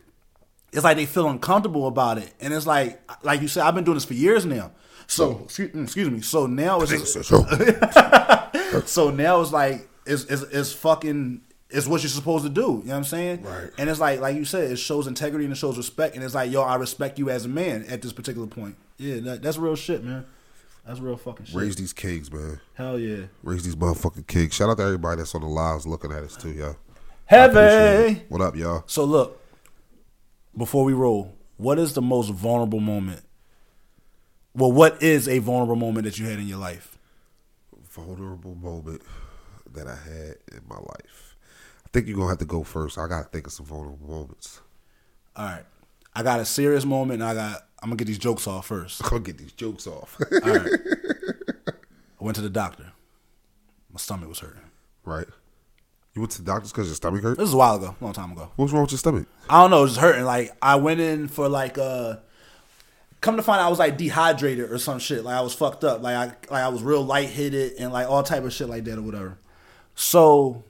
[0.73, 2.33] it's like they feel uncomfortable about it.
[2.41, 4.71] And it's like like you said, I've been doing this for years now.
[5.07, 6.21] So excuse, mm, excuse me.
[6.21, 7.45] So now it's just, So-
[8.85, 12.61] so now it's like it's, it's it's fucking it's what you're supposed to do.
[12.61, 13.43] You know what I'm saying?
[13.43, 13.69] Right.
[13.77, 16.15] And it's like like you said, it shows integrity and it shows respect.
[16.15, 18.75] And it's like, yo, I respect you as a man at this particular point.
[18.97, 20.25] Yeah, that, that's real shit, man.
[20.87, 21.55] That's real fucking shit.
[21.55, 22.61] Raise these kings, man.
[22.73, 23.25] Hell yeah.
[23.43, 24.53] Raise these motherfucking kings.
[24.53, 26.77] Shout out to everybody that's on the lives looking at us too, y'all.
[27.25, 28.21] Heavy.
[28.29, 28.83] What up, y'all?
[28.87, 29.43] So look,
[30.55, 33.21] before we roll, what is the most vulnerable moment?
[34.55, 36.97] Well, what is a vulnerable moment that you had in your life?
[37.89, 39.01] Vulnerable moment
[39.73, 41.35] that I had in my life.
[41.85, 42.97] I think you're gonna have to go first.
[42.97, 44.61] I gotta think of some vulnerable moments.
[45.35, 45.65] All right.
[46.15, 49.03] I got a serious moment and I got I'm gonna get these jokes off first.
[49.03, 50.17] I'm gonna get these jokes off.
[50.31, 50.71] All right.
[52.19, 52.91] I went to the doctor.
[53.91, 54.61] My stomach was hurting.
[55.05, 55.27] Right.
[56.15, 57.37] You went to the doctors because your stomach hurt.
[57.37, 58.51] This was a while ago, a long time ago.
[58.55, 59.27] What's wrong with your stomach?
[59.49, 60.25] I don't know, it was hurting.
[60.25, 62.17] Like I went in for like uh
[63.21, 65.23] come to find out I was like dehydrated or some shit.
[65.23, 66.01] Like I was fucked up.
[66.01, 68.97] Like I like I was real lightheaded and like all type of shit like that
[68.97, 69.37] or whatever.
[69.93, 70.63] So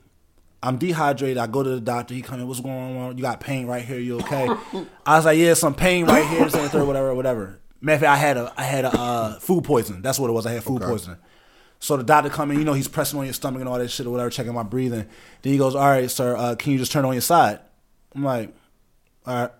[0.61, 1.37] I'm dehydrated.
[1.37, 2.13] I go to the doctor.
[2.13, 2.47] He come in.
[2.47, 3.17] What's going on?
[3.17, 3.99] You got pain right here.
[3.99, 4.47] You okay?
[5.05, 6.43] I was like, yeah, some pain right here.
[6.43, 7.59] And third, whatever, whatever.
[7.79, 10.01] Matter of fact, I had a I had a uh, food poisoning.
[10.01, 10.45] That's what it was.
[10.45, 11.19] I had food poisoning.
[11.79, 12.57] So the doctor come in.
[12.57, 14.63] You know, he's pressing on your stomach and all that shit or whatever, checking my
[14.63, 15.07] breathing.
[15.43, 16.35] Then he goes, "All right, sir.
[16.35, 17.59] Uh, can you just turn on your side?"
[18.15, 18.53] I'm like,
[19.25, 19.51] "All right."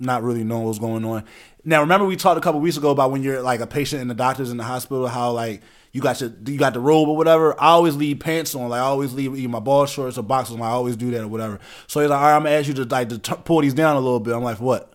[0.00, 1.24] Not really knowing what's going on.
[1.64, 4.10] Now, remember we talked a couple weeks ago about when you're like a patient and
[4.10, 5.62] the doctor's in the hospital, how like
[5.94, 7.54] you got your you got the robe or whatever.
[7.58, 8.68] I always leave pants on.
[8.68, 10.56] Like I always leave either my ball shorts or boxers.
[10.56, 10.62] on.
[10.62, 11.60] I always do that or whatever.
[11.86, 13.74] So he's like, "All right, I'm gonna ask you to like to t- pull these
[13.74, 14.92] down a little bit." I'm like, "What?"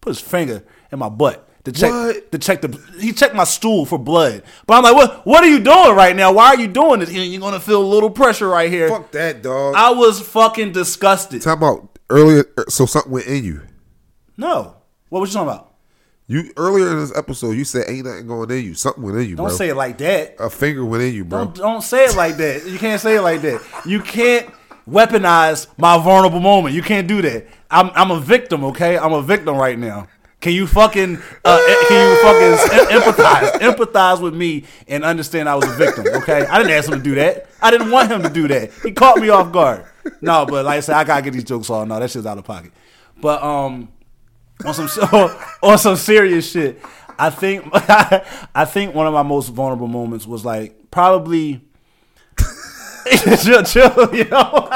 [0.00, 2.32] Put his finger in my butt to check What?
[2.32, 2.78] to check the.
[3.00, 5.24] He checked my stool for blood, but I'm like, "What?
[5.26, 6.32] What are you doing right now?
[6.32, 7.12] Why are you doing this?
[7.12, 9.76] You're gonna feel a little pressure right here." Fuck that, dog.
[9.76, 11.40] I was fucking disgusted.
[11.40, 12.44] Talk about earlier.
[12.58, 13.62] Uh, so something went in you.
[14.36, 14.74] No,
[15.08, 15.73] what was you talking about?
[16.26, 18.74] You earlier in this episode, you said ain't nothing going in you.
[18.74, 19.56] Something went in you, Don't bro.
[19.56, 20.36] say it like that.
[20.38, 21.44] A finger went in you, bro.
[21.44, 22.66] Don't don't say it like that.
[22.66, 23.60] You can't say it like that.
[23.84, 24.48] You can't
[24.88, 26.74] weaponize my vulnerable moment.
[26.74, 27.46] You can't do that.
[27.70, 28.96] I'm I'm a victim, okay?
[28.96, 30.08] I'm a victim right now.
[30.40, 35.64] Can you fucking uh, can you fucking empathize empathize with me and understand I was
[35.68, 36.46] a victim, okay?
[36.46, 37.46] I didn't ask him to do that.
[37.60, 38.70] I didn't want him to do that.
[38.82, 39.84] He caught me off guard.
[40.22, 41.86] No, but like I said, I gotta get these jokes off.
[41.86, 42.72] No, that shit's out of pocket.
[43.20, 43.88] But um,
[44.64, 45.30] on some
[45.62, 46.80] on some serious shit.
[47.18, 51.62] I think I think one of my most vulnerable moments was like probably
[53.42, 54.68] chill, chill, you know.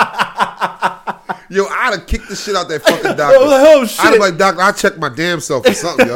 [1.51, 3.39] Yo, I'd have kicked the shit out that fucking doctor.
[3.39, 4.05] Oh, I'd shit.
[4.05, 6.15] have like, doctor, I check my damn self for something, yo.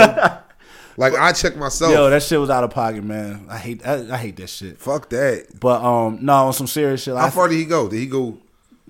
[0.99, 1.91] like I check myself.
[1.91, 3.47] Yo, that shit was out of pocket, man.
[3.49, 4.79] I hate I, I hate that shit.
[4.79, 5.59] Fuck that.
[5.59, 7.17] But um, no, on some serious shit.
[7.17, 7.89] How I, far did he go?
[7.89, 8.39] Did he go?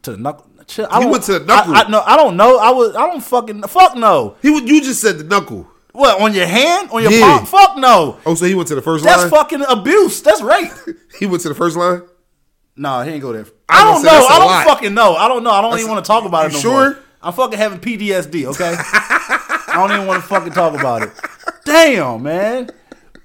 [0.03, 0.47] to the knuckle.
[0.73, 1.75] Chill, I He went to the knuckle.
[1.75, 2.59] I, I, no, I don't know.
[2.59, 2.97] I was.
[2.97, 3.63] I don't fucking.
[3.65, 4.37] Fuck no.
[4.41, 4.67] He would.
[4.69, 5.69] You just said the knuckle.
[5.93, 6.89] What on your hand?
[6.91, 7.37] On your Yeah.
[7.37, 7.45] palm?
[7.47, 8.19] Fuck no.
[8.25, 9.31] Oh, so he went to the first That's line.
[9.31, 10.23] That's fucking abuse.
[10.23, 10.71] That's rape.
[11.19, 12.03] He went to the first line.
[12.75, 13.45] No, he ain't go there.
[13.69, 14.27] I I don't know.
[14.27, 14.67] I don't lot.
[14.67, 15.15] fucking know.
[15.15, 15.51] I don't know.
[15.51, 16.91] I don't That's- even want to talk about it no sure?
[16.95, 16.99] more.
[17.21, 18.47] I'm fucking having PTSD.
[18.47, 18.75] Okay.
[18.79, 21.11] I don't even want to fucking talk about it.
[21.67, 22.71] Damn, man.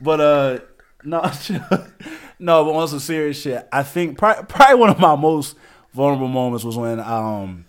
[0.01, 0.59] But uh,
[1.05, 1.21] no,
[2.39, 2.65] no.
[2.65, 5.55] But on some serious shit, I think probably, probably one of my most
[5.97, 7.65] vulnerable moments was when um,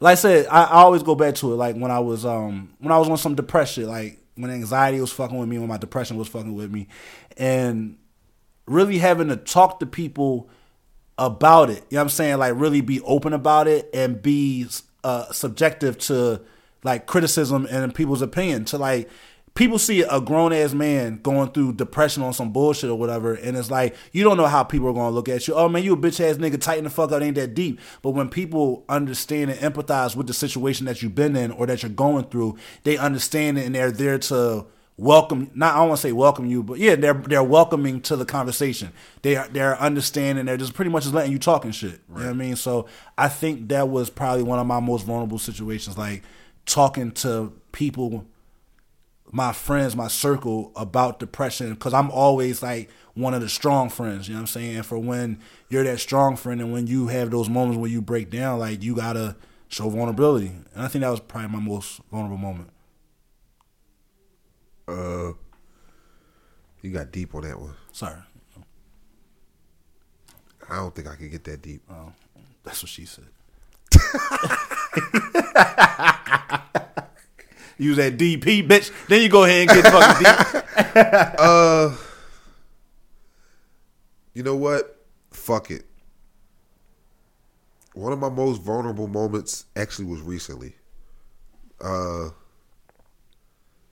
[0.00, 1.56] like I said, I, I always go back to it.
[1.56, 5.12] Like when I was um when I was on some depression, like when anxiety was
[5.12, 6.88] fucking with me, when my depression was fucking with me,
[7.38, 7.96] and
[8.66, 10.50] really having to talk to people
[11.16, 11.84] about it.
[11.88, 12.38] You know what I'm saying?
[12.38, 14.66] Like really be open about it and be
[15.04, 16.40] uh, subjective to
[16.82, 18.64] like criticism and people's opinion.
[18.66, 19.08] To like
[19.54, 23.56] people see a grown ass man going through depression on some bullshit or whatever, and
[23.56, 25.54] it's like you don't know how people are gonna look at you.
[25.54, 27.80] Oh man, you a bitch ass nigga, tighten the fuck up, ain't that deep.
[28.02, 31.82] But when people understand and empathize with the situation that you've been in or that
[31.82, 34.66] you're going through, they understand it and they're there to
[34.98, 38.16] welcome not I don't want to say welcome you, but yeah, they're they're welcoming to
[38.16, 38.92] the conversation.
[39.22, 42.00] They are they're understanding, they're just pretty much just letting you talk and shit.
[42.08, 42.56] You know what I mean?
[42.56, 42.86] So
[43.18, 46.22] I think that was probably one of my most vulnerable situations, like
[46.66, 48.26] talking to people,
[49.32, 54.28] my friends, my circle about depression, because I'm always like one of the strong friends,
[54.28, 54.76] you know what I'm saying?
[54.76, 55.40] And for when
[55.70, 58.82] you're that strong friend and when you have those moments where you break down, like
[58.82, 59.36] you gotta
[59.68, 60.52] show vulnerability.
[60.74, 62.68] And I think that was probably my most vulnerable moment.
[64.86, 65.32] Uh,
[66.82, 67.74] you got deep on that one.
[67.90, 68.20] Sorry.
[70.68, 71.82] I don't think I can get that deep.
[71.90, 72.12] Oh,
[72.64, 73.24] that's what she said.
[77.82, 78.90] Use that DP, bitch.
[79.08, 80.62] Then you go ahead and get fucking deep.
[81.38, 81.94] Uh,
[84.34, 85.04] you know what?
[85.30, 85.84] Fuck it.
[87.94, 90.76] One of my most vulnerable moments actually was recently.
[91.80, 92.30] Uh,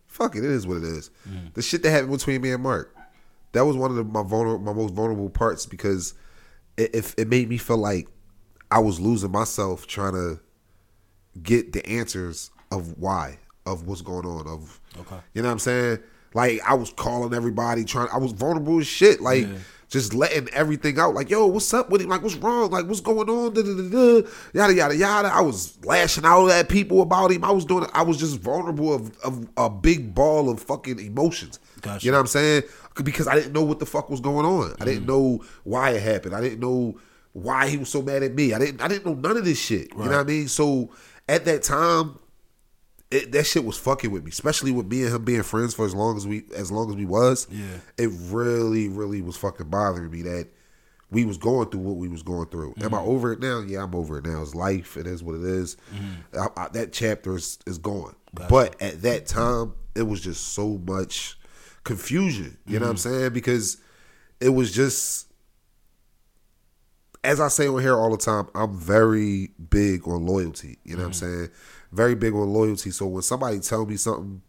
[0.06, 0.44] fuck it.
[0.44, 1.10] It is what it is.
[1.54, 2.94] The shit that happened between me and Mark.
[3.52, 6.14] That was one of the, my vulnerable, my most vulnerable parts because
[6.76, 8.08] it, it it made me feel like
[8.70, 10.40] I was losing myself trying to
[11.42, 15.16] get the answers of why of what's going on of Okay.
[15.34, 15.98] you know what I'm saying?
[16.34, 19.46] Like I was calling everybody trying I was vulnerable as shit like
[19.88, 22.70] just letting everything out like yo what's up with him like what's wrong?
[22.70, 23.52] Like what's going on?
[23.52, 24.28] Da, da, da, da.
[24.54, 25.28] yada yada yada.
[25.28, 27.44] I was lashing out at people about him.
[27.44, 31.58] I was doing I was just vulnerable of, of a big ball of fucking emotions.
[31.80, 32.04] Gotcha.
[32.04, 32.62] you know what I'm saying?
[33.02, 34.74] Because I didn't know what the fuck was going on.
[34.80, 35.08] I didn't mm.
[35.08, 36.36] know why it happened.
[36.36, 36.98] I didn't know
[37.32, 38.54] why he was so mad at me.
[38.54, 39.90] I didn't I didn't know none of this shit.
[39.92, 40.46] You know what I mean?
[40.46, 40.90] So
[41.28, 42.19] at that time
[43.10, 45.84] it, that shit was fucking with me, especially with me and him being friends for
[45.84, 47.46] as long as we as long as we was.
[47.50, 47.64] Yeah.
[47.98, 50.48] it really, really was fucking bothering me that
[51.10, 52.74] we was going through what we was going through.
[52.78, 52.94] Am Mm-hmm.
[52.94, 53.60] I over it now?
[53.60, 54.40] Yeah, I'm over it now.
[54.42, 54.96] It's life.
[54.96, 55.76] It is what it is.
[56.38, 58.14] I, I, that chapter is, is gone.
[58.32, 61.36] But at that time, it was just so much
[61.82, 62.58] confusion.
[62.64, 63.18] You know what I'm Mm-hmm.
[63.22, 63.32] saying?
[63.32, 63.78] Because
[64.40, 65.26] it was just
[67.22, 70.78] as I say on here all the time, I'm very big on loyalty.
[70.84, 71.48] You know what I'm saying?
[71.92, 72.90] Very big on loyalty.
[72.90, 74.42] So when somebody tell me something,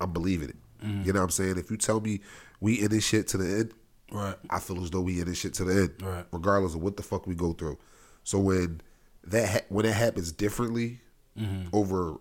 [0.00, 0.56] I'm believing it.
[0.82, 1.58] You know what I'm saying?
[1.58, 2.20] If you tell me
[2.60, 3.74] we in this shit to the end,
[4.12, 4.36] Right.
[4.50, 6.24] I feel as though we in this shit to the end, Right.
[6.32, 7.76] regardless of what the fuck we go through.
[8.22, 8.80] So when
[9.24, 11.00] that ha- when it happens differently
[11.72, 12.18] over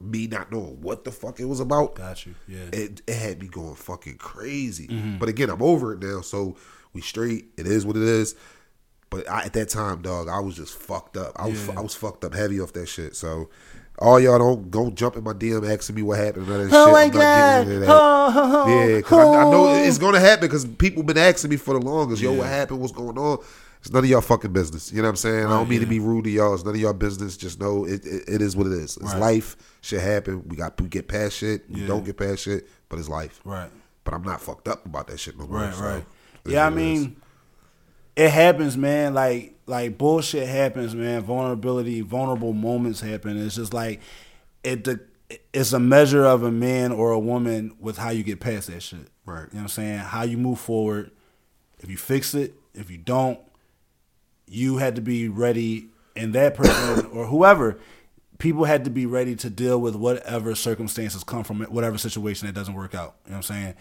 [0.00, 2.34] me not knowing what the fuck it was about, Got you.
[2.48, 2.64] Yeah.
[2.72, 4.88] it, it had me going fucking crazy.
[4.88, 5.18] Mm-hmm.
[5.18, 6.56] But again, I'm over it now, so
[6.92, 7.46] we straight.
[7.56, 8.34] It is what it is.
[9.10, 11.32] But I, at that time, dog, I was just fucked up.
[11.36, 11.74] I was Yeah.
[11.76, 13.14] I was fucked up heavy off that shit.
[13.14, 13.48] So
[13.98, 16.46] all y'all don't go jump in my DM asking me what happened.
[16.48, 16.92] And all that Oh shit.
[16.92, 17.58] my I'm not God.
[17.66, 17.92] getting into that.
[17.92, 18.68] Oh, oh, oh.
[18.88, 21.80] Yeah, because I, I know it's gonna happen because people been asking me for the
[21.84, 22.20] longest.
[22.22, 22.80] Yo, what happened?
[22.80, 23.38] What's going on?
[23.80, 24.92] It's none of y'all fucking business.
[24.92, 25.46] You know what I'm saying?
[25.46, 26.54] I don't mean to be rude to y'all.
[26.54, 27.36] It's none of y'all business.
[27.36, 28.04] Just know it.
[28.06, 28.96] It, it is what it is.
[28.96, 29.18] It's Right.
[29.18, 29.56] life.
[29.80, 30.44] Shit happen.
[30.46, 31.68] We got we get past shit.
[31.68, 31.88] We Yeah.
[31.88, 32.68] don't get past shit.
[32.88, 33.40] But it's life.
[33.44, 33.70] Right.
[34.04, 35.58] But I'm not fucked up about that shit no more.
[35.60, 36.04] Right, so right.
[36.46, 37.00] Yeah, I is what it is.
[37.00, 37.16] mean,
[38.16, 39.14] it happens, man.
[39.14, 41.22] Like, like bullshit happens, man.
[41.22, 43.36] Vulnerability, vulnerable moments happen.
[43.36, 44.00] It's just like
[44.62, 44.84] it.
[44.84, 45.00] The,
[45.52, 48.82] it's a measure of a man or a woman with how you get past that
[48.82, 49.08] shit.
[49.24, 49.40] Right.
[49.40, 49.98] You know what I'm saying?
[49.98, 51.10] How you move forward.
[51.78, 53.38] If you fix it, if you don't,
[54.46, 57.78] you had to be ready, and that person or whoever,
[58.38, 62.46] people had to be ready to deal with whatever circumstances come from it, whatever situation
[62.46, 63.16] that doesn't work out.
[63.24, 63.74] You know what I'm saying?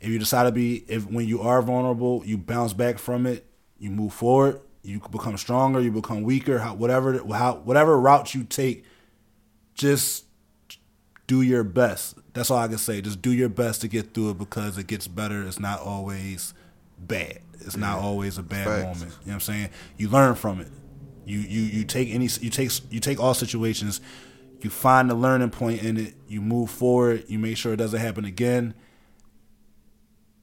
[0.00, 3.46] If you decide to be, if when you are vulnerable, you bounce back from it,
[3.78, 8.44] you move forward, you become stronger, you become weaker, how, whatever, how, whatever route you
[8.44, 8.84] take,
[9.74, 10.24] just
[11.26, 12.18] do your best.
[12.34, 13.00] That's all I can say.
[13.00, 15.42] Just do your best to get through it because it gets better.
[15.46, 16.54] It's not always
[16.98, 17.40] bad.
[17.60, 18.82] It's not always a bad Facts.
[18.82, 19.00] moment.
[19.00, 19.70] You know what I'm saying?
[19.96, 20.68] You learn from it.
[21.24, 24.00] You you you take any you take you take all situations.
[24.60, 26.14] You find the learning point in it.
[26.28, 27.24] You move forward.
[27.28, 28.74] You make sure it doesn't happen again.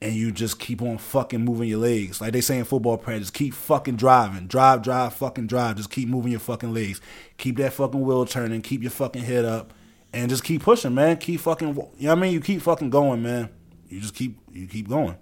[0.01, 2.19] And you just keep on fucking moving your legs.
[2.19, 4.47] Like they say in football practice, keep fucking driving.
[4.47, 5.77] Drive, drive, fucking drive.
[5.77, 6.99] Just keep moving your fucking legs.
[7.37, 8.61] Keep that fucking wheel turning.
[8.63, 9.73] Keep your fucking head up.
[10.11, 11.17] And just keep pushing, man.
[11.17, 12.33] Keep fucking you know what I mean?
[12.33, 13.49] You keep fucking going, man.
[13.89, 15.17] You just keep you keep going.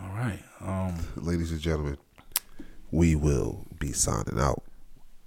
[0.00, 0.42] All right.
[0.60, 1.96] Um ladies and gentlemen,
[2.90, 4.62] we will be signing out.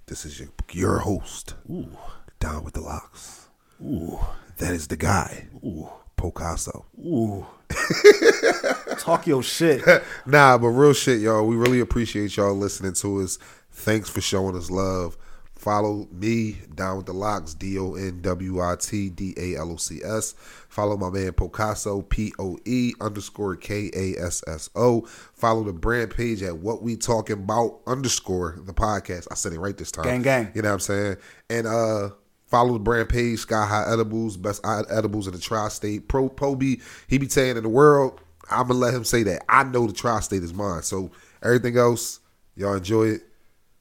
[0.06, 3.48] This is your your host, Don Wit Da Locs.
[3.82, 4.20] Ooh.
[4.58, 5.88] That is the guy, Ooh.
[6.22, 6.86] Picasso.
[7.00, 7.44] Ooh.
[8.98, 9.82] Talk your shit.
[10.26, 11.46] Nah, but real shit, y'all.
[11.46, 13.38] We really appreciate y'all listening to us.
[13.72, 15.16] Thanks for showing us love.
[15.54, 19.72] Follow me, Don Wit Da Locs, D O N W I T D A L
[19.72, 20.34] O C S.
[20.68, 25.06] Follow my man Picasso, P O E underscore K A S S O.
[25.34, 29.28] Follow the brand page at What We Talking About underscore the podcast.
[29.30, 30.04] I said it right this time.
[30.04, 30.52] Gang, gang.
[30.54, 31.16] You know what I'm saying?
[31.50, 32.10] And uh
[32.52, 36.06] follow the brand page, Sky High Edibles, best edibles in the tri-state.
[36.06, 38.20] Pro Poby, he be saying in the world,
[38.50, 39.42] I'm gonna let him say that.
[39.48, 40.82] I know the tri-state is mine.
[40.82, 41.10] So
[41.42, 42.20] everything else,
[42.54, 43.22] y'all enjoy it.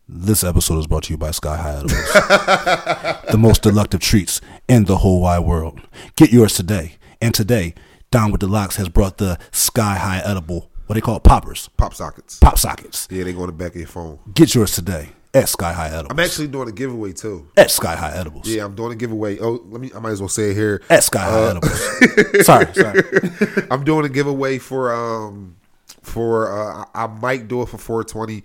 [0.07, 2.13] This episode is brought to you by Sky High Edibles,
[3.31, 4.39] the most delective treats
[4.69, 5.81] in the whole wide world.
[6.15, 6.93] Get yours today.
[7.21, 7.75] And today,
[8.09, 11.69] Don Wit Da Locs has brought the Sky High Edible, what they call it, poppers,
[11.77, 12.39] Pop sockets.
[12.39, 13.07] pop sockets.
[13.11, 14.19] Yeah, they go in the back of your phone.
[14.33, 16.07] Get yours today at Sky High Edibles.
[16.11, 17.47] I'm actually doing a giveaway too.
[17.57, 18.47] at Sky High Edibles.
[18.47, 19.39] Yeah, I'm doing a giveaway.
[19.39, 19.91] Oh, let me.
[19.95, 20.81] I might as well say it here.
[20.89, 22.45] At Sky High Uh, Edibles.
[22.45, 23.67] sorry, sorry.
[23.71, 25.55] I'm doing a giveaway for um
[26.01, 28.43] for uh I might do it for 420,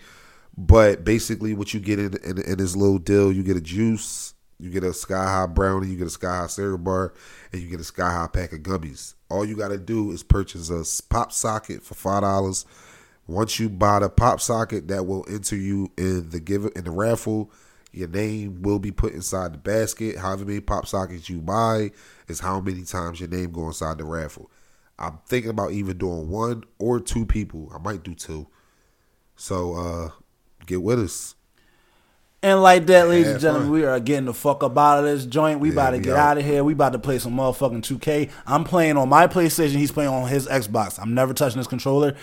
[0.57, 4.35] but basically what you get in, in in this little deal, you get a juice,
[4.59, 7.15] you get a sky high brownie, you get a sky high cereal bar,
[7.53, 9.15] and you get a sky high pack of gummies.
[9.29, 12.65] All you got to do is purchase a pop socket for five dollars.
[13.27, 16.91] Once you buy the pop socket, that will enter you in the give in the
[16.91, 17.51] raffle.
[17.93, 20.19] Your name will be put inside the basket.
[20.19, 21.93] However many pop sockets you buy
[22.29, 24.51] is how many times your name go inside the raffle.
[24.99, 27.71] I'm thinking about even doing one or two people.
[27.75, 28.49] I might do two.
[29.35, 30.11] So uh
[30.67, 31.35] get with us.
[32.43, 33.73] And like that, ladies and gentlemen, fun.
[33.73, 35.59] we are getting the fuck up out of this joint.
[35.59, 36.33] We Yeah, about to get out.
[36.33, 36.63] out of here.
[36.63, 38.31] We about to play some motherfucking 2K.
[38.47, 39.73] I'm playing on my PlayStation.
[39.77, 41.01] He's playing on his Xbox.
[41.01, 42.15] I'm never touching this controller.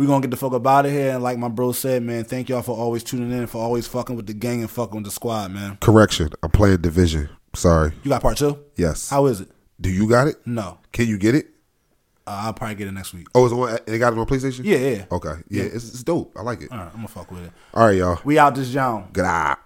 [0.00, 1.12] We going to get the fuck up out of here.
[1.12, 4.16] And like my bro said, man, thank y'all for always tuning in, for always fucking
[4.16, 5.76] with the gang and fucking with the squad, man.
[5.78, 6.30] Correction.
[6.42, 7.28] I'm playing Division.
[7.54, 7.92] Sorry.
[8.02, 8.58] You got part two?
[8.76, 9.10] Yes.
[9.10, 9.50] How is it?
[9.78, 10.36] Do you got it?
[10.46, 10.78] No.
[10.92, 11.48] Can you get it?
[12.26, 13.26] Uh, I'll probably get it next week.
[13.34, 14.64] Oh, is it on, they got it on PlayStation?
[14.64, 15.04] Yeah, yeah.
[15.12, 15.34] Okay.
[15.50, 16.32] Yeah, It's, it's dope.
[16.34, 16.72] I like it.
[16.72, 17.52] All right, I'm to fuck with it.
[17.74, 18.20] All right, y'all.
[18.24, 19.10] We out this John.
[19.12, 19.56] Good eye.